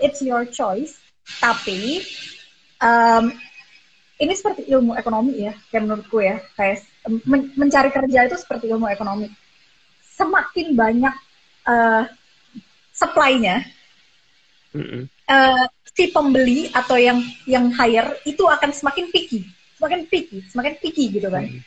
it's 0.00 0.20
your 0.20 0.44
choice. 0.48 0.96
Tapi 1.40 2.04
um, 2.80 3.32
ini 4.16 4.32
seperti 4.32 4.68
ilmu 4.70 4.96
ekonomi 4.96 5.44
ya 5.44 5.52
kayak 5.68 5.82
menurutku 5.84 6.22
ya 6.22 6.40
kayak 6.56 6.84
men 7.26 7.52
mencari 7.54 7.90
kerja 7.94 8.26
itu 8.26 8.36
seperti 8.38 8.70
ilmu 8.70 8.90
ekonomi 8.90 9.30
semakin 10.16 10.74
banyak 10.74 11.14
uh, 11.68 12.04
supply-nya 12.90 13.62
uh, 14.74 15.66
si 15.96 16.12
pembeli 16.12 16.68
atau 16.72 16.96
yang 17.00 17.20
yang 17.48 17.72
hire 17.72 18.20
itu 18.28 18.42
akan 18.44 18.72
semakin 18.72 19.08
picky 19.12 19.46
semakin 19.76 20.08
picky 20.08 20.44
semakin 20.50 20.74
picky 20.80 21.12
gitu 21.12 21.28
kan 21.28 21.44
mm 21.46 21.60
-hmm. 21.60 21.62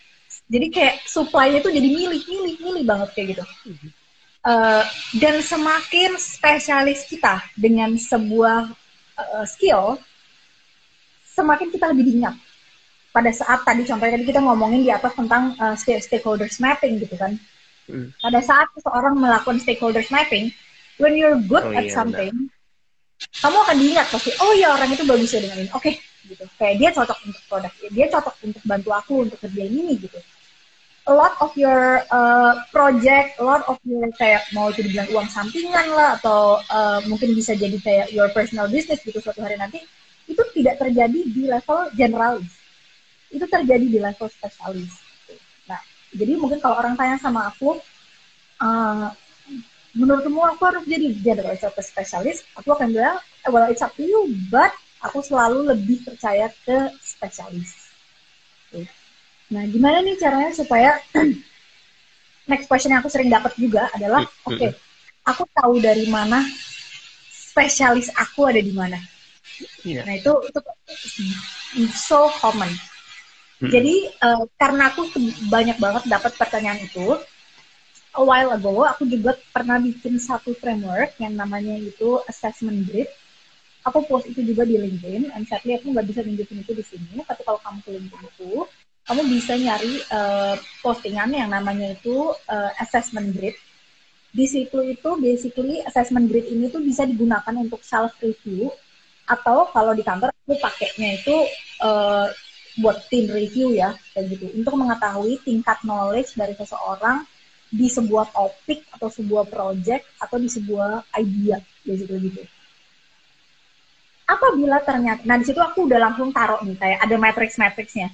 jadi 0.50 0.68
kayak 0.70 0.96
supply-nya 1.06 1.62
itu 1.62 1.72
jadi 1.72 1.90
milih 1.90 2.22
milih 2.26 2.56
milih 2.60 2.84
banget 2.86 3.10
kayak 3.16 3.28
gitu 3.38 3.46
mm 3.46 3.76
-hmm. 3.78 3.92
Uh, 4.40 4.88
dan 5.20 5.44
semakin 5.44 6.16
spesialis 6.16 7.04
kita 7.04 7.44
dengan 7.60 7.92
sebuah 8.00 8.72
uh, 9.20 9.44
skill, 9.44 10.00
semakin 11.28 11.68
kita 11.68 11.92
lebih 11.92 12.08
diingat. 12.08 12.40
Pada 13.10 13.32
saat 13.34 13.66
tadi 13.66 13.84
contohnya 13.90 14.16
tadi 14.20 14.26
kita 14.30 14.42
ngomongin 14.42 14.86
di 14.86 14.92
atas 14.94 15.18
tentang 15.18 15.58
uh, 15.58 15.74
stakeholders 15.78 16.62
mapping 16.62 17.02
gitu 17.02 17.16
kan. 17.18 17.36
Hmm. 17.90 18.14
Pada 18.22 18.40
saat 18.46 18.70
seseorang 18.78 19.18
melakukan 19.18 19.58
stakeholders 19.58 20.14
mapping, 20.14 20.54
when 21.02 21.18
you're 21.18 21.42
good 21.50 21.66
oh, 21.66 21.74
at 21.74 21.90
iya, 21.90 21.94
something, 21.94 22.30
benar. 22.30 23.42
kamu 23.42 23.58
akan 23.66 23.78
diingat 23.82 24.08
pasti. 24.14 24.32
Oh 24.38 24.54
ya 24.54 24.78
orang 24.78 24.94
itu 24.94 25.04
bagus 25.10 25.34
ya 25.34 25.42
dengan 25.42 25.66
ini. 25.66 25.72
Oke, 25.74 25.82
okay, 25.82 25.94
gitu. 26.30 26.46
Kayak 26.62 26.76
dia 26.78 26.90
cocok 26.94 27.18
untuk 27.26 27.44
produk, 27.50 27.74
dia 27.90 28.06
cocok 28.14 28.36
untuk 28.46 28.64
bantu 28.64 28.90
aku 28.94 29.14
untuk 29.26 29.38
kerja 29.42 29.64
ini 29.66 29.98
gitu 29.98 30.22
a 31.10 31.14
lot 31.14 31.34
of 31.42 31.50
your 31.58 32.06
uh, 32.14 32.62
project, 32.70 33.42
a 33.42 33.44
lot 33.44 33.66
of 33.66 33.82
your 33.82 34.06
kayak 34.14 34.46
mau 34.54 34.70
itu 34.70 34.86
dibilang 34.86 35.10
uang 35.10 35.28
sampingan 35.34 35.90
lah 35.98 36.22
atau 36.22 36.62
uh, 36.70 37.02
mungkin 37.10 37.34
bisa 37.34 37.58
jadi 37.58 37.76
kayak 37.82 38.08
your 38.14 38.30
personal 38.30 38.70
business 38.70 39.02
gitu 39.02 39.18
suatu 39.18 39.42
hari 39.42 39.58
nanti 39.58 39.82
itu 40.30 40.42
tidak 40.54 40.78
terjadi 40.78 41.20
di 41.26 41.50
level 41.50 41.90
generalis, 41.98 42.54
itu 43.30 43.46
terjadi 43.46 43.86
di 43.86 44.00
level 44.02 44.28
spesialis. 44.30 44.94
Nah, 45.70 45.80
jadi 46.14 46.34
mungkin 46.38 46.58
kalau 46.58 46.82
orang 46.82 46.98
tanya 46.98 47.18
sama 47.22 47.50
aku, 47.50 47.78
uh, 48.62 49.10
menurutmu 49.94 50.42
aku 50.46 50.62
harus 50.70 50.84
jadi 50.86 51.14
generalis 51.18 51.66
atau 51.66 51.82
spesialis, 51.82 52.46
aku 52.58 52.74
akan 52.74 52.94
bilang, 52.94 53.18
well 53.50 53.66
it's 53.70 53.82
up 53.82 53.94
to 53.98 54.06
you, 54.06 54.34
but 54.50 54.74
aku 55.02 55.22
selalu 55.22 55.70
lebih 55.70 56.02
percaya 56.06 56.50
ke 56.66 56.94
spesialis. 57.02 57.90
Nah, 59.50 59.66
gimana 59.66 60.06
nih 60.06 60.18
caranya 60.22 60.54
supaya 60.54 61.02
next 62.52 62.70
question 62.70 62.94
yang 62.94 63.02
aku 63.02 63.10
sering 63.10 63.34
dapat 63.34 63.54
juga 63.58 63.90
adalah, 63.98 64.22
oke, 64.46 64.58
okay, 64.58 64.70
aku 65.26 65.46
tahu 65.58 65.82
dari 65.82 66.06
mana 66.06 66.46
spesialis 67.30 68.14
aku 68.14 68.46
ada 68.46 68.62
di 68.62 68.74
mana. 68.74 69.02
Yeah. 69.82 70.06
Nah, 70.06 70.16
itu 70.22 70.32
itu 70.48 70.60
so 71.92 72.30
common. 72.40 72.70
Jadi 73.60 74.08
uh, 74.24 74.48
karena 74.56 74.88
aku 74.88 75.12
banyak 75.52 75.78
banget 75.84 76.04
dapat 76.08 76.32
pertanyaan 76.40 76.80
itu, 76.80 77.20
a 78.16 78.22
while 78.24 78.56
ago 78.56 78.88
aku 78.88 79.04
juga 79.04 79.36
pernah 79.52 79.76
bikin 79.84 80.16
satu 80.16 80.56
framework 80.56 81.12
yang 81.20 81.36
namanya 81.36 81.76
itu 81.76 82.24
assessment 82.32 82.88
grid. 82.88 83.12
Aku 83.84 84.04
post 84.08 84.28
itu 84.28 84.44
juga 84.44 84.64
di 84.68 84.76
LinkedIn, 84.76 85.32
and 85.36 85.48
sadly 85.48 85.76
aku 85.76 85.92
nggak 85.92 86.08
bisa 86.08 86.20
tunjukin 86.24 86.64
itu 86.64 86.72
di 86.76 86.84
sini, 86.84 87.24
tapi 87.24 87.42
kalau 87.48 87.60
kamu 87.64 87.80
ke 87.84 87.90
LinkedIn 87.96 88.24
itu, 88.28 88.52
kamu 89.08 89.22
bisa 89.32 89.54
nyari 89.56 89.94
uh, 90.12 90.56
postingan 90.84 91.32
yang 91.32 91.50
namanya 91.52 91.96
itu 91.96 92.36
uh, 92.48 92.72
assessment 92.84 93.32
grid. 93.36 93.56
Di 94.30 94.46
situ 94.46 94.78
itu 94.86 95.10
basically 95.18 95.82
assessment 95.84 96.30
grid 96.30 96.46
ini 96.48 96.70
tuh 96.70 96.84
bisa 96.84 97.08
digunakan 97.08 97.56
untuk 97.56 97.82
self 97.82 98.14
review 98.22 98.70
Atau 99.30 99.70
kalau 99.70 99.94
di 99.94 100.02
kantor 100.02 100.34
aku 100.34 100.58
pakainya 100.58 101.22
itu 101.22 101.36
uh, 101.86 102.26
buat 102.78 103.10
tim 103.10 103.26
review 103.32 103.74
ya 103.74 103.98
kayak 104.14 104.38
gitu 104.38 104.46
untuk 104.54 104.78
mengetahui 104.78 105.42
tingkat 105.42 105.82
knowledge 105.82 106.38
dari 106.38 106.54
seseorang 106.54 107.26
di 107.70 107.86
sebuah 107.86 108.34
topik 108.34 108.86
atau 108.94 109.10
sebuah 109.14 109.46
project 109.46 110.06
atau 110.18 110.38
di 110.42 110.50
sebuah 110.50 111.06
idea 111.22 111.62
basically 111.86 112.30
gitu. 112.30 112.42
Apabila 114.30 114.78
ternyata, 114.86 115.26
nah 115.26 115.42
di 115.42 115.46
situ 115.46 115.58
aku 115.58 115.90
udah 115.90 115.98
langsung 115.98 116.30
taruh 116.30 116.62
nih 116.62 116.78
kayak 116.78 117.00
ada 117.02 117.16
matrix-matrixnya. 117.18 118.14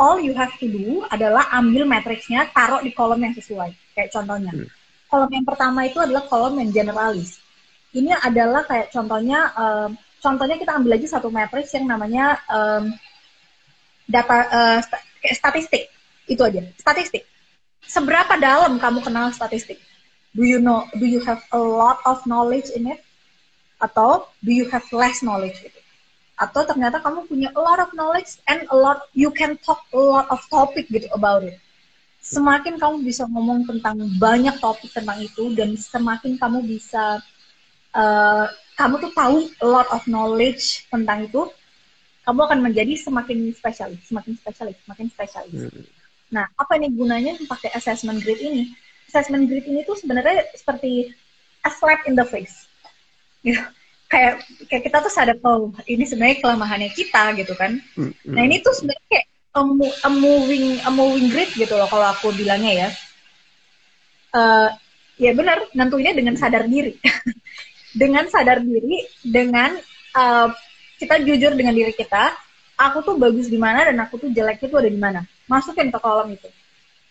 All 0.00 0.16
you 0.20 0.32
have 0.32 0.56
to 0.56 0.66
do 0.66 1.04
adalah 1.12 1.52
ambil 1.52 1.84
matrixnya, 1.84 2.48
taruh 2.48 2.80
di 2.80 2.96
kolom 2.96 3.20
yang 3.20 3.36
sesuai. 3.36 3.70
Kayak 3.92 4.10
contohnya, 4.16 4.52
hmm. 4.56 4.68
kolom 5.12 5.30
yang 5.32 5.44
pertama 5.44 5.84
itu 5.84 6.00
adalah 6.00 6.24
kolom 6.32 6.56
yang 6.64 6.72
generalis. 6.72 7.40
Ini 7.92 8.16
adalah 8.24 8.64
kayak 8.64 8.88
contohnya, 8.90 9.52
um, 9.54 9.94
contohnya 10.18 10.56
kita 10.56 10.72
ambil 10.80 10.96
aja 10.96 11.08
satu 11.20 11.28
matrix 11.28 11.76
yang 11.76 11.86
namanya 11.86 12.40
um, 12.48 12.90
data 14.06 14.36
uh, 14.52 14.80
statistik. 15.32 15.88
Itu 16.24 16.40
aja, 16.40 16.64
statistik 16.80 17.28
seberapa 17.88 18.40
dalam 18.40 18.80
kamu 18.80 19.04
kenal 19.04 19.30
statistik? 19.32 19.80
Do 20.34 20.42
you 20.42 20.58
know, 20.58 20.88
do 20.98 21.06
you 21.06 21.22
have 21.22 21.38
a 21.54 21.60
lot 21.60 22.02
of 22.02 22.26
knowledge 22.26 22.72
in 22.74 22.90
it? 22.90 23.00
Atau 23.78 24.26
do 24.42 24.50
you 24.50 24.66
have 24.72 24.82
less 24.90 25.22
knowledge 25.22 25.62
gitu? 25.62 25.78
Atau 26.34 26.66
ternyata 26.66 26.98
kamu 26.98 27.30
punya 27.30 27.54
a 27.54 27.60
lot 27.62 27.78
of 27.78 27.94
knowledge 27.94 28.42
and 28.50 28.66
a 28.66 28.76
lot, 28.76 29.06
you 29.14 29.30
can 29.30 29.54
talk 29.62 29.86
a 29.94 30.00
lot 30.00 30.26
of 30.34 30.42
topic 30.50 30.90
gitu 30.90 31.06
about 31.14 31.46
it. 31.46 31.54
Semakin 32.18 32.80
kamu 32.80 33.04
bisa 33.06 33.28
ngomong 33.30 33.68
tentang 33.68 34.00
banyak 34.18 34.56
topik 34.58 34.90
tentang 34.90 35.22
itu 35.22 35.54
dan 35.54 35.76
semakin 35.78 36.34
kamu 36.34 36.66
bisa, 36.66 37.22
uh, 37.94 38.48
kamu 38.74 39.06
tuh 39.06 39.12
tahu 39.14 39.36
a 39.62 39.66
lot 39.68 39.86
of 39.94 40.02
knowledge 40.10 40.88
tentang 40.90 41.30
itu, 41.30 41.46
kamu 42.24 42.40
akan 42.40 42.58
menjadi 42.64 42.92
semakin 42.96 43.52
spesialis, 43.52 44.00
semakin 44.08 44.32
spesialis, 44.40 44.76
semakin 44.84 45.06
spesialis. 45.12 45.60
Hmm 45.68 45.84
Nah, 46.34 46.50
apa 46.58 46.74
nih 46.80 46.90
gunanya 46.90 47.38
pakai 47.46 47.70
assessment 47.78 48.18
grid 48.18 48.42
ini? 48.42 48.74
Assessment 49.06 49.46
grid 49.46 49.70
ini 49.70 49.86
tuh 49.86 49.94
sebenarnya 49.94 50.42
seperti 50.58 51.14
a 51.62 51.70
slap 51.70 52.02
in 52.10 52.18
the 52.18 52.26
face. 52.26 52.66
Gitu. 53.46 53.62
Kayak 54.10 54.42
kayak 54.66 54.82
kita 54.90 54.98
tuh 55.00 55.12
sadar 55.14 55.38
oh 55.46 55.70
ini 55.86 56.02
sebenarnya 56.02 56.42
kelemahannya 56.42 56.90
kita 56.90 57.38
gitu 57.38 57.54
kan. 57.54 57.78
Mm-hmm. 57.94 58.34
Nah, 58.34 58.42
ini 58.42 58.58
tuh 58.66 58.74
sebenarnya 58.74 59.06
kayak 59.06 59.26
a, 59.54 59.60
a 60.06 60.10
moving 60.10 60.82
a 60.82 60.90
moving 60.90 61.30
grid 61.30 61.50
gitu 61.54 61.78
loh 61.78 61.86
kalau 61.86 62.10
aku 62.10 62.34
bilangnya 62.34 62.72
ya. 62.74 62.88
Uh, 64.34 64.68
ya 65.14 65.30
benar, 65.30 65.62
nentuinnya 65.78 66.10
dengan 66.10 66.34
sadar 66.34 66.66
diri. 66.66 66.98
dengan 68.02 68.26
sadar 68.26 68.58
diri, 68.58 69.06
dengan 69.22 69.78
uh, 70.18 70.50
kita 70.98 71.20
jujur 71.22 71.52
dengan 71.58 71.74
diri 71.74 71.92
kita, 71.94 72.34
aku 72.78 72.98
tuh 73.02 73.14
bagus 73.18 73.46
di 73.46 73.58
mana 73.58 73.86
dan 73.86 73.96
aku 74.02 74.18
tuh 74.18 74.30
jelek 74.30 74.62
itu 74.62 74.74
ada 74.74 74.90
di 74.90 74.98
mana. 74.98 75.20
Masukin 75.46 75.90
ke 75.90 75.98
kolom 75.98 76.30
itu. 76.34 76.48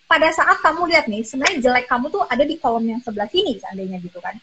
Pada 0.08 0.30
saat 0.30 0.62
kamu 0.62 0.94
lihat 0.94 1.06
nih 1.10 1.24
sebenarnya 1.26 1.60
jelek 1.64 1.86
kamu 1.90 2.12
tuh 2.12 2.24
ada 2.28 2.44
di 2.44 2.56
kolom 2.60 2.84
yang 2.86 3.02
sebelah 3.02 3.28
sini 3.32 3.58
seandainya 3.58 3.98
gitu 4.04 4.20
kan. 4.20 4.36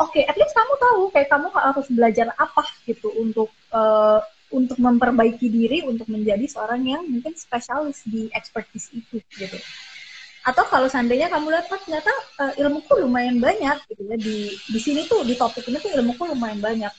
Oke 0.00 0.22
okay, 0.22 0.24
at 0.24 0.36
least 0.38 0.56
kamu 0.56 0.72
tahu 0.80 1.02
kayak 1.12 1.28
kamu 1.28 1.46
harus 1.52 1.88
belajar 1.92 2.26
apa 2.40 2.64
gitu 2.88 3.12
untuk 3.20 3.52
uh, 3.68 4.24
untuk 4.50 4.80
memperbaiki 4.80 5.46
diri 5.46 5.84
untuk 5.84 6.08
menjadi 6.08 6.42
seorang 6.48 6.82
yang 6.82 7.02
mungkin 7.04 7.36
spesialis 7.36 8.00
di 8.08 8.32
expertise 8.32 8.88
itu 8.96 9.20
gitu. 9.36 9.58
Atau 10.40 10.64
kalau 10.72 10.88
seandainya 10.88 11.28
kamu 11.28 11.52
lihat 11.52 11.68
oh, 11.68 11.80
ternyata 11.84 12.12
uh, 12.40 12.52
ilmuku 12.56 13.04
lumayan 13.04 13.36
banyak 13.44 13.76
gitu 13.92 14.02
ya 14.08 14.16
di 14.16 14.56
di 14.56 14.80
sini 14.80 15.04
tuh 15.04 15.20
di 15.20 15.36
topik 15.36 15.68
ini 15.68 15.76
tuh 15.76 15.92
ilmuku 16.00 16.22
lumayan 16.32 16.64
banyak 16.64 16.92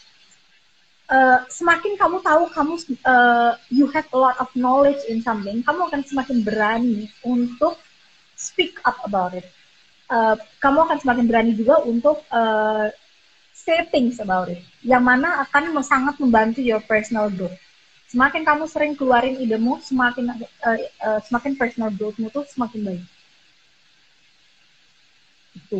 uh, 1.11 1.39
semakin 1.51 1.99
kamu 1.99 2.23
tahu 2.23 2.47
kamu 2.55 2.73
uh, 3.03 3.53
you 3.67 3.85
have 3.91 4.07
a 4.15 4.17
lot 4.17 4.39
of 4.39 4.47
knowledge 4.55 5.03
in 5.11 5.19
something, 5.19 5.59
kamu 5.61 5.91
akan 5.91 6.01
semakin 6.07 6.41
berani 6.41 7.11
untuk 7.21 7.75
speak 8.39 8.79
up 8.87 8.97
about 9.03 9.35
it. 9.35 9.45
Uh, 10.07 10.35
kamu 10.59 10.87
akan 10.87 10.97
semakin 10.99 11.25
berani 11.27 11.51
juga 11.55 11.83
untuk 11.83 12.23
uh, 12.31 12.87
say 13.51 13.83
things 13.91 14.17
about 14.23 14.47
it, 14.47 14.63
yang 14.81 15.03
mana 15.03 15.43
akan 15.47 15.75
sangat 15.83 16.17
membantu 16.17 16.63
your 16.63 16.81
personal 16.83 17.27
growth. 17.29 17.55
Semakin 18.11 18.43
kamu 18.43 18.67
sering 18.67 18.93
keluarin 18.99 19.39
idemu, 19.39 19.79
semakin 19.79 20.35
uh, 20.35 20.79
uh, 20.99 21.19
semakin 21.23 21.55
personal 21.55 21.91
growthmu 21.95 22.27
tuh 22.27 22.43
semakin 22.51 22.79
baik. 22.83 23.03
Itu. 25.55 25.79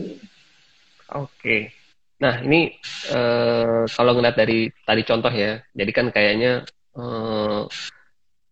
Oke. 1.12 1.81
Nah, 2.22 2.38
ini 2.46 2.70
uh, 3.10 3.90
kalau 3.90 4.14
ngeliat 4.14 4.38
dari 4.38 4.70
tadi 4.86 5.02
contoh 5.02 5.34
ya, 5.34 5.58
jadi 5.74 5.92
kan 5.92 6.14
kayaknya 6.14 6.62
uh, 6.94 7.66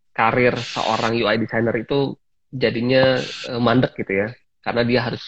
karir 0.09 0.57
seorang 0.57 1.13
UI 1.21 1.37
designer 1.37 1.77
itu 1.77 2.17
jadinya 2.49 3.21
uh, 3.45 3.61
mandek 3.61 3.93
gitu 3.93 4.25
ya, 4.25 4.27
karena 4.65 4.81
dia 4.81 5.05
harus 5.05 5.21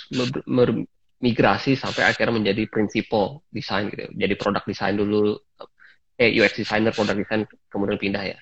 migrasi 1.22 1.78
sampai 1.78 2.10
akhirnya 2.10 2.34
menjadi 2.34 2.66
principal 2.66 3.46
design 3.54 3.94
gitu, 3.94 4.10
jadi 4.10 4.34
product 4.34 4.66
design 4.66 4.98
dulu, 4.98 5.38
eh 6.18 6.34
UX 6.34 6.58
designer, 6.58 6.90
product 6.98 7.22
design, 7.22 7.46
kemudian 7.70 8.02
pindah 8.02 8.26
ya. 8.26 8.38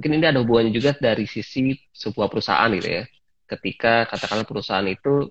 Mungkin 0.00 0.16
ini 0.16 0.24
ada 0.32 0.40
hubungannya 0.40 0.72
juga 0.72 0.96
dari 0.96 1.28
sisi 1.28 1.76
sebuah 1.92 2.32
perusahaan 2.32 2.72
gitu 2.72 2.88
ya, 2.88 3.04
ketika 3.52 4.08
katakanlah 4.08 4.48
perusahaan 4.48 4.88
itu 4.88 5.28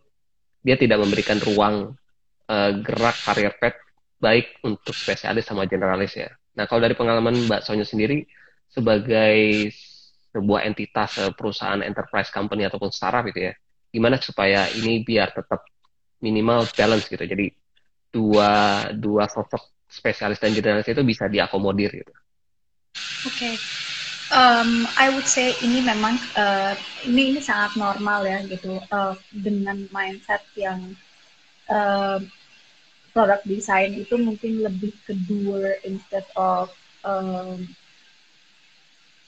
dia 0.62 0.78
tidak 0.78 1.02
memberikan 1.02 1.42
ruang 1.42 1.98
uh, 2.46 2.72
gerak 2.86 3.18
karir 3.26 3.58
path 3.58 3.82
baik 4.22 4.62
untuk 4.62 4.94
spesialis 4.94 5.50
sama 5.50 5.66
generalis 5.66 6.14
ya. 6.14 6.30
Nah, 6.54 6.70
kalau 6.70 6.86
dari 6.86 6.94
pengalaman 6.94 7.50
Mbak 7.50 7.66
Sonya 7.66 7.84
sendiri 7.84 8.22
sebagai 8.70 9.68
sebuah 10.32 10.64
entitas 10.70 11.18
eh, 11.20 11.34
perusahaan 11.34 11.82
enterprise 11.82 12.30
company 12.30 12.70
ataupun 12.70 12.94
startup 12.94 13.26
gitu 13.34 13.50
ya, 13.50 13.54
gimana 13.90 14.22
supaya 14.22 14.70
ini 14.78 15.02
biar 15.02 15.34
tetap 15.34 15.66
minimal 16.22 16.70
balance 16.78 17.10
gitu. 17.10 17.26
Jadi 17.26 17.50
dua 18.14 18.86
dua 18.94 19.26
sosok 19.26 19.90
spesialis 19.90 20.40
dan 20.40 20.54
generalis 20.54 20.88
itu 20.88 21.04
bisa 21.04 21.26
diakomodir 21.28 21.90
gitu. 21.92 22.14
Oke. 23.26 23.34
Okay. 23.34 23.56
Um, 24.32 24.88
I 24.96 25.12
would 25.12 25.28
say 25.28 25.52
ini 25.60 25.84
memang 25.84 26.16
uh, 26.40 26.72
ini 27.04 27.36
ini 27.36 27.40
sangat 27.44 27.76
normal 27.76 28.24
ya 28.24 28.40
gitu 28.48 28.80
uh, 28.80 29.12
dengan 29.28 29.84
mindset 29.92 30.40
yang 30.56 30.96
product 33.12 33.44
design 33.48 33.96
itu 33.96 34.16
mungkin 34.16 34.64
lebih 34.64 34.92
ke 35.04 35.14
doer 35.28 35.80
instead 35.84 36.24
of 36.36 36.72
um, 37.04 37.68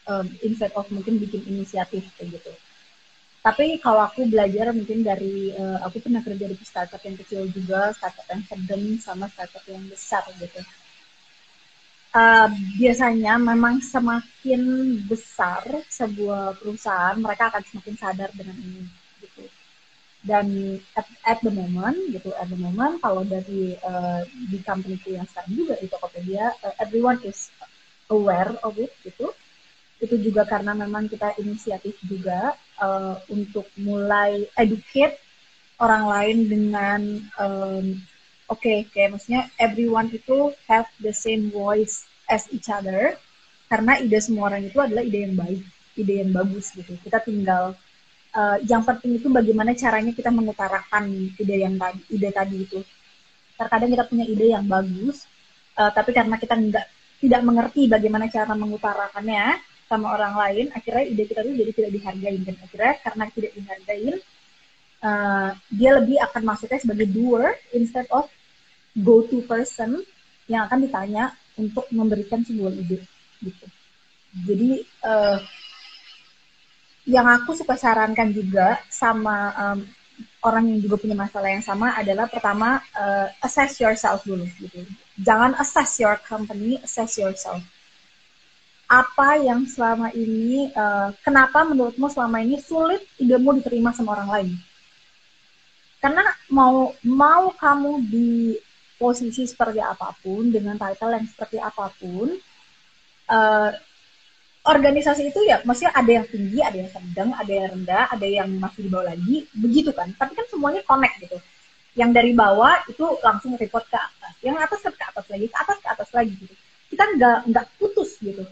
um, 0.07 0.27
instead 0.43 0.71
of 0.75 0.87
mungkin 0.91 1.19
bikin 1.19 1.43
inisiatif 1.47 2.03
kayak 2.15 2.39
gitu. 2.39 2.53
Tapi 3.43 3.75
kalau 3.83 4.07
aku 4.07 4.23
belajar 4.23 4.71
mungkin 4.71 5.03
dari 5.03 5.51
uh, 5.51 5.83
aku 5.83 5.99
pernah 5.99 6.23
kerja 6.23 6.47
di 6.47 6.55
startup 6.63 7.03
yang 7.03 7.19
kecil 7.19 7.43
juga, 7.51 7.91
startup 7.91 8.23
yang 8.31 8.43
sedang 8.47 8.83
sama 9.03 9.27
startup 9.27 9.63
yang 9.67 9.83
besar 9.91 10.23
gitu. 10.39 10.63
Uh, 12.13 12.47
biasanya 12.77 13.41
memang 13.41 13.83
semakin 13.83 14.95
besar 15.09 15.65
sebuah 15.91 16.55
perusahaan, 16.61 17.17
mereka 17.19 17.51
akan 17.51 17.63
semakin 17.67 17.95
sadar 17.99 18.29
dengan 18.31 18.55
ini 18.63 19.02
dan 20.23 20.79
at, 20.95 21.07
at 21.27 21.39
the 21.43 21.51
moment 21.51 21.99
gitu 22.15 22.31
at 22.39 22.47
the 22.47 22.55
moment 22.55 22.99
kalau 23.03 23.27
dari 23.27 23.75
uh, 23.83 24.23
di 24.47 24.63
company 24.63 24.95
yang 25.03 25.27
sekarang 25.27 25.51
juga 25.51 25.75
di 25.83 25.87
Tokopedia 25.91 26.55
uh, 26.63 26.73
everyone 26.79 27.19
is 27.27 27.51
aware 28.07 28.55
of 28.63 28.79
it 28.79 28.91
gitu. 29.03 29.31
Itu 29.99 30.19
juga 30.19 30.43
karena 30.43 30.75
memang 30.75 31.07
kita 31.07 31.35
inisiatif 31.39 31.95
juga 32.03 32.55
uh, 32.79 33.19
untuk 33.31 33.67
mulai 33.79 34.47
educate 34.59 35.19
orang 35.79 36.03
lain 36.07 36.37
dengan 36.47 37.01
um, 37.39 37.85
oke 38.51 38.59
okay, 38.59 38.87
kayak 38.91 39.15
maksudnya 39.15 39.47
everyone 39.59 40.07
itu 40.11 40.51
have 40.67 40.87
the 40.99 41.11
same 41.11 41.51
voice 41.51 42.07
as 42.31 42.47
each 42.51 42.71
other 42.71 43.15
karena 43.67 43.99
ide 43.99 44.19
semua 44.19 44.51
orang 44.51 44.67
itu 44.67 44.79
adalah 44.79 45.03
ide 45.03 45.27
yang 45.27 45.35
baik 45.35 45.63
ide 45.99 46.13
yang 46.25 46.31
bagus 46.31 46.71
gitu. 46.73 46.95
Kita 46.99 47.21
tinggal 47.21 47.77
uh, 48.33 48.57
yang 48.65 48.83
penting 48.83 49.21
itu 49.21 49.27
bagaimana 49.29 49.77
caranya 49.77 50.11
kita 50.11 50.29
mengutarakan 50.33 51.33
ide 51.37 51.55
yang 51.61 51.77
tadi 51.77 52.01
ide 52.11 52.29
tadi 52.33 52.55
itu. 52.65 52.79
Terkadang 53.53 53.89
kita 53.93 54.05
punya 54.09 54.25
ide 54.25 54.53
yang 54.53 54.65
bagus 54.65 55.29
uh, 55.77 55.91
tapi 55.93 56.11
karena 56.13 56.35
kita 56.37 56.57
nggak 56.57 56.87
tidak 57.23 57.41
mengerti 57.45 57.87
bagaimana 57.87 58.27
cara 58.27 58.51
mengutarakannya 58.53 59.61
sama 59.87 60.15
orang 60.15 60.33
lain 60.35 60.65
akhirnya 60.73 61.03
ide 61.07 61.23
kita 61.29 61.45
itu 61.45 61.53
jadi 61.55 61.71
tidak 61.71 61.91
dihargai 61.95 62.37
dan 62.43 62.55
akhirnya 62.59 62.93
karena 63.03 63.23
tidak 63.31 63.51
dihargai 63.55 64.09
uh, 65.03 65.49
dia 65.69 65.91
lebih 65.99 66.17
akan 66.19 66.41
masuknya 66.43 66.79
sebagai 66.81 67.07
doer 67.11 67.55
instead 67.75 68.07
of 68.11 68.27
go 68.99 69.23
to 69.27 69.43
person 69.45 70.01
yang 70.47 70.67
akan 70.67 70.83
ditanya 70.83 71.31
untuk 71.55 71.85
memberikan 71.93 72.41
sebuah 72.43 72.73
ide 72.73 72.99
gitu. 73.43 73.65
Jadi 74.33 74.81
uh, 75.05 75.37
yang 77.03 77.27
aku 77.27 77.51
suka 77.55 77.75
sarankan 77.75 78.31
juga 78.31 78.79
sama 78.87 79.51
um, 79.59 79.79
orang 80.43 80.71
yang 80.71 80.79
juga 80.83 80.99
punya 80.99 81.15
masalah 81.17 81.51
yang 81.51 81.63
sama 81.63 81.95
adalah 81.95 82.27
pertama 82.31 82.79
uh, 82.95 83.27
assess 83.43 83.79
yourself 83.79 84.23
dulu 84.23 84.47
gitu. 84.59 84.83
Jangan 85.19 85.55
assess 85.59 85.99
your 85.99 86.15
company, 86.23 86.79
assess 86.83 87.19
yourself. 87.19 87.59
apa 88.93 89.41
yang 89.41 89.65
selama 89.65 90.13
ini 90.13 90.69
uh, 90.75 91.09
kenapa 91.25 91.65
menurutmu 91.65 92.13
selama 92.13 92.45
ini 92.45 92.61
sulit 92.61 93.01
idemu 93.17 93.57
diterima 93.57 93.89
sama 93.89 94.13
orang 94.13 94.29
lain 94.29 94.49
karena 95.97 96.21
mau 96.53 96.93
mau 97.01 97.49
kamu 97.57 97.91
di 98.05 98.53
posisi 99.01 99.49
seperti 99.49 99.81
apa 99.81 100.13
pun 100.21 100.53
dengan 100.53 100.77
title 100.77 101.15
yang 101.15 101.25
seperti 101.25 101.57
apa 101.57 101.89
pun 101.97 102.37
uh, 103.33 103.71
organisasi 104.63 105.27
itu 105.27 105.39
ya 105.43 105.59
maksudnya 105.67 105.91
ada 105.91 106.11
yang 106.11 106.25
tinggi, 106.31 106.59
ada 106.63 106.77
yang 106.79 106.91
sedang, 106.91 107.29
ada 107.35 107.51
yang 107.51 107.67
rendah, 107.75 108.03
ada 108.07 108.27
yang 108.27 108.47
masih 108.55 108.87
di 108.87 108.89
bawah 108.89 109.07
lagi, 109.11 109.35
begitu 109.51 109.91
kan. 109.91 110.07
Tapi 110.15 110.31
kan 110.39 110.45
semuanya 110.47 110.81
connect 110.87 111.19
gitu. 111.19 111.37
Yang 111.93 112.09
dari 112.15 112.31
bawah 112.33 112.73
itu 112.87 113.05
langsung 113.21 113.53
report 113.59 113.85
ke 113.91 113.99
atas, 113.99 114.33
yang 114.41 114.55
atas 114.57 114.79
ke 114.81 115.03
atas 115.03 115.25
lagi, 115.27 115.45
ke 115.51 115.57
atas 115.59 115.77
ke 115.83 115.87
atas 115.91 116.09
lagi 116.15 116.33
gitu. 116.39 116.55
Kita 116.95 117.03
nggak 117.19 117.37
nggak 117.51 117.65
putus 117.75 118.15
gitu. 118.23 118.43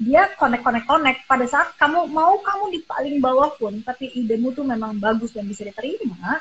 Dia 0.00 0.32
connect 0.40 0.64
connect 0.64 0.86
connect. 0.88 1.20
Pada 1.28 1.44
saat 1.44 1.68
kamu 1.76 2.08
mau 2.08 2.40
kamu 2.40 2.72
di 2.72 2.80
paling 2.88 3.20
bawah 3.20 3.52
pun, 3.60 3.84
tapi 3.84 4.08
idemu 4.16 4.56
tuh 4.56 4.64
memang 4.64 4.96
bagus 4.96 5.36
dan 5.36 5.44
bisa 5.44 5.68
diterima, 5.68 6.40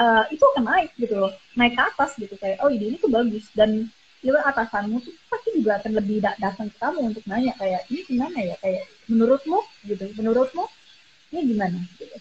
uh, 0.00 0.24
itu 0.32 0.42
akan 0.42 0.64
naik 0.64 0.90
gitu 0.96 1.20
loh, 1.20 1.32
naik 1.60 1.76
ke 1.76 1.82
atas 1.82 2.16
gitu 2.16 2.34
kayak 2.40 2.58
oh 2.64 2.72
ide 2.72 2.88
ini 2.88 2.96
tuh 2.98 3.12
bagus 3.12 3.46
dan 3.52 3.86
even 4.24 4.40
atasanmu 4.40 5.04
tuh 5.04 5.12
pasti 5.28 5.52
juga 5.60 5.76
akan 5.78 5.92
lebih 6.00 6.24
datang 6.24 6.72
ke 6.72 6.76
kamu 6.80 7.12
untuk 7.12 7.24
nanya 7.28 7.52
kayak 7.60 7.84
ini 7.92 8.00
gimana 8.08 8.38
ya? 8.40 8.56
Kayak 8.64 8.88
menurutmu 9.06 9.58
gitu. 9.84 10.04
Menurutmu 10.16 10.64
ini 11.30 11.40
gimana? 11.52 11.78
Gitu. 12.00 12.16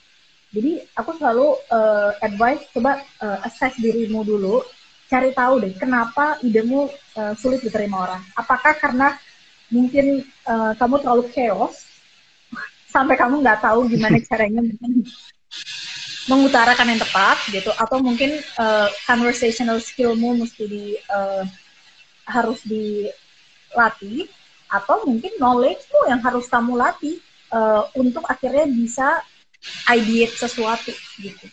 Jadi 0.53 0.71
aku 0.93 1.17
selalu 1.17 1.47
uh, 1.73 2.11
advice 2.21 2.61
coba 2.75 3.01
uh, 3.23 3.39
assess 3.47 3.73
dirimu 3.79 4.21
dulu. 4.21 4.61
Cari 5.07 5.33
tahu 5.33 5.63
deh 5.63 5.73
kenapa 5.79 6.37
idemu 6.43 6.91
uh, 7.17 7.33
sulit 7.39 7.63
diterima 7.63 8.05
orang? 8.05 8.21
Apakah 8.37 8.75
karena 8.77 9.17
mungkin 9.71 10.21
uh, 10.45 10.75
kamu 10.77 11.01
terlalu 11.01 11.23
chaos? 11.33 11.87
Sampai 12.93 13.17
kamu 13.17 13.41
nggak 13.41 13.63
tahu 13.65 13.89
gimana 13.89 14.21
caranya 14.29 14.61
mengutarakan 16.27 16.87
yang 16.93 17.01
tepat 17.01 17.37
gitu. 17.49 17.71
Atau 17.79 17.97
mungkin 18.03 18.37
uh, 18.59 18.87
conversational 19.09 19.81
skillmu 19.81 20.37
mesti 20.37 20.63
di 20.69 20.83
uh, 21.09 21.43
harus 22.27 22.59
dilatih 22.63 24.27
atau 24.73 25.05
mungkin 25.05 25.31
knowledge 25.37 25.85
tuh 25.85 26.09
yang 26.09 26.21
harus 26.23 26.49
kamu 26.49 26.73
latih 26.73 27.21
uh, 27.53 27.85
untuk 27.93 28.25
akhirnya 28.25 28.65
bisa 28.65 29.21
ideate 29.87 30.33
sesuatu 30.33 30.91
gitu. 31.21 31.47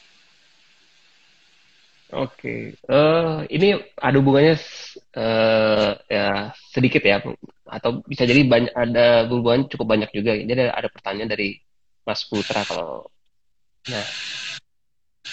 Oke, 2.11 2.75
okay. 2.75 2.91
uh, 2.91 3.47
eh, 3.47 3.55
ini 3.55 3.69
ada 3.95 4.19
hubungannya 4.19 4.59
uh, 5.15 5.95
ya 6.11 6.51
sedikit 6.75 7.07
ya, 7.07 7.23
atau 7.71 8.03
bisa 8.03 8.27
jadi 8.27 8.43
banyak 8.51 8.75
ada 8.75 9.31
hubungan 9.31 9.71
cukup 9.71 9.95
banyak 9.95 10.11
juga. 10.11 10.35
Jadi 10.35 10.51
ada, 10.59 10.75
ada 10.75 10.91
pertanyaan 10.91 11.31
dari 11.31 11.63
Mas 12.03 12.27
Putra 12.27 12.67
kalau, 12.67 13.07
nah 13.87 14.07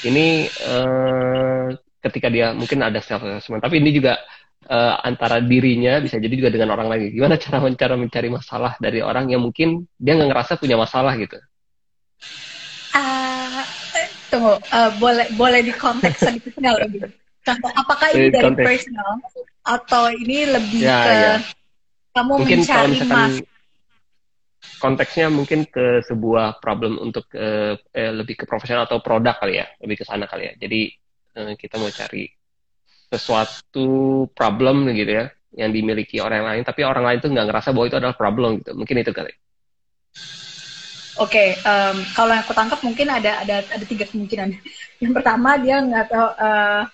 ini 0.06 0.46
uh, 0.70 1.74
ketika 2.06 2.30
dia 2.30 2.54
mungkin 2.54 2.86
ada 2.86 3.02
self 3.02 3.26
assessment, 3.26 3.66
tapi 3.66 3.82
ini 3.82 3.90
juga 3.98 4.22
uh, 4.68 4.96
antara 5.02 5.40
dirinya 5.42 5.98
bisa 6.04 6.20
jadi 6.20 6.32
juga 6.32 6.52
dengan 6.54 6.76
orang 6.76 6.92
lain. 6.92 7.16
Gimana 7.16 7.36
cara 7.42 7.64
cara 7.74 7.96
mencari 7.96 8.30
masalah 8.30 8.74
dari 8.78 9.00
orang 9.02 9.32
yang 9.32 9.42
mungkin 9.42 9.88
dia 9.98 10.14
nggak 10.14 10.30
ngerasa 10.30 10.60
punya 10.60 10.76
masalah 10.78 11.16
gitu? 11.16 11.40
Uh, 12.94 13.64
tunggu, 14.30 14.56
uh, 14.72 14.92
boleh 15.00 15.28
boleh 15.40 15.64
di 15.64 15.74
konteks 15.74 16.20
sedikit 16.24 16.54
nggak 16.60 16.78
lebih? 16.88 17.00
Contoh, 17.48 17.72
apakah 17.72 18.08
ini 18.12 18.28
dari 18.28 18.44
konteks. 18.44 18.68
personal 18.68 19.14
atau 19.64 20.04
ini 20.12 20.38
lebih 20.52 20.84
ya, 20.84 21.00
ke 21.00 21.12
ya. 21.16 21.36
kamu 22.16 22.32
mungkin 22.44 22.60
mencari 22.64 22.76
kalau 22.76 22.88
misalkan 22.92 23.16
mas 23.16 23.36
konteksnya 24.78 25.28
mungkin 25.34 25.66
ke 25.66 26.06
sebuah 26.06 26.62
problem 26.62 27.02
untuk 27.02 27.26
uh, 27.34 27.74
eh, 27.76 28.12
lebih 28.14 28.38
ke 28.38 28.46
profesional 28.46 28.86
atau 28.86 29.02
produk 29.02 29.36
kali 29.38 29.60
ya, 29.60 29.68
lebih 29.82 30.02
ke 30.02 30.06
sana 30.06 30.30
kali 30.30 30.54
ya. 30.54 30.54
Jadi 30.60 30.82
uh, 31.38 31.54
kita 31.58 31.82
mau 31.82 31.90
cari 31.90 32.30
sesuatu 33.08 34.28
problem 34.36 34.88
gitu 34.92 35.12
ya 35.12 35.26
yang 35.56 35.72
dimiliki 35.72 36.20
orang 36.20 36.44
lain 36.44 36.62
tapi 36.68 36.84
orang 36.84 37.04
lain 37.08 37.20
tuh 37.24 37.32
nggak 37.32 37.48
ngerasa 37.48 37.72
bahwa 37.72 37.86
itu 37.88 37.98
adalah 37.98 38.16
problem 38.16 38.62
gitu 38.62 38.72
mungkin 38.76 39.00
itu 39.02 39.12
kali 39.16 39.34
Oke, 41.18 41.34
okay, 41.34 41.50
um, 41.66 41.98
kalau 42.14 42.30
yang 42.30 42.46
aku 42.46 42.54
tangkap 42.54 42.78
mungkin 42.86 43.10
ada 43.10 43.42
ada 43.42 43.66
ada 43.66 43.86
tiga 43.90 44.06
kemungkinan. 44.06 44.54
Yang 45.02 45.14
pertama 45.18 45.58
dia 45.58 45.82
nggak 45.82 46.14
tahu 46.14 46.30
uh, 46.30 46.86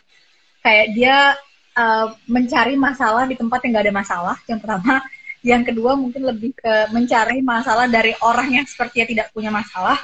kayak 0.64 0.88
dia 0.95 1.36
uh, 1.76 2.07
mencari 2.32 2.80
masalah 2.80 3.28
di 3.28 3.36
tempat 3.36 3.59
yang 3.68 3.76
nggak 3.76 3.86
ada 3.91 3.95
masalah. 3.99 4.38
Yang 4.47 4.59
pertama, 4.64 5.03
yang 5.43 5.64
kedua 5.68 5.99
mungkin 5.99 6.24
lebih 6.24 6.55
ke 6.55 6.74
mencari 6.95 7.43
masalah 7.43 7.91
dari 7.91 8.16
orang 8.24 8.64
yang 8.64 8.64
sepertinya 8.64 9.07
tidak 9.11 9.28
punya 9.36 9.51
masalah. 9.51 9.99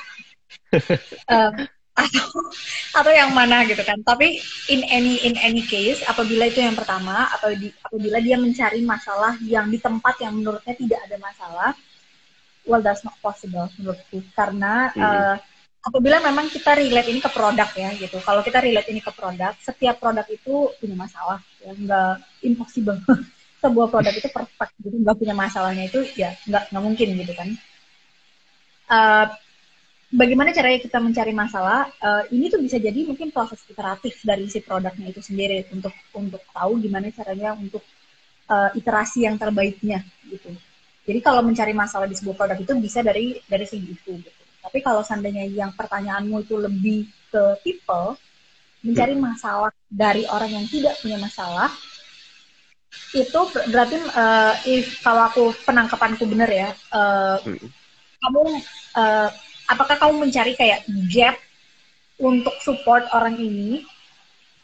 uh, 1.32 1.52
atau 2.06 2.28
atau 2.96 3.12
yang 3.12 3.32
mana 3.36 3.68
gitu 3.68 3.82
kan. 3.84 4.00
Tapi 4.02 4.40
in 4.72 4.82
any 4.88 5.22
in 5.28 5.36
any 5.40 5.64
case 5.64 6.02
apabila 6.08 6.48
itu 6.48 6.64
yang 6.64 6.76
pertama 6.76 7.28
atau 7.36 7.52
di, 7.54 7.70
apabila 7.84 8.18
dia 8.24 8.40
mencari 8.40 8.82
masalah 8.82 9.36
yang 9.44 9.68
di 9.68 9.78
tempat 9.78 10.16
yang 10.24 10.40
menurutnya 10.40 10.76
tidak 10.76 11.00
ada 11.10 11.18
masalah 11.20 11.70
well 12.68 12.82
that's 12.84 13.04
not 13.04 13.16
possible 13.20 13.68
menurutku. 13.78 14.24
Karena 14.34 14.94
hmm. 14.94 15.02
uh, 15.02 15.36
apabila 15.80 16.20
memang 16.24 16.52
kita 16.52 16.76
relate 16.76 17.10
ini 17.12 17.20
ke 17.24 17.32
produk 17.32 17.70
ya 17.76 17.90
gitu. 17.96 18.18
Kalau 18.24 18.42
kita 18.44 18.60
relate 18.64 18.90
ini 18.92 19.02
ke 19.04 19.12
produk 19.12 19.54
setiap 19.60 20.00
produk 20.00 20.28
itu 20.28 20.72
punya 20.80 20.96
masalah 20.96 21.40
ya. 21.64 21.72
Nggak 21.76 22.14
impossible. 22.46 23.00
Sebuah 23.64 23.92
produk 23.92 24.14
itu 24.16 24.30
perfect 24.32 24.72
jadi 24.80 24.96
nggak 25.04 25.18
punya 25.20 25.36
masalahnya 25.36 25.92
itu 25.92 26.00
ya 26.16 26.32
nggak 26.48 26.72
nggak 26.72 26.84
mungkin 26.84 27.08
gitu 27.20 27.34
kan. 27.36 27.50
Uh, 28.90 29.28
bagaimana 30.10 30.50
caranya 30.50 30.82
kita 30.82 30.98
mencari 30.98 31.34
masalah 31.38 31.86
uh, 32.02 32.26
ini 32.34 32.50
tuh 32.50 32.58
bisa 32.58 32.82
jadi 32.82 33.06
mungkin 33.06 33.30
proses 33.30 33.62
iteratif 33.70 34.18
dari 34.26 34.50
si 34.50 34.58
produknya 34.62 35.14
itu 35.14 35.22
sendiri 35.22 35.70
untuk 35.70 35.94
untuk 36.18 36.42
tahu 36.50 36.82
gimana 36.82 37.14
caranya 37.14 37.54
untuk 37.54 37.86
uh, 38.50 38.74
iterasi 38.74 39.30
yang 39.30 39.38
terbaiknya 39.38 40.02
gitu 40.26 40.50
jadi 41.06 41.20
kalau 41.22 41.46
mencari 41.46 41.78
masalah 41.78 42.10
di 42.10 42.18
sebuah 42.18 42.38
produk 42.38 42.58
itu 42.58 42.74
bisa 42.82 43.06
dari 43.06 43.38
dari 43.46 43.66
segi 43.70 43.94
itu 43.94 44.18
gitu 44.18 44.42
tapi 44.60 44.82
kalau 44.82 45.06
seandainya 45.06 45.46
yang 45.46 45.72
pertanyaanmu 45.78 46.42
itu 46.42 46.58
lebih 46.58 47.06
ke 47.30 47.44
people 47.62 48.18
mencari 48.82 49.14
hmm. 49.14 49.24
masalah 49.30 49.72
dari 49.86 50.26
orang 50.26 50.52
yang 50.58 50.66
tidak 50.66 50.98
punya 51.06 51.22
masalah 51.22 51.70
itu 53.14 53.42
berarti 53.70 54.02
uh, 54.18 54.58
if 54.66 55.06
kalau 55.06 55.30
aku 55.30 55.54
penangkapanku 55.62 56.26
benar 56.26 56.50
ya 56.50 56.74
uh, 56.90 57.38
hmm. 57.46 57.70
kamu 58.26 58.42
uh, 58.98 59.30
apakah 59.70 59.96
kamu 60.02 60.28
mencari 60.28 60.58
kayak 60.58 60.84
gap 61.14 61.38
untuk 62.20 62.58
support 62.66 63.06
orang 63.14 63.38
ini 63.38 63.86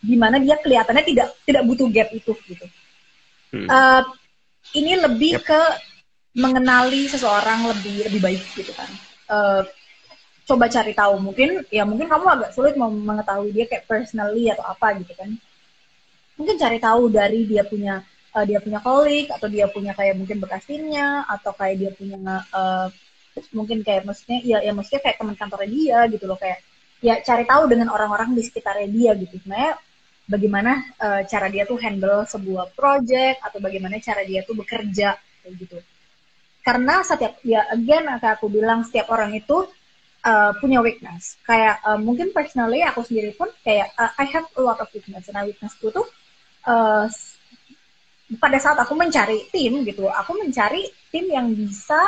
di 0.02 0.16
mana 0.18 0.42
dia 0.42 0.58
kelihatannya 0.60 1.06
tidak 1.06 1.28
tidak 1.46 1.64
butuh 1.66 1.88
gap 1.94 2.10
itu 2.12 2.34
gitu 2.50 2.66
hmm. 3.54 3.70
uh, 3.70 4.04
ini 4.74 4.98
lebih 4.98 5.40
yep. 5.40 5.46
ke 5.46 5.62
mengenali 6.36 7.08
seseorang 7.08 7.72
lebih 7.72 8.12
lebih 8.12 8.22
baik 8.22 8.44
gitu 8.58 8.74
kan 8.76 8.90
uh, 9.32 9.62
coba 10.46 10.70
cari 10.70 10.94
tahu 10.94 11.18
mungkin 11.18 11.66
ya 11.74 11.88
mungkin 11.88 12.06
kamu 12.06 12.26
agak 12.28 12.52
sulit 12.54 12.78
mau 12.78 12.92
mengetahui 12.92 13.50
dia 13.56 13.66
kayak 13.66 13.88
personally 13.90 14.52
atau 14.52 14.66
apa 14.68 15.00
gitu 15.02 15.14
kan 15.18 15.32
mungkin 16.36 16.56
cari 16.60 16.78
tahu 16.78 17.10
dari 17.10 17.48
dia 17.48 17.64
punya 17.66 18.04
uh, 18.36 18.46
dia 18.46 18.60
punya 18.60 18.84
kolik 18.84 19.32
atau 19.32 19.48
dia 19.48 19.66
punya 19.72 19.96
kayak 19.96 20.20
mungkin 20.20 20.38
bekasinnya 20.44 21.24
atau 21.26 21.56
kayak 21.56 21.76
dia 21.82 21.92
punya 21.96 22.20
uh, 22.52 22.92
mungkin 23.52 23.84
kayak 23.84 24.08
maksudnya 24.08 24.40
ya 24.44 24.58
ya 24.64 24.72
maksudnya 24.72 25.02
kayak 25.04 25.18
teman 25.20 25.36
kantornya 25.36 25.70
dia 25.70 26.00
gitu 26.08 26.26
loh 26.28 26.40
kayak 26.40 26.64
ya 27.04 27.20
cari 27.20 27.44
tahu 27.44 27.68
dengan 27.68 27.92
orang-orang 27.92 28.34
di 28.34 28.42
sekitarnya 28.42 28.88
dia 28.88 29.12
gitu. 29.20 29.36
Sebenarnya 29.44 29.74
bagaimana 30.26 30.72
uh, 30.98 31.22
cara 31.28 31.48
dia 31.52 31.64
tuh 31.68 31.78
handle 31.78 32.24
sebuah 32.26 32.74
project 32.74 33.44
atau 33.44 33.60
bagaimana 33.60 34.00
cara 34.00 34.24
dia 34.24 34.42
tuh 34.48 34.56
bekerja 34.56 35.20
kayak 35.44 35.54
gitu. 35.60 35.78
Karena 36.66 37.04
setiap 37.06 37.38
ya 37.46 37.68
again 37.70 38.10
kayak 38.18 38.42
aku 38.42 38.48
bilang 38.50 38.88
setiap 38.88 39.12
orang 39.12 39.36
itu 39.36 39.68
uh, 40.26 40.52
punya 40.58 40.80
weakness. 40.80 41.38
Kayak 41.44 41.84
uh, 41.86 42.00
mungkin 42.00 42.32
personally 42.32 42.82
aku 42.82 43.06
sendiri 43.06 43.36
pun 43.36 43.52
kayak 43.62 43.92
uh, 44.00 44.16
I 44.18 44.26
have 44.32 44.48
a 44.58 44.62
lot 44.64 44.80
of 44.80 44.90
weakness. 44.96 45.28
Nah 45.30 45.46
weaknessku 45.46 45.92
tuh 45.92 46.08
uh, 46.66 47.06
pada 48.42 48.58
saat 48.58 48.78
aku 48.82 48.98
mencari 48.98 49.46
tim 49.54 49.86
gitu 49.86 50.10
aku 50.10 50.34
mencari 50.42 50.90
tim 51.14 51.30
yang 51.30 51.54
bisa 51.54 52.02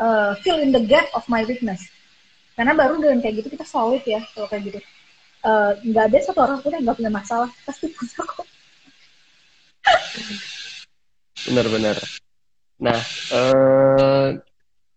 uh, 0.00 0.32
fill 0.40 0.60
in 0.60 0.72
the 0.72 0.82
gap 0.82 1.08
of 1.16 1.24
my 1.28 1.44
weakness. 1.44 1.86
Karena 2.56 2.72
baru 2.72 2.96
dengan 2.96 3.20
kayak 3.20 3.44
gitu 3.44 3.48
kita 3.52 3.68
solid 3.68 4.00
ya 4.08 4.24
kalau 4.32 4.48
kayak 4.48 4.72
gitu. 4.72 4.80
Eh, 5.46 5.70
nggak 5.92 6.04
uh, 6.04 6.08
ada 6.08 6.18
satu 6.24 6.40
orang 6.42 6.58
pun 6.64 6.72
yang 6.72 6.82
nggak 6.82 6.96
punya 6.98 7.12
masalah 7.12 7.48
pasti 7.68 7.92
punya 7.92 8.22
kok. 8.24 8.46
Benar-benar 11.46 11.96
nah 12.76 13.00
uh, 13.32 14.36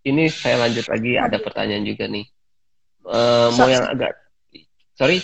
ini 0.04 0.28
saya 0.28 0.60
lanjut 0.68 0.84
lagi 0.92 1.16
ada 1.16 1.38
pertanyaan 1.40 1.86
juga 1.88 2.08
nih. 2.08 2.26
Uh, 3.08 3.48
mau 3.56 3.68
yang 3.72 3.88
agak 3.88 4.16
sorry? 4.96 5.24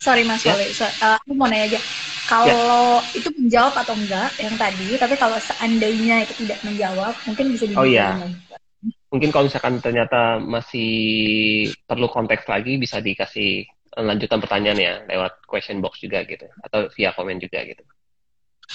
Sorry 0.00 0.24
mas 0.28 0.44
ya? 0.44 0.52
so, 0.72 0.84
uh, 0.84 1.16
aku 1.16 1.32
mau 1.32 1.48
nanya 1.48 1.76
aja. 1.76 1.80
Kalau 2.24 3.04
ya. 3.04 3.20
itu 3.20 3.28
menjawab 3.36 3.74
atau 3.84 3.94
enggak 3.96 4.32
yang 4.40 4.56
tadi, 4.56 4.96
tapi 4.96 5.14
kalau 5.20 5.36
seandainya 5.36 6.24
itu 6.24 6.32
tidak 6.44 6.58
menjawab, 6.64 7.12
mungkin 7.28 7.52
bisa 7.52 7.68
Oh 7.76 7.84
iya. 7.84 8.16
Mungkin 9.14 9.30
kalau 9.30 9.46
misalkan 9.46 9.78
ternyata 9.78 10.42
masih 10.42 10.90
perlu 11.86 12.10
konteks 12.10 12.50
lagi, 12.50 12.82
bisa 12.82 12.98
dikasih 12.98 13.62
lanjutan 13.94 14.42
pertanyaan 14.42 14.74
ya 14.74 14.94
lewat 15.06 15.46
question 15.46 15.78
box 15.78 16.02
juga 16.02 16.26
gitu, 16.26 16.50
atau 16.66 16.90
via 16.90 17.14
komen 17.14 17.38
juga 17.38 17.62
gitu. 17.62 17.86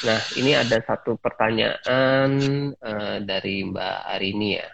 Nah, 0.08 0.16
ini 0.40 0.56
ada 0.56 0.80
satu 0.80 1.20
pertanyaan 1.20 2.30
uh, 2.80 3.18
dari 3.20 3.68
Mbak 3.68 3.98
Arini 4.16 4.56
ya. 4.56 4.70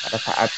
Pada 0.00 0.16
saat 0.16 0.48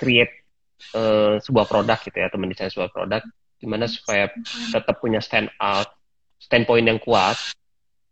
create 0.00 0.48
uh, 0.96 1.36
sebuah 1.36 1.68
produk 1.68 2.00
gitu 2.00 2.16
ya, 2.16 2.32
atau 2.32 2.40
mendesain 2.40 2.72
sebuah 2.72 2.96
produk, 2.96 3.20
gimana 3.60 3.84
supaya 3.92 4.32
tetap 4.72 4.96
punya 5.04 5.20
stand 5.20 5.52
out, 5.60 5.92
standpoint 6.40 6.88
yang 6.88 6.96
kuat, 6.96 7.36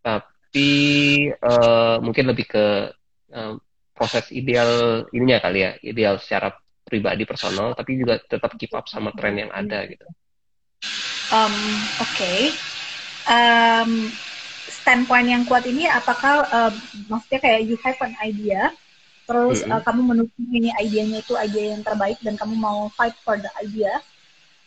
tapi 0.04 1.32
uh, 1.40 2.04
mungkin 2.04 2.28
lebih 2.28 2.52
ke 2.52 2.92
uh, 3.32 3.56
proses 3.94 4.28
ideal 4.34 5.02
ininya 5.14 5.38
kali 5.38 5.58
ya, 5.62 5.70
ideal 5.80 6.18
secara 6.18 6.52
pribadi 6.84 7.24
personal, 7.24 7.72
tapi 7.72 7.96
juga 7.96 8.20
tetap 8.20 8.52
keep 8.60 8.74
up 8.74 8.90
sama 8.90 9.14
tren 9.16 9.40
yang 9.40 9.52
ada 9.54 9.86
gitu. 9.88 10.04
Um, 11.32 11.54
Oke. 12.02 12.18
Okay. 12.18 12.40
Um, 13.24 14.12
standpoint 14.84 15.32
yang 15.32 15.48
kuat 15.48 15.64
ini 15.64 15.88
apakah 15.88 16.44
uh, 16.44 16.72
maksudnya 17.08 17.40
kayak 17.40 17.64
you 17.64 17.80
have 17.80 17.96
an 18.04 18.12
idea 18.20 18.68
terus 19.24 19.64
mm 19.64 19.72
-hmm. 19.72 19.80
uh, 19.80 19.82
kamu 19.82 20.00
menukung 20.04 20.46
ini 20.52 20.68
idenya 20.76 21.24
itu 21.24 21.32
ide 21.40 21.72
yang 21.72 21.80
terbaik 21.80 22.20
dan 22.20 22.36
kamu 22.36 22.52
mau 22.52 22.92
fight 22.92 23.16
for 23.24 23.40
the 23.40 23.48
idea 23.64 23.96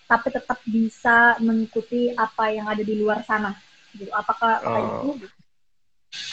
tapi 0.09 0.33
tetap 0.33 0.57
bisa 0.65 1.37
mengikuti 1.37 2.09
apa 2.17 2.49
yang 2.49 2.65
ada 2.65 2.81
di 2.81 2.97
luar 2.97 3.21
sana 3.21 3.53
gitu 3.93 4.09
apakah 4.09 4.57
oh. 4.65 4.73
itu 4.73 5.09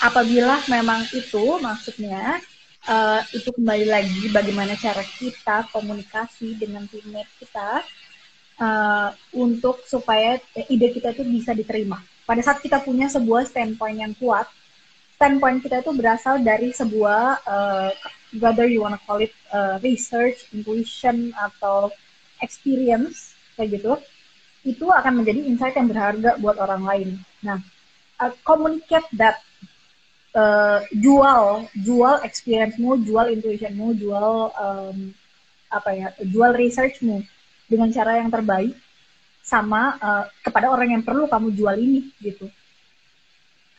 apabila 0.01 0.65
memang 0.73 1.05
itu 1.13 1.61
maksudnya 1.61 2.41
uh, 2.89 3.21
itu 3.33 3.51
kembali 3.53 3.87
lagi 3.89 4.31
bagaimana 4.33 4.75
cara 4.77 5.03
kita 5.03 5.69
komunikasi 5.71 6.57
dengan 6.57 6.89
teammate 6.89 7.33
kita 7.41 7.85
uh, 8.61 9.09
untuk 9.37 9.85
supaya 9.89 10.41
ide 10.69 10.93
kita 10.93 11.13
itu 11.13 11.23
bisa 11.25 11.53
diterima 11.53 12.01
pada 12.25 12.41
saat 12.41 12.65
kita 12.65 12.81
punya 12.81 13.07
sebuah 13.13 13.45
standpoint 13.45 14.01
yang 14.01 14.17
kuat, 14.17 14.49
standpoint 15.21 15.61
kita 15.61 15.85
itu 15.85 15.93
berasal 15.93 16.41
dari 16.41 16.73
sebuah 16.73 17.45
uh, 17.45 17.93
whether 18.41 18.65
you 18.65 18.81
wanna 18.81 18.99
call 19.05 19.21
it 19.21 19.33
uh, 19.53 19.77
research, 19.85 20.49
intuition 20.57 21.37
atau 21.37 21.93
experience 22.41 23.37
kayak 23.61 23.77
gitu, 23.77 23.93
itu 24.65 24.89
akan 24.89 25.21
menjadi 25.21 25.41
insight 25.45 25.77
yang 25.77 25.89
berharga 25.93 26.41
buat 26.41 26.57
orang 26.57 26.83
lain. 26.83 27.09
Nah, 27.45 27.61
uh, 28.25 28.33
communicate 28.41 29.07
that 29.13 29.45
uh, 30.35 30.79
jual 30.93 31.71
jual 31.73 32.17
experience-mu, 32.27 33.01
jual 33.07 33.31
intuition-mu, 33.33 33.95
jual 33.97 34.51
um, 34.55 35.15
apa 35.71 35.91
ya, 35.95 36.09
jual 36.23 36.53
research-mu 36.55 37.23
dengan 37.71 37.89
cara 37.91 38.21
yang 38.21 38.29
terbaik 38.29 38.75
sama 39.45 39.97
uh, 40.01 40.25
kepada 40.43 40.71
orang 40.71 40.99
yang 40.99 41.03
perlu 41.07 41.31
kamu 41.31 41.55
jual 41.55 41.77
ini 41.79 42.11
gitu. 42.21 42.51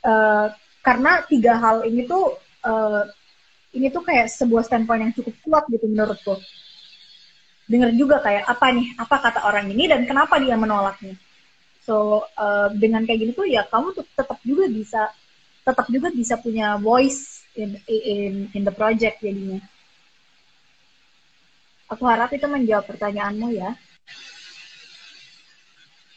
Uh, 0.06 0.54
karena 0.86 1.26
tiga 1.26 1.58
hal 1.58 1.82
ini 1.90 2.06
tuh 2.06 2.38
uh, 2.62 3.04
ini 3.74 3.90
tuh 3.92 4.06
kayak 4.06 4.32
sebuah 4.32 4.64
standpoint 4.64 5.02
yang 5.02 5.14
cukup 5.14 5.36
kuat 5.44 5.64
gitu 5.68 5.86
menurutku. 5.90 6.38
Dengar 7.66 7.90
juga 7.98 8.22
kayak 8.22 8.46
apa 8.46 8.66
nih, 8.72 8.94
apa 8.94 9.16
kata 9.18 9.40
orang 9.50 9.74
ini 9.74 9.90
dan 9.90 10.06
kenapa 10.06 10.38
dia 10.38 10.54
menolaknya. 10.54 11.18
So 11.82 12.26
uh, 12.38 12.70
dengan 12.78 13.06
kayak 13.06 13.20
gini 13.26 13.32
tuh 13.34 13.50
ya 13.50 13.66
kamu 13.66 13.98
tuh 13.98 14.06
tetap 14.14 14.38
juga 14.46 14.70
bisa 14.70 15.10
tetap 15.66 15.90
juga 15.90 16.14
bisa 16.14 16.38
punya 16.38 16.78
voice 16.78 17.42
in 17.58 17.82
in 17.90 18.34
in 18.54 18.62
the 18.62 18.70
project 18.70 19.18
jadinya. 19.20 19.58
Aku 21.90 22.06
harap 22.06 22.30
itu 22.34 22.46
menjawab 22.46 22.86
pertanyaanmu 22.86 23.50
ya. 23.58 23.74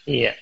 Iya. 0.08 0.32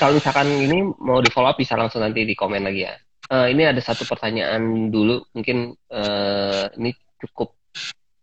Kalau 0.00 0.16
misalkan 0.16 0.48
ini 0.48 0.84
mau 1.02 1.20
di 1.20 1.28
follow 1.28 1.50
up 1.50 1.58
bisa 1.58 1.74
langsung 1.74 2.00
nanti 2.00 2.22
di 2.24 2.32
komen 2.32 2.64
lagi 2.64 2.86
ya. 2.86 2.94
Uh, 3.28 3.44
ini 3.52 3.68
ada 3.68 3.82
satu 3.84 4.08
pertanyaan 4.08 4.88
dulu, 4.88 5.20
mungkin 5.36 5.76
uh, 5.92 6.64
ini 6.80 6.96
cukup 7.20 7.52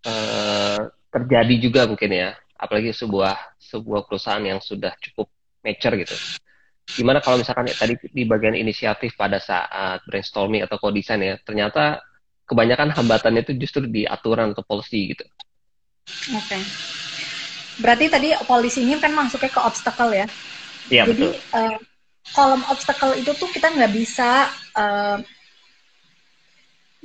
uh, 0.10 0.82
terjadi 1.14 1.56
juga 1.62 1.86
mungkin 1.86 2.10
ya, 2.10 2.34
apalagi 2.58 2.90
sebuah 2.90 3.62
sebuah 3.62 4.10
perusahaan 4.10 4.42
yang 4.42 4.58
sudah 4.58 4.98
cukup 4.98 5.30
mature 5.62 5.94
gitu. 6.02 6.16
Gimana 6.86 7.18
kalau 7.20 7.42
misalkan 7.42 7.66
ya, 7.66 7.76
tadi 7.76 7.98
di 8.14 8.24
bagian 8.30 8.54
inisiatif 8.54 9.18
pada 9.18 9.42
saat 9.42 10.06
brainstorming 10.06 10.62
atau 10.62 10.78
co-design 10.78 11.22
ya, 11.26 11.36
ternyata 11.42 12.06
kebanyakan 12.46 12.94
hambatannya 12.94 13.42
itu 13.42 13.58
justru 13.58 13.90
di 13.90 14.06
aturan 14.06 14.54
atau 14.54 14.62
policy 14.62 15.18
gitu. 15.18 15.26
Oke. 16.38 16.46
Okay. 16.46 16.62
Berarti 17.82 18.06
tadi 18.08 18.30
polisinya 18.46 19.02
kan 19.02 19.12
masuknya 19.12 19.52
ke 19.52 19.62
obstacle 19.62 20.14
ya. 20.14 20.28
Iya 20.94 21.04
Jadi 21.10 21.28
Uh, 21.56 21.78
kolom 22.36 22.62
obstacle 22.70 23.16
itu 23.18 23.32
tuh 23.38 23.50
kita 23.50 23.70
nggak 23.74 23.92
bisa 23.94 24.50
uh, 24.78 25.18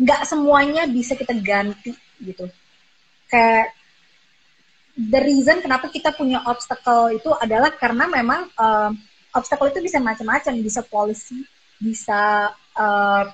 nggak 0.01 0.23
semuanya 0.25 0.89
bisa 0.89 1.17
kita 1.17 1.33
ganti 1.37 1.93
gitu. 2.21 2.49
Kayak 3.29 3.73
the 4.97 5.21
reason 5.21 5.61
kenapa 5.65 5.89
kita 5.93 6.13
punya 6.13 6.45
obstacle 6.45 7.13
itu 7.13 7.31
adalah 7.37 7.73
karena 7.77 8.05
memang 8.09 8.49
uh, 8.57 8.91
obstacle 9.35 9.71
itu 9.71 9.81
bisa 9.85 9.99
macam-macam, 10.03 10.55
bisa 10.63 10.81
policy, 10.87 11.47
bisa 11.79 12.53
uh, 12.77 13.25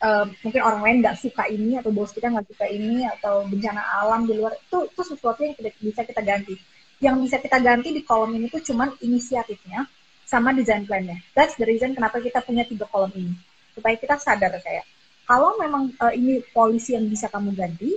uh, 0.00 0.24
mungkin 0.42 0.62
orang 0.64 0.80
lain 0.82 0.96
nggak 1.04 1.18
suka 1.20 1.46
ini 1.50 1.76
atau 1.76 1.90
bos 1.92 2.10
kita 2.14 2.32
nggak 2.32 2.48
suka 2.48 2.66
ini 2.66 3.04
atau 3.06 3.44
bencana 3.46 3.82
alam 4.00 4.24
di 4.24 4.34
luar 4.36 4.56
itu 4.56 4.88
itu 4.88 5.02
sesuatu 5.04 5.44
yang 5.44 5.54
tidak 5.58 5.74
bisa 5.78 6.00
kita 6.06 6.22
ganti 6.24 6.56
yang 7.00 7.16
bisa 7.20 7.40
kita 7.40 7.56
ganti 7.58 7.96
di 7.96 8.04
kolom 8.04 8.36
ini 8.36 8.52
tuh 8.52 8.60
cuman 8.60 8.92
inisiatifnya 9.00 9.88
sama 10.28 10.54
design 10.54 10.86
plan-nya. 10.86 11.18
That's 11.34 11.56
the 11.56 11.66
reason 11.66 11.96
kenapa 11.96 12.20
kita 12.22 12.44
punya 12.44 12.62
tiga 12.68 12.86
kolom 12.86 13.10
ini. 13.16 13.34
Supaya 13.74 13.96
kita 13.96 14.20
sadar 14.20 14.52
kayak, 14.60 14.86
kalau 15.24 15.56
memang 15.58 15.90
uh, 15.98 16.12
ini 16.12 16.44
polisi 16.52 16.94
yang 16.94 17.08
bisa 17.08 17.26
kamu 17.32 17.56
ganti, 17.56 17.96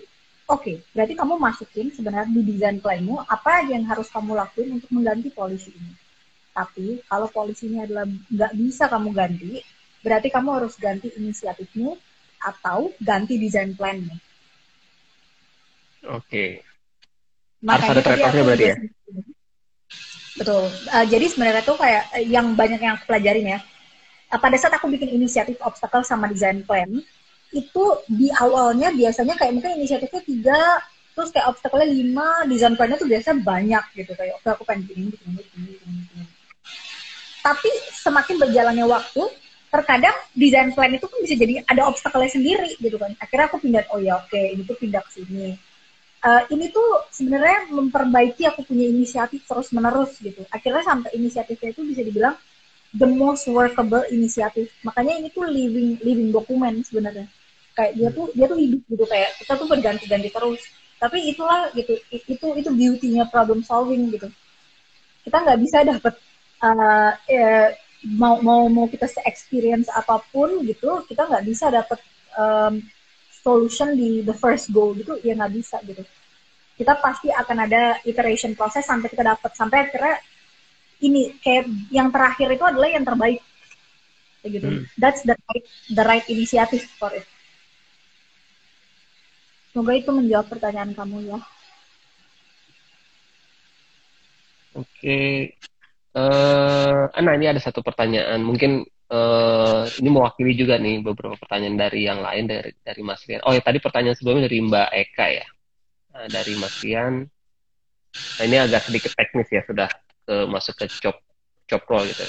oke, 0.50 0.64
okay, 0.64 0.76
berarti 0.96 1.14
kamu 1.14 1.36
masukin 1.38 1.92
sebenarnya 1.92 2.32
di 2.32 2.42
design 2.48 2.80
plan-mu 2.80 3.22
apa 3.28 3.68
yang 3.70 3.84
harus 3.86 4.08
kamu 4.10 4.34
lakuin 4.34 4.82
untuk 4.82 4.90
mengganti 4.90 5.30
polisi 5.30 5.76
ini. 5.76 5.94
Tapi 6.54 7.02
kalau 7.10 7.28
polisi 7.34 7.66
ini 7.66 7.82
adalah 7.82 8.06
nggak 8.06 8.54
bisa 8.54 8.86
kamu 8.86 9.10
ganti, 9.12 9.60
berarti 10.06 10.30
kamu 10.30 10.50
harus 10.62 10.78
ganti 10.78 11.10
inisiatifmu 11.18 11.98
atau 12.38 12.94
ganti 13.02 13.42
desain 13.42 13.74
planmu. 13.74 14.14
Oke. 16.14 16.22
Okay. 16.28 16.50
harus 17.64 17.88
ada 17.90 18.02
trade 18.04 18.44
berarti 18.44 18.66
ya? 18.76 18.78
Betul. 20.34 20.66
Uh, 20.90 21.06
jadi 21.06 21.26
sebenarnya 21.30 21.64
tuh 21.64 21.78
kayak 21.78 22.04
eh, 22.18 22.26
yang 22.26 22.58
banyak 22.58 22.82
yang 22.82 22.98
aku 22.98 23.06
pelajarin 23.08 23.58
ya. 23.58 23.60
Uh, 24.34 24.40
pada 24.42 24.58
saat 24.58 24.74
aku 24.76 24.90
bikin 24.90 25.14
inisiatif 25.14 25.56
obstacle 25.62 26.04
sama 26.04 26.28
design 26.28 26.66
plan, 26.66 26.90
itu 27.54 27.84
di 28.10 28.34
awalnya 28.34 28.90
biasanya 28.90 29.38
kayak 29.38 29.54
mungkin 29.54 29.78
inisiatifnya 29.78 30.22
tiga, 30.26 30.62
terus 31.14 31.30
kayak 31.30 31.54
obstacle-nya 31.54 31.88
lima, 31.88 32.50
design 32.50 32.74
plan-nya 32.74 32.98
tuh 32.98 33.10
biasanya 33.10 33.38
banyak 33.46 33.84
gitu. 33.94 34.12
Kayak, 34.18 34.34
oke 34.42 34.48
aku 34.50 34.64
pengen 34.66 34.90
bikin 34.90 34.98
ini, 34.98 35.10
bikin 35.14 35.30
ini, 35.30 35.38
bikin 35.38 35.62
ini. 35.70 35.83
Tapi 37.44 37.70
semakin 38.00 38.40
berjalannya 38.40 38.88
waktu, 38.88 39.24
terkadang 39.74 40.16
desain 40.38 40.70
plan 40.72 40.94
itu 40.94 41.10
pun 41.10 41.20
bisa 41.26 41.36
jadi 41.36 41.66
ada 41.66 41.90
obstacle 41.90 42.24
sendiri 42.30 42.78
gitu 42.78 42.96
kan. 42.96 43.12
Akhirnya 43.20 43.52
aku 43.52 43.58
pindah 43.60 43.84
oh 43.92 44.00
ya 44.00 44.22
oke 44.22 44.32
okay, 44.32 44.56
ini 44.56 44.64
tuh 44.64 44.78
pindah 44.80 45.02
ke 45.04 45.12
sini. 45.20 45.58
Uh, 46.24 46.40
ini 46.56 46.72
tuh 46.72 47.04
sebenarnya 47.12 47.68
memperbaiki 47.68 48.48
aku 48.48 48.64
punya 48.64 48.88
inisiatif 48.88 49.44
terus 49.44 49.74
menerus 49.76 50.16
gitu. 50.24 50.46
Akhirnya 50.54 50.88
sampai 50.88 51.12
inisiatifnya 51.20 51.76
itu 51.76 51.84
bisa 51.84 52.00
dibilang 52.00 52.38
the 52.96 53.10
most 53.10 53.50
workable 53.50 54.06
inisiatif. 54.08 54.70
Makanya 54.88 55.20
ini 55.20 55.28
tuh 55.34 55.44
living 55.50 56.00
living 56.00 56.30
document 56.32 56.86
sebenarnya. 56.86 57.28
Kayak 57.74 57.92
dia 57.98 58.10
tuh 58.14 58.26
dia 58.38 58.46
tuh 58.46 58.56
hidup 58.62 58.82
gitu 58.88 59.04
kayak 59.10 59.36
kita 59.42 59.54
tuh 59.58 59.68
berganti-ganti 59.68 60.30
terus. 60.32 60.62
Tapi 61.02 61.18
itulah 61.34 61.74
gitu 61.76 61.98
itu 62.14 62.46
itu 62.56 62.70
beauty-nya 62.72 63.28
problem 63.28 63.66
solving 63.66 64.14
gitu. 64.14 64.30
Kita 65.26 65.44
nggak 65.44 65.60
bisa 65.60 65.84
dapet 65.84 66.14
uh, 66.64 67.12
eh, 67.28 67.76
mau 68.16 68.40
mau 68.40 68.68
mau 68.72 68.88
kita 68.88 69.08
se-experience 69.08 69.92
apa 69.92 70.24
pun 70.32 70.64
gitu 70.64 71.04
kita 71.08 71.28
nggak 71.28 71.46
bisa 71.48 71.72
dapet 71.72 72.00
um, 72.36 72.84
solution 73.44 73.96
di 73.96 74.24
the 74.24 74.36
first 74.36 74.72
go 74.72 74.96
gitu 74.96 75.20
ya 75.22 75.36
nggak 75.36 75.54
bisa 75.54 75.78
gitu. 75.84 76.04
Kita 76.74 76.98
pasti 76.98 77.30
akan 77.30 77.58
ada 77.70 78.02
iteration 78.08 78.56
proses 78.58 78.88
sampai 78.88 79.12
kita 79.12 79.24
dapat 79.24 79.52
sampai 79.54 79.78
akhirnya 79.88 80.16
ini 81.04 81.36
kayak 81.44 81.68
yang 81.92 82.10
terakhir 82.10 82.48
itu 82.56 82.64
adalah 82.64 82.90
yang 82.90 83.04
terbaik. 83.04 83.44
Kayak 84.42 84.52
gitu. 84.60 84.68
Hmm. 84.68 84.84
that's 85.00 85.24
the 85.24 85.36
right 85.48 85.66
the 85.92 86.04
right 86.04 86.26
initiative 86.32 86.84
for 87.00 87.12
it. 87.12 87.28
Semoga 89.72 89.96
itu 89.96 90.12
menjawab 90.12 90.48
pertanyaan 90.52 90.92
kamu 90.92 91.34
ya. 91.34 91.40
Oke. 94.74 94.90
okay. 94.90 95.73
Uh, 96.14 97.10
nah 97.10 97.34
ini 97.34 97.50
ada 97.50 97.58
satu 97.58 97.82
pertanyaan, 97.82 98.38
mungkin 98.46 98.86
uh, 99.10 99.90
ini 99.98 100.10
mewakili 100.14 100.54
juga 100.54 100.78
nih 100.78 101.02
beberapa 101.02 101.34
pertanyaan 101.42 101.74
dari 101.74 102.06
yang 102.06 102.22
lain 102.22 102.46
dari 102.46 102.70
dari 102.86 103.02
Mas 103.02 103.26
Rian. 103.26 103.42
Oh 103.50 103.54
ya 103.54 103.66
tadi 103.66 103.82
pertanyaan 103.82 104.14
sebelumnya 104.14 104.46
dari 104.46 104.62
Mbak 104.62 104.90
Eka 104.94 105.26
ya, 105.34 105.48
nah, 106.14 106.30
dari 106.30 106.54
Mas 106.54 106.78
Rian. 106.86 107.26
Nah 108.14 108.44
ini 108.46 108.58
agak 108.62 108.86
sedikit 108.86 109.10
teknis 109.18 109.50
ya 109.50 109.66
sudah 109.66 109.90
ke, 110.30 110.36
masuk 110.46 110.78
ke 110.78 110.86
job 111.02 111.18
job 111.66 111.82
role 111.90 112.06
gitu. 112.06 112.26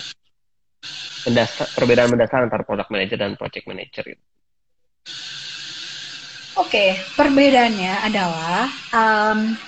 Mendasar, 1.28 1.68
perbedaan 1.76 2.08
mendasar 2.08 2.40
antara 2.40 2.64
product 2.64 2.88
manager 2.88 3.20
dan 3.20 3.36
project 3.36 3.68
manager 3.68 4.04
gitu. 4.04 4.24
Oke, 6.54 6.70
okay, 6.70 6.88
perbedaannya 7.18 8.00
adalah 8.00 8.70
um, 8.94 9.58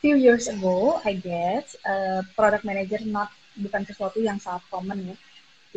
few 0.00 0.16
years 0.16 0.46
ago, 0.46 1.02
I 1.02 1.18
guess, 1.18 1.76
uh, 1.82 2.22
product 2.38 2.62
manager 2.62 3.02
not 3.04 3.34
bukan 3.56 3.82
sesuatu 3.88 4.18
yang 4.20 4.38
sangat 4.40 4.64
common 4.68 5.12
ya. 5.12 5.16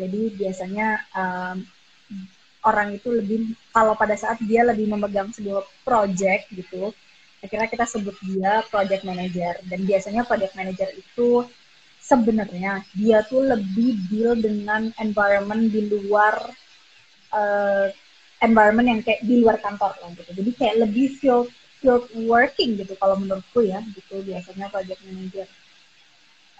Jadi 0.00 0.32
biasanya 0.36 1.00
um, 1.12 1.56
orang 2.64 2.96
itu 2.96 3.08
lebih 3.12 3.56
kalau 3.72 3.96
pada 3.96 4.16
saat 4.16 4.40
dia 4.44 4.64
lebih 4.64 4.88
memegang 4.88 5.32
sebuah 5.32 5.64
project 5.84 6.48
gitu, 6.52 6.92
akhirnya 7.40 7.68
kita 7.68 7.84
sebut 7.88 8.16
dia 8.24 8.64
project 8.68 9.04
manager. 9.04 9.56
Dan 9.68 9.84
biasanya 9.84 10.24
project 10.24 10.56
manager 10.56 10.88
itu 10.96 11.44
sebenarnya 12.00 12.82
dia 12.96 13.20
tuh 13.28 13.44
lebih 13.44 14.00
deal 14.08 14.32
dengan 14.36 14.88
environment 14.98 15.68
di 15.68 15.84
luar 15.88 16.36
uh, 17.30 17.86
environment 18.40 18.88
yang 18.88 19.00
kayak 19.04 19.20
di 19.24 19.44
luar 19.44 19.60
kantor 19.60 19.92
lah 20.00 20.10
gitu. 20.16 20.32
Jadi 20.32 20.50
kayak 20.56 20.76
lebih 20.88 21.06
field 21.20 21.48
field 21.80 22.04
working 22.28 22.76
gitu 22.76 22.92
kalau 23.00 23.16
menurutku 23.16 23.64
ya 23.64 23.80
gitu 23.96 24.20
biasanya 24.24 24.68
project 24.68 25.00
manager. 25.04 25.48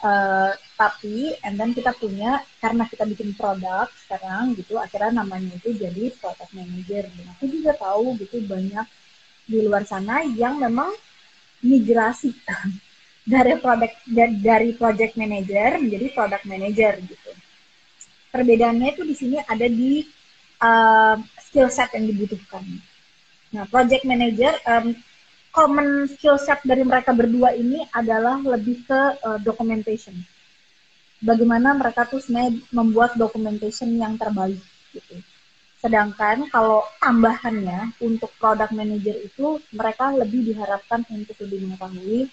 Uh, 0.00 0.56
tapi 0.80 1.36
and 1.44 1.60
then 1.60 1.76
kita 1.76 1.92
punya 1.92 2.40
karena 2.56 2.88
kita 2.88 3.04
bikin 3.04 3.36
produk 3.36 3.84
sekarang 4.08 4.56
gitu 4.56 4.80
akhirnya 4.80 5.20
namanya 5.20 5.52
itu 5.60 5.76
jadi 5.76 6.08
product 6.16 6.56
manager 6.56 7.04
dan 7.04 7.26
aku 7.36 7.44
juga 7.52 7.76
tahu 7.76 8.16
gitu 8.16 8.40
banyak 8.48 8.88
di 9.44 9.60
luar 9.60 9.84
sana 9.84 10.24
yang 10.24 10.56
memang 10.56 10.88
migrasi 11.60 12.32
dari 13.32 13.60
produk 13.60 13.92
dari 14.40 14.72
project 14.72 15.20
manager 15.20 15.76
menjadi 15.84 16.06
product 16.16 16.44
manager 16.48 16.92
gitu 17.04 17.30
perbedaannya 18.32 18.88
itu 18.94 19.02
di 19.04 19.14
sini 19.14 19.36
ada 19.42 19.66
di 19.66 20.06
uh, 20.62 21.18
skill 21.42 21.68
set 21.68 21.90
yang 21.98 22.06
dibutuhkan. 22.06 22.62
Nah, 23.50 23.66
project 23.66 24.06
manager 24.06 24.54
um, 24.70 24.94
common 25.50 26.06
skill 26.06 26.38
set 26.38 26.62
dari 26.62 26.86
mereka 26.86 27.10
berdua 27.10 27.54
ini 27.54 27.82
adalah 27.90 28.38
lebih 28.38 28.86
ke 28.86 29.00
uh, 29.22 29.38
documentation. 29.42 30.14
Bagaimana 31.20 31.76
mereka 31.76 32.08
tuh 32.08 32.22
sebenarnya 32.22 32.64
membuat 32.72 33.18
documentation 33.18 33.92
yang 33.98 34.16
terbaik 34.16 34.62
gitu. 34.94 35.20
Sedangkan 35.80 36.48
kalau 36.48 36.84
tambahannya 37.00 37.92
untuk 38.00 38.32
product 38.40 38.72
manager 38.72 39.16
itu 39.16 39.60
mereka 39.72 40.12
lebih 40.12 40.48
diharapkan 40.52 41.04
untuk 41.12 41.36
lebih 41.44 41.68
mengetahui 41.68 42.28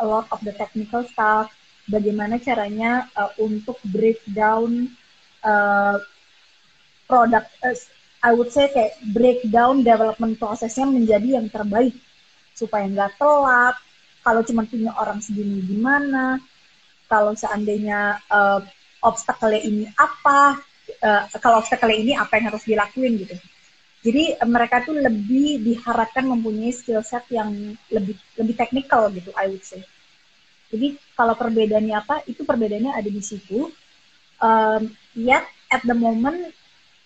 a 0.00 0.04
lot 0.04 0.26
of 0.34 0.40
the 0.42 0.52
technical 0.56 1.04
stuff, 1.06 1.52
bagaimana 1.88 2.40
caranya 2.40 3.08
uh, 3.14 3.30
untuk 3.40 3.76
breakdown 3.88 4.88
uh, 5.44 6.00
produk 7.08 7.44
uh, 7.62 7.76
I 8.24 8.32
would 8.32 8.48
say 8.48 8.72
kayak 8.72 8.96
breakdown 9.12 9.84
development 9.84 10.40
prosesnya 10.40 10.88
menjadi 10.88 11.36
yang 11.40 11.52
terbaik 11.52 11.92
supaya 12.54 12.86
nggak 12.86 13.18
telat. 13.18 13.76
Kalau 14.24 14.40
cuma 14.46 14.64
punya 14.64 14.94
orang 14.96 15.20
segini 15.20 15.60
gimana? 15.60 16.40
Kalau 17.10 17.36
seandainya 17.36 18.22
uh, 18.32 18.64
obstacle 19.04 19.52
ini 19.52 19.84
apa? 19.98 20.56
Uh, 21.04 21.28
kalau 21.42 21.60
obstacle 21.60 21.92
ini 21.92 22.16
apa 22.16 22.40
yang 22.40 22.54
harus 22.54 22.64
dilakuin 22.64 23.20
gitu. 23.20 23.36
Jadi 24.00 24.40
uh, 24.40 24.48
mereka 24.48 24.80
tuh 24.80 24.96
lebih 24.96 25.60
diharapkan 25.60 26.24
mempunyai 26.24 26.72
skill 26.72 27.04
set 27.04 27.28
yang 27.28 27.76
lebih 27.92 28.16
lebih 28.40 28.54
teknikal 28.56 29.12
gitu, 29.12 29.28
I 29.36 29.52
would 29.52 29.66
say. 29.66 29.84
Jadi 30.72 30.96
kalau 31.12 31.36
perbedaannya 31.36 31.94
apa? 31.94 32.24
Itu 32.24 32.48
perbedaannya 32.48 32.96
ada 32.96 33.10
di 33.10 33.20
situ. 33.20 33.68
Um, 34.40 34.90
yet 35.14 35.46
at 35.70 35.84
the 35.86 35.94
moment 35.94 36.52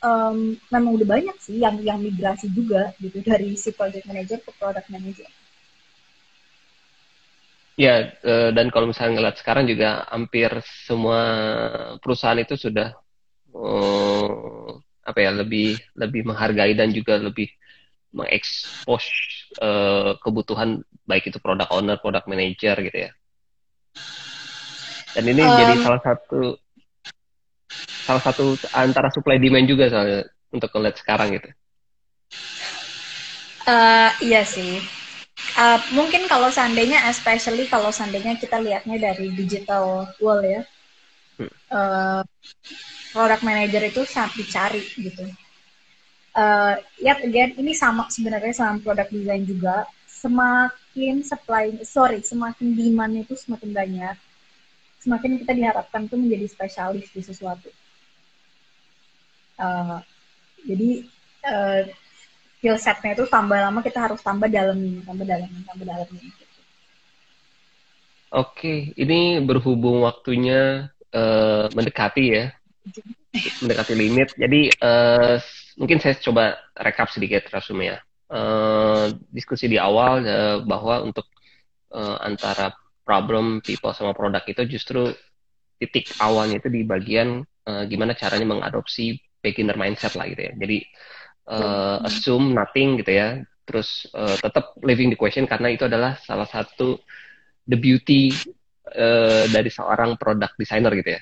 um, 0.03 0.57
memang 0.71 0.91
udah 0.99 1.07
banyak 1.07 1.37
sih 1.43 1.61
yang 1.61 1.79
yang 1.83 1.99
migrasi 2.01 2.51
juga 2.51 2.95
gitu 3.03 3.23
dari 3.23 3.55
si 3.59 3.75
project 3.75 4.07
manager 4.07 4.39
ke 4.43 4.51
product 4.57 4.89
manager. 4.91 5.29
Ya, 7.79 8.11
uh, 8.27 8.51
dan 8.51 8.75
kalau 8.75 8.91
misalnya 8.91 9.23
ngeliat 9.23 9.39
sekarang 9.39 9.71
juga 9.71 10.03
hampir 10.11 10.51
semua 10.83 11.23
perusahaan 12.03 12.35
itu 12.35 12.59
sudah 12.59 12.91
uh, 13.55 14.75
apa 15.07 15.19
ya 15.23 15.31
lebih 15.31 15.79
lebih 15.95 16.27
menghargai 16.27 16.75
dan 16.75 16.91
juga 16.91 17.23
lebih 17.23 17.47
mengekspos 18.11 19.05
uh, 19.63 20.19
kebutuhan 20.19 20.83
baik 21.07 21.31
itu 21.31 21.39
product 21.39 21.71
owner, 21.71 22.03
product 22.03 22.27
manager 22.27 22.75
gitu 22.83 22.99
ya. 23.07 23.11
Dan 25.15 25.25
ini 25.31 25.43
um, 25.47 25.55
jadi 25.55 25.75
salah 25.79 26.03
satu 26.03 26.41
salah 28.11 28.23
satu 28.27 28.59
antara 28.75 29.07
supply 29.15 29.39
demand 29.39 29.71
juga 29.71 29.87
soalnya 29.87 30.27
untuk 30.51 30.75
ngeliat 30.75 30.99
sekarang 30.99 31.31
gitu. 31.39 31.49
Uh, 33.71 34.11
iya 34.19 34.43
sih. 34.43 34.98
Uh, 35.59 35.83
mungkin 35.91 36.31
kalau 36.31 36.55
seandainya, 36.55 37.11
especially 37.11 37.67
kalau 37.67 37.91
seandainya 37.91 38.39
kita 38.39 38.63
lihatnya 38.63 38.95
dari 38.95 39.35
digital 39.35 40.07
world 40.23 40.47
ya, 40.47 40.63
hmm. 41.43 41.51
uh, 41.75 42.23
product 43.11 43.43
manager 43.43 43.83
itu 43.83 44.07
sangat 44.07 44.39
dicari 44.39 44.87
gitu. 44.95 45.27
Uh, 46.39 46.79
yet 47.03 47.19
again, 47.27 47.59
ini 47.59 47.75
sama 47.75 48.07
sebenarnya 48.07 48.55
sama 48.55 48.79
product 48.79 49.11
design 49.11 49.43
juga. 49.43 49.91
Semakin 50.07 51.27
supply, 51.27 51.75
sorry, 51.83 52.23
semakin 52.23 52.79
demand 52.79 53.27
itu 53.27 53.35
semakin 53.35 53.75
banyak, 53.75 54.17
semakin 55.03 55.43
kita 55.43 55.53
diharapkan 55.59 56.07
tuh 56.07 56.23
menjadi 56.23 56.47
spesialis 56.47 57.11
di 57.11 57.23
sesuatu. 57.27 57.67
Uh, 59.59 59.99
jadi 60.63 61.03
uh, 61.43 61.83
skill 62.59 62.75
setnya 62.75 63.15
itu 63.15 63.25
tambah 63.31 63.55
lama 63.55 63.81
kita 63.87 64.03
harus 64.03 64.19
tambah 64.19 64.51
dalam 64.51 64.99
tambah 65.07 65.23
dalam 65.23 65.47
tambah 65.63 65.87
dalam 65.87 66.09
gitu. 66.11 66.45
Oke, 68.29 68.93
ini 68.99 69.41
berhubung 69.41 70.05
waktunya 70.05 70.93
uh, 71.17 71.65
mendekati 71.73 72.25
ya, 72.29 72.53
mendekati 73.65 73.95
limit. 73.97 74.37
Jadi 74.37 74.69
uh, 74.85 75.41
mungkin 75.81 75.97
saya 75.97 76.19
coba 76.21 76.59
rekap 76.77 77.09
sedikit 77.09 77.49
resume 77.49 77.97
ya. 77.97 77.99
Uh, 78.29 79.17
diskusi 79.33 79.73
di 79.73 79.81
awal 79.81 80.21
uh, 80.29 80.61
bahwa 80.61 81.01
untuk 81.01 81.25
uh, 81.97 82.21
antara 82.21 82.77
problem 83.09 83.65
people 83.65 83.97
sama 83.97 84.13
produk 84.13 84.45
itu 84.45 84.69
justru 84.69 85.09
titik 85.81 86.13
awalnya 86.21 86.61
itu 86.61 86.69
di 86.69 86.85
bagian 86.85 87.41
uh, 87.65 87.89
gimana 87.89 88.13
caranya 88.13 88.45
mengadopsi 88.45 89.17
beginner 89.41 89.81
mindset 89.81 90.13
lah 90.21 90.29
gitu 90.29 90.45
ya. 90.45 90.53
Jadi 90.53 90.85
uh, 91.49 92.05
assume 92.05 92.53
nothing 92.53 93.01
gitu 93.01 93.17
ya. 93.17 93.41
Terus 93.65 94.09
uh, 94.13 94.37
tetap 94.37 94.77
living 94.85 95.13
the 95.13 95.19
question 95.19 95.45
karena 95.45 95.73
itu 95.73 95.89
adalah 95.89 96.17
salah 96.21 96.49
satu 96.49 97.01
the 97.69 97.77
beauty 97.77 98.33
uh, 98.93 99.45
dari 99.49 99.69
seorang 99.73 100.17
product 100.21 100.57
designer 100.61 100.93
gitu 100.97 101.17
ya. 101.17 101.21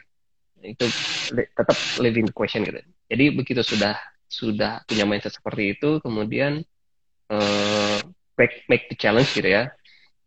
Itu 0.62 0.86
li 1.34 1.46
tetap 1.50 1.78
living 2.02 2.30
the 2.30 2.34
question 2.34 2.66
gitu. 2.66 2.82
Jadi 3.06 3.24
begitu 3.34 3.62
sudah 3.62 3.94
sudah 4.26 4.82
punya 4.86 5.06
mindset 5.06 5.34
seperti 5.34 5.78
itu, 5.78 6.02
kemudian 6.02 6.62
uh, 7.30 7.98
make, 8.34 8.66
make 8.66 8.90
the 8.90 8.98
challenge 8.98 9.30
gitu 9.34 9.46
ya. 9.46 9.70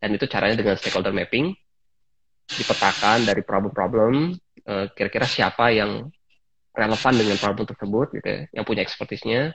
Dan 0.00 0.16
itu 0.16 0.24
caranya 0.24 0.56
dengan 0.56 0.80
stakeholder 0.80 1.12
mapping, 1.12 1.52
dipetakan 2.48 3.28
dari 3.28 3.44
problem-problem, 3.44 4.32
kira-kira 4.96 5.28
siapa 5.28 5.76
yang 5.76 6.08
relevan 6.72 7.14
dengan 7.20 7.36
problem 7.36 7.68
tersebut 7.68 8.06
gitu 8.16 8.24
ya, 8.24 8.40
yang 8.56 8.64
punya 8.64 8.80
expertise-nya. 8.80 9.52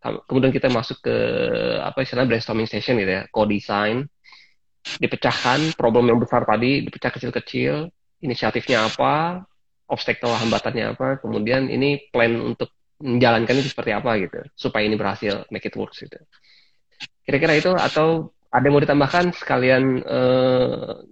Kemudian 0.00 0.54
kita 0.54 0.70
masuk 0.70 1.02
ke 1.02 1.16
apa 1.82 1.98
istilahnya 2.04 2.30
brainstorming 2.30 2.68
session 2.70 2.94
gitu 3.00 3.10
ya, 3.10 3.22
co-design, 3.32 4.06
dipecahkan 5.02 5.74
problem 5.74 6.06
yang 6.06 6.22
besar 6.22 6.46
tadi, 6.46 6.86
dipecah 6.86 7.10
kecil-kecil, 7.10 7.90
inisiatifnya 8.22 8.86
apa, 8.86 9.42
obstacle 9.90 10.34
hambatannya 10.34 10.94
apa, 10.94 11.18
kemudian 11.18 11.66
ini 11.66 12.06
plan 12.14 12.38
untuk 12.38 12.70
menjalankan 13.02 13.60
itu 13.60 13.68
seperti 13.74 13.92
apa 13.92 14.14
gitu, 14.22 14.40
supaya 14.54 14.86
ini 14.86 14.94
berhasil, 14.94 15.42
make 15.50 15.66
it 15.66 15.74
works 15.74 16.00
gitu. 16.00 16.16
Kira-kira 17.26 17.58
itu 17.58 17.74
atau 17.74 18.30
ada 18.54 18.62
yang 18.62 18.74
mau 18.78 18.82
ditambahkan 18.82 19.34
sekalian 19.34 20.06
uh, 20.06 21.02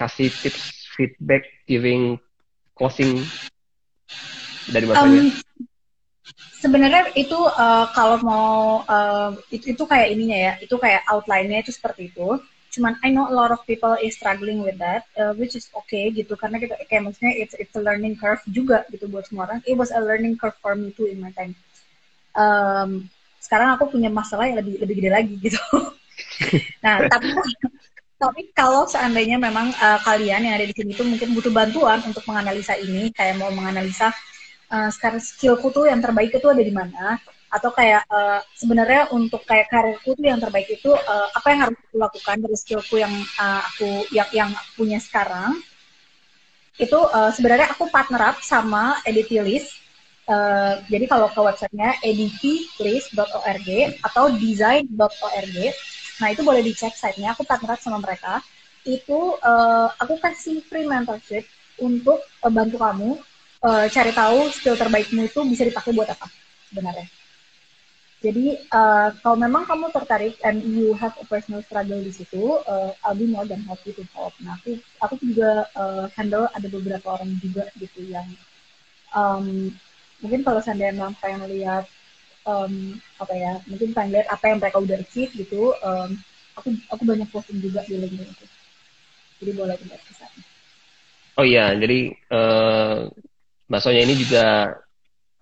kasih 0.00 0.32
tips 0.32 0.88
feedback 0.96 1.44
giving 1.68 2.16
closing 2.72 3.20
dari 4.72 4.88
masanya? 4.88 5.28
Um, 5.28 5.69
sebenarnya 6.60 7.10
itu 7.16 7.36
uh, 7.36 7.88
kalau 7.96 8.20
mau 8.20 8.84
uh, 8.84 9.32
itu 9.48 9.72
itu 9.72 9.82
kayak 9.88 10.12
ininya 10.12 10.38
ya, 10.38 10.52
itu 10.60 10.76
kayak 10.76 11.02
outline-nya 11.08 11.64
itu 11.64 11.72
seperti 11.72 12.12
itu. 12.12 12.38
cuman 12.70 12.94
I 13.02 13.10
know 13.10 13.26
a 13.26 13.34
lot 13.34 13.50
of 13.50 13.66
people 13.66 13.98
is 13.98 14.14
struggling 14.14 14.62
with 14.62 14.78
that 14.78 15.02
uh, 15.18 15.34
which 15.34 15.58
is 15.58 15.66
okay 15.74 16.06
gitu. 16.14 16.38
Karena 16.38 16.62
kita 16.62 16.78
kayak 16.86 17.02
maksudnya 17.02 17.34
it's 17.34 17.50
it's 17.58 17.74
a 17.74 17.82
learning 17.82 18.14
curve 18.14 18.38
juga 18.46 18.86
gitu 18.94 19.10
buat 19.10 19.26
semua 19.26 19.50
orang. 19.50 19.58
It 19.66 19.74
was 19.74 19.90
a 19.90 19.98
learning 19.98 20.38
curve 20.38 20.54
for 20.62 20.78
me 20.78 20.94
too 20.94 21.10
in 21.10 21.18
my 21.18 21.34
time. 21.34 21.58
Um, 22.38 23.10
sekarang 23.42 23.74
aku 23.74 23.90
punya 23.90 24.06
masalah 24.06 24.46
yang 24.46 24.62
lebih 24.62 24.78
lebih 24.78 24.94
gede 25.02 25.10
lagi 25.10 25.34
gitu. 25.42 25.58
Nah 26.84 27.10
tapi 27.10 27.32
tapi 28.22 28.52
kalau 28.52 28.84
seandainya 28.84 29.40
memang 29.40 29.72
uh, 29.80 29.98
kalian 30.04 30.44
yang 30.44 30.54
ada 30.60 30.68
di 30.68 30.76
sini 30.76 30.92
tuh 30.92 31.08
mungkin 31.08 31.32
butuh 31.32 31.48
bantuan 31.48 32.04
untuk 32.04 32.20
menganalisa 32.28 32.76
ini 32.76 33.08
kayak 33.16 33.40
mau 33.40 33.48
menganalisa 33.48 34.12
uh, 34.70 34.90
skillku 35.20 35.68
tuh 35.74 35.90
yang 35.90 35.98
terbaik 35.98 36.34
itu 36.34 36.46
ada 36.46 36.62
di 36.62 36.72
mana? 36.72 37.18
Atau 37.50 37.74
kayak 37.74 38.06
uh, 38.06 38.40
sebenarnya 38.54 39.10
untuk 39.10 39.42
kayak 39.42 39.66
karirku 39.68 40.14
tuh 40.14 40.26
yang 40.26 40.38
terbaik 40.38 40.70
itu 40.70 40.94
uh, 40.94 41.28
apa 41.34 41.46
yang 41.50 41.60
harus 41.66 41.78
aku 41.82 41.96
lakukan 41.98 42.36
dari 42.38 42.56
skillku 42.56 42.94
yang 43.02 43.12
uh, 43.42 43.62
aku 43.66 44.06
yang 44.14 44.28
yang 44.30 44.50
aku 44.54 44.86
punya 44.86 44.98
sekarang? 45.02 45.58
Itu 46.78 46.96
uh, 46.96 47.34
sebenarnya 47.34 47.74
aku 47.74 47.90
partner 47.90 48.32
up 48.32 48.38
sama 48.40 49.02
Editylist 49.04 49.80
uh, 50.30 50.74
jadi 50.86 51.04
kalau 51.10 51.26
ke 51.28 51.40
websitenya 51.42 51.98
editylist.org 52.06 53.68
atau 54.06 54.24
design.org 54.38 55.56
nah 56.20 56.28
itu 56.28 56.44
boleh 56.44 56.60
dicek 56.60 56.92
site-nya 56.92 57.32
aku 57.32 57.42
partner 57.48 57.74
up 57.74 57.80
sama 57.80 57.98
mereka. 57.98 58.44
Itu 58.84 59.40
uh, 59.40 59.88
aku 59.96 60.20
kasih 60.20 60.60
free 60.68 60.84
mentorship 60.84 61.48
untuk 61.80 62.20
uh, 62.44 62.52
bantu 62.52 62.76
kamu 62.76 63.10
uh, 63.64 63.86
cari 63.88 64.12
tahu 64.12 64.38
skill 64.52 64.76
terbaikmu 64.76 65.26
itu 65.26 65.40
bisa 65.48 65.62
dipakai 65.64 65.92
buat 65.96 66.08
apa 66.10 66.26
sebenarnya 66.70 67.06
jadi 68.20 68.60
uh, 68.68 69.16
kalau 69.24 69.36
memang 69.40 69.64
kamu 69.64 69.88
tertarik 69.96 70.36
and 70.44 70.60
you 70.60 70.92
have 70.92 71.16
a 71.16 71.24
personal 71.24 71.64
struggle 71.64 72.04
di 72.04 72.12
situ, 72.12 72.60
uh, 72.68 72.92
I'll 73.00 73.16
be 73.16 73.24
more 73.24 73.48
than 73.48 73.64
happy 73.64 73.96
to 73.96 74.04
help. 74.12 74.36
Nah 74.44 74.60
aku 74.60 74.76
aku 75.00 75.16
juga 75.24 75.64
uh, 75.72 76.04
handle 76.12 76.44
ada 76.52 76.68
beberapa 76.68 77.16
orang 77.16 77.32
juga 77.40 77.72
gitu 77.80 78.04
yang 78.12 78.28
um, 79.16 79.72
mungkin 80.20 80.44
kalau 80.44 80.60
seandainya 80.60 81.00
memang 81.00 81.16
pengen 81.16 81.48
lihat 81.48 81.88
um, 82.44 83.00
apa 83.16 83.32
ya, 83.32 83.52
mungkin 83.64 83.96
pengen 83.96 84.20
lihat 84.20 84.28
apa 84.28 84.52
yang 84.52 84.60
mereka 84.60 84.84
udah 84.84 84.96
achieve 85.00 85.32
gitu, 85.32 85.72
um, 85.80 86.12
aku 86.60 86.76
aku 86.92 87.02
banyak 87.08 87.28
posting 87.32 87.56
juga 87.64 87.80
di 87.88 88.04
LinkedIn 88.04 88.36
itu. 88.36 88.46
Jadi 89.40 89.50
boleh 89.56 89.80
lihat 89.80 90.02
ke 90.04 90.12
sana. 90.12 90.40
Oh 91.40 91.46
iya, 91.48 91.72
jadi 91.72 92.12
uh, 92.28 93.08
Mbak 93.70 93.80
Sonya 93.80 94.02
ini 94.02 94.18
juga 94.18 94.74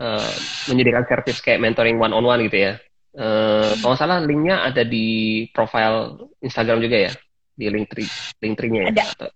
uh, 0.04 0.32
menyediakan 0.68 1.04
servis 1.08 1.40
kayak 1.40 1.64
mentoring 1.64 1.96
one 1.96 2.12
on 2.12 2.28
one 2.28 2.44
gitu 2.44 2.60
ya. 2.60 2.72
Uh, 3.16 3.72
kalau 3.80 3.96
nggak 3.96 4.00
salah 4.04 4.20
linknya 4.20 4.60
ada 4.68 4.84
di 4.84 5.48
profile 5.50 6.28
Instagram 6.44 6.84
juga 6.84 7.08
ya, 7.08 7.12
di 7.56 7.66
link 7.72 7.88
tree, 7.88 8.06
link 8.44 8.54
tree-nya 8.60 8.80
ya. 8.84 8.88
Ada. 8.92 9.04
Atau, 9.16 9.28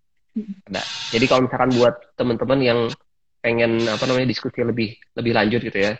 ada. 0.68 0.82
Jadi 1.08 1.24
kalau 1.24 1.48
misalkan 1.48 1.72
buat 1.72 1.94
teman-teman 2.20 2.58
yang 2.60 2.80
pengen 3.40 3.80
apa 3.88 4.04
namanya 4.06 4.28
diskusi 4.28 4.60
lebih 4.60 4.94
lebih 5.16 5.32
lanjut 5.32 5.60
gitu 5.64 5.78
ya, 5.88 5.96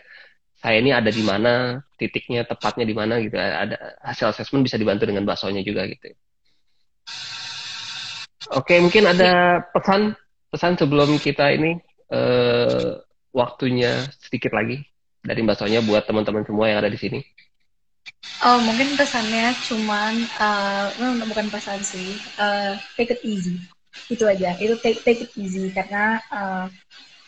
saya 0.61 0.79
ini 0.79 0.93
ada 0.93 1.09
di 1.09 1.25
mana, 1.25 1.81
titiknya 1.97 2.45
tepatnya 2.47 2.85
di 2.87 2.95
mana 2.95 3.19
gitu, 3.19 3.35
ada 3.35 3.99
hasil 4.05 4.31
assessment 4.31 4.63
bisa 4.63 4.77
dibantu 4.77 5.09
dengan 5.09 5.25
baksonya 5.27 5.65
juga 5.65 5.83
gitu. 5.89 6.13
Oke, 8.53 8.79
mungkin 8.79 9.09
ada 9.09 9.59
pesan 9.73 10.13
pesan 10.53 10.77
sebelum 10.77 11.17
kita 11.17 11.51
ini 11.51 11.81
uh, 12.13 13.01
waktunya 13.33 14.05
sedikit 14.21 14.53
lagi 14.53 14.85
dari 15.25 15.41
Mbak 15.41 15.57
Sonya 15.57 15.81
buat 15.81 16.05
teman-teman 16.05 16.45
semua 16.45 16.69
yang 16.69 16.79
ada 16.85 16.93
di 16.93 16.99
sini? 17.01 17.19
Oh, 18.43 18.59
mungkin 18.59 18.99
pesannya 18.99 19.55
cuman 19.65 20.13
uh, 20.37 21.25
bukan 21.27 21.47
pesan 21.47 21.79
sih, 21.81 22.19
uh, 22.37 22.75
take 22.99 23.15
it 23.15 23.21
easy. 23.23 23.55
Itu 24.11 24.27
aja. 24.27 24.53
Itu 24.59 24.75
take 24.83 24.99
take 25.01 25.27
it 25.27 25.31
easy 25.39 25.71
karena 25.71 26.19
uh, 26.27 26.67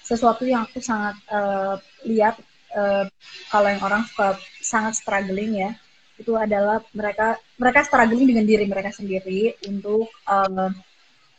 sesuatu 0.03 0.43
yang 0.43 0.67
aku 0.67 0.83
sangat 0.83 1.15
uh, 1.31 1.79
lihat 2.03 2.35
uh, 2.75 3.07
kalau 3.47 3.67
yang 3.71 3.81
orang 3.81 4.03
suka 4.11 4.35
sangat 4.59 4.99
struggling 4.99 5.55
ya, 5.55 5.71
itu 6.19 6.35
adalah 6.35 6.83
mereka 6.91 7.39
mereka 7.55 7.87
struggling 7.87 8.27
dengan 8.27 8.43
diri 8.43 8.67
mereka 8.67 8.91
sendiri 8.91 9.55
untuk 9.71 10.11
uh, 10.27 10.71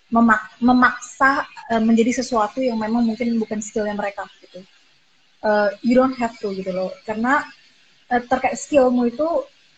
memak 0.07 0.43
memaksa 0.63 1.43
uh, 1.71 1.83
menjadi 1.83 2.23
sesuatu 2.23 2.63
yang 2.63 2.79
memang 2.79 3.03
mungkin 3.03 3.35
bukan 3.43 3.59
skillnya 3.59 3.95
mereka 3.95 4.23
gitu. 4.39 4.63
Uh, 5.43 5.71
you 5.83 5.95
don't 5.95 6.15
have 6.19 6.35
to 6.39 6.51
gitu 6.55 6.71
loh, 6.71 6.91
karena 7.07 7.43
uh, 8.11 8.23
terkait 8.23 8.59
skillmu 8.59 9.11
itu 9.11 9.27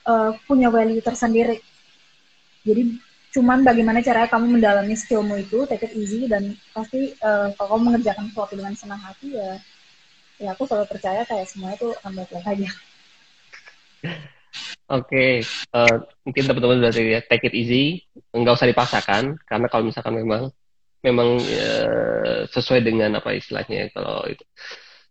uh, 0.09 0.33
punya 0.45 0.69
value 0.69 1.01
tersendiri. 1.01 1.61
Jadi 2.65 3.01
cuman 3.33 3.65
bagaimana 3.65 4.01
cara 4.01 4.29
kamu 4.29 4.61
mendalami 4.61 4.97
skillmu 4.97 5.37
itu, 5.41 5.65
take 5.69 5.89
it 5.89 5.93
easy 5.97 6.29
dan 6.29 6.57
pasti 6.73 7.17
uh, 7.25 7.53
kalau 7.57 7.77
kamu 7.77 7.83
mengerjakan 7.93 8.29
sesuatu 8.33 8.55
dengan 8.57 8.75
senang 8.77 9.01
hati 9.01 9.37
ya, 9.37 9.61
ya 10.41 10.49
aku 10.53 10.65
selalu 10.69 10.89
percaya 10.89 11.25
kayak 11.25 11.49
semua 11.49 11.73
itu 11.77 11.93
akan 12.01 12.13
baik-baik 12.17 12.47
aja. 12.47 12.71
Oke, 14.89 15.05
okay. 15.05 15.33
uh, 15.77 15.85
eh, 15.85 15.97
mungkin 16.25 16.49
teman-teman 16.49 16.81
berarti 16.81 17.13
ya 17.13 17.21
take 17.21 17.53
it 17.53 17.55
easy, 17.55 18.09
nggak 18.33 18.57
usah 18.57 18.73
dipaksakan 18.73 19.37
karena 19.45 19.69
kalau 19.69 19.85
misalkan 19.85 20.17
memang 20.17 20.49
memang 21.05 21.37
uh, 21.37 22.49
sesuai 22.49 22.81
dengan 22.89 23.21
apa 23.21 23.37
istilahnya 23.37 23.93
kalau 23.93 24.25
itu 24.25 24.41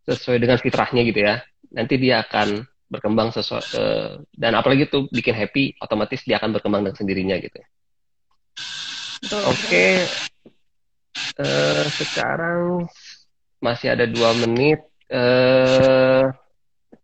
sesuai 0.10 0.42
dengan 0.42 0.58
fitrahnya 0.58 1.06
gitu 1.06 1.22
ya, 1.22 1.46
nanti 1.70 1.94
dia 2.02 2.26
akan 2.26 2.66
berkembang 2.90 3.30
sesuai 3.30 3.64
uh, 3.78 4.12
dan 4.34 4.58
apalagi 4.58 4.90
tuh 4.90 5.06
bikin 5.14 5.38
happy, 5.38 5.78
otomatis 5.78 6.26
dia 6.26 6.42
akan 6.42 6.58
berkembang 6.58 6.82
dengan 6.82 6.98
sendirinya 6.98 7.38
gitu. 7.38 7.62
Oke, 9.30 9.46
okay. 9.46 9.94
uh, 11.38 11.86
sekarang 11.86 12.90
masih 13.62 13.94
ada 13.94 14.10
dua 14.10 14.34
menit. 14.42 14.82
Uh, 15.06 16.34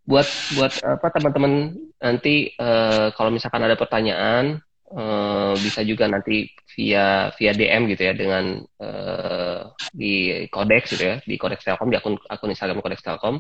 buat 0.04 0.28
buat 0.60 0.74
apa 0.84 1.08
teman-teman 1.16 1.80
nanti 2.04 2.52
uh, 2.60 3.16
kalau 3.16 3.32
misalkan 3.32 3.64
ada 3.64 3.80
pertanyaan 3.80 4.60
uh, 4.92 5.56
bisa 5.56 5.80
juga 5.88 6.12
nanti 6.12 6.52
via 6.76 7.32
via 7.40 7.52
DM 7.56 7.88
gitu 7.96 8.12
ya 8.12 8.14
dengan 8.14 8.60
uh, 8.84 9.72
di 9.96 10.44
Codex 10.52 10.92
gitu 10.98 11.04
ya 11.08 11.16
di 11.24 11.36
Codex 11.40 11.64
Telkom 11.64 11.88
di 11.88 11.98
akun 11.98 12.20
akun 12.28 12.52
Instagram 12.52 12.84
Codex 12.84 13.00
Telkom. 13.00 13.40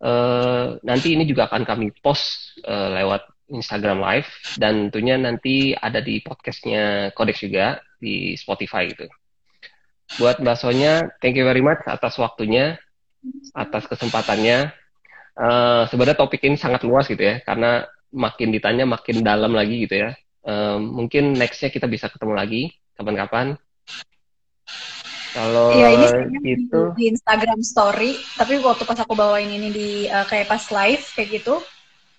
Uh, 0.00 0.80
nanti 0.80 1.12
ini 1.12 1.28
juga 1.28 1.50
akan 1.50 1.66
kami 1.68 1.92
post 2.00 2.56
uh, 2.64 2.88
lewat 2.96 3.26
Instagram 3.50 4.00
Live 4.00 4.30
dan 4.56 4.88
tentunya 4.88 5.18
nanti 5.18 5.74
ada 5.74 5.98
di 6.00 6.22
podcastnya 6.22 7.10
Codex 7.12 7.42
juga 7.42 7.82
di 7.98 8.38
Spotify 8.38 8.88
gitu. 8.88 9.10
Buat 10.18 10.42
Mbak 10.42 10.56
thank 11.18 11.34
you 11.34 11.46
very 11.46 11.62
much 11.62 11.82
atas 11.86 12.16
waktunya 12.16 12.78
atas 13.52 13.84
kesempatannya 13.86 14.72
uh, 15.40 15.82
sebenarnya 15.88 16.20
topik 16.20 16.44
ini 16.44 16.60
sangat 16.60 16.84
luas 16.84 17.08
gitu 17.08 17.24
ya 17.24 17.40
karena 17.40 17.88
makin 18.12 18.52
ditanya 18.52 18.84
makin 18.84 19.24
dalam 19.24 19.56
lagi 19.56 19.88
gitu 19.88 19.96
ya. 19.96 20.12
Uh, 20.40 20.80
mungkin 20.80 21.36
nextnya 21.36 21.72
kita 21.72 21.88
bisa 21.88 22.12
ketemu 22.12 22.32
lagi 22.36 22.62
kapan-kapan. 22.96 23.56
Kalau 25.30 25.70
ya, 25.78 25.94
ini 26.26 26.58
itu 26.58 26.80
di 26.98 27.06
Instagram 27.06 27.62
Story 27.62 28.18
tapi 28.34 28.58
waktu 28.58 28.82
pas 28.82 28.98
aku 28.98 29.14
bawain 29.14 29.46
ini 29.46 29.68
di 29.70 29.88
uh, 30.10 30.26
kayak 30.26 30.50
pas 30.50 30.62
live 30.74 31.06
kayak 31.14 31.28
gitu 31.38 31.62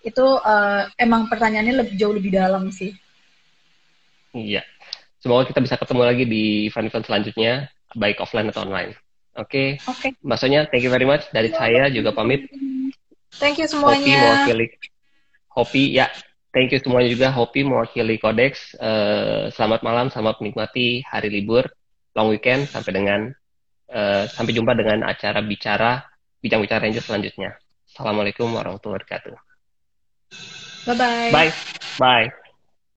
itu 0.01 0.25
uh, 0.25 0.87
emang 0.95 1.27
pertanyaannya 1.27 1.85
lebih 1.85 1.95
jauh 1.99 2.15
lebih 2.15 2.31
dalam 2.33 2.71
sih. 2.71 2.95
Iya. 4.31 4.63
Semoga 5.19 5.51
kita 5.51 5.59
bisa 5.61 5.75
ketemu 5.77 6.01
lagi 6.07 6.25
di 6.25 6.71
event-event 6.71 7.05
selanjutnya 7.05 7.53
baik 7.93 8.23
offline 8.23 8.49
atau 8.49 8.63
online. 8.65 8.95
Oke? 9.35 9.77
Okay. 9.77 9.91
oke. 9.91 9.99
Okay. 9.99 10.11
Mbak 10.23 10.37
Sonya 10.39 10.61
thank 10.71 10.81
you 10.87 10.89
very 10.89 11.05
much 11.05 11.27
dari 11.35 11.51
saya 11.51 11.91
juga 11.91 12.15
pamit 12.15 12.47
Thank 13.37 13.61
you 13.61 13.67
semuanya. 13.69 14.01
Hopi 14.01 14.11
mewakili 14.17 14.65
Hopi 15.51 15.83
ya. 15.95 16.07
Thank 16.51 16.75
you 16.75 16.79
semuanya 16.83 17.07
juga 17.07 17.31
Hopi 17.31 17.63
mewakili 17.63 18.19
Codex. 18.19 18.75
Uh, 18.75 19.47
selamat 19.55 19.87
malam, 19.87 20.11
selamat 20.11 20.43
menikmati 20.43 20.99
hari 21.07 21.31
libur, 21.31 21.63
long 22.11 22.27
weekend 22.27 22.67
sampai 22.67 22.91
dengan 22.91 23.31
uh, 23.87 24.27
sampai 24.27 24.51
jumpa 24.51 24.75
dengan 24.75 25.07
acara 25.07 25.39
bicara 25.39 26.03
bincang-bicara 26.43 26.83
Ranger 26.83 27.03
selanjutnya. 27.03 27.55
Assalamualaikum 27.87 28.51
warahmatullahi 28.51 28.99
wabarakatuh. 28.99 29.35
Bye 30.91 30.95
bye. 30.97 31.31
Bye. 31.31 31.51
Bye. 31.99 32.40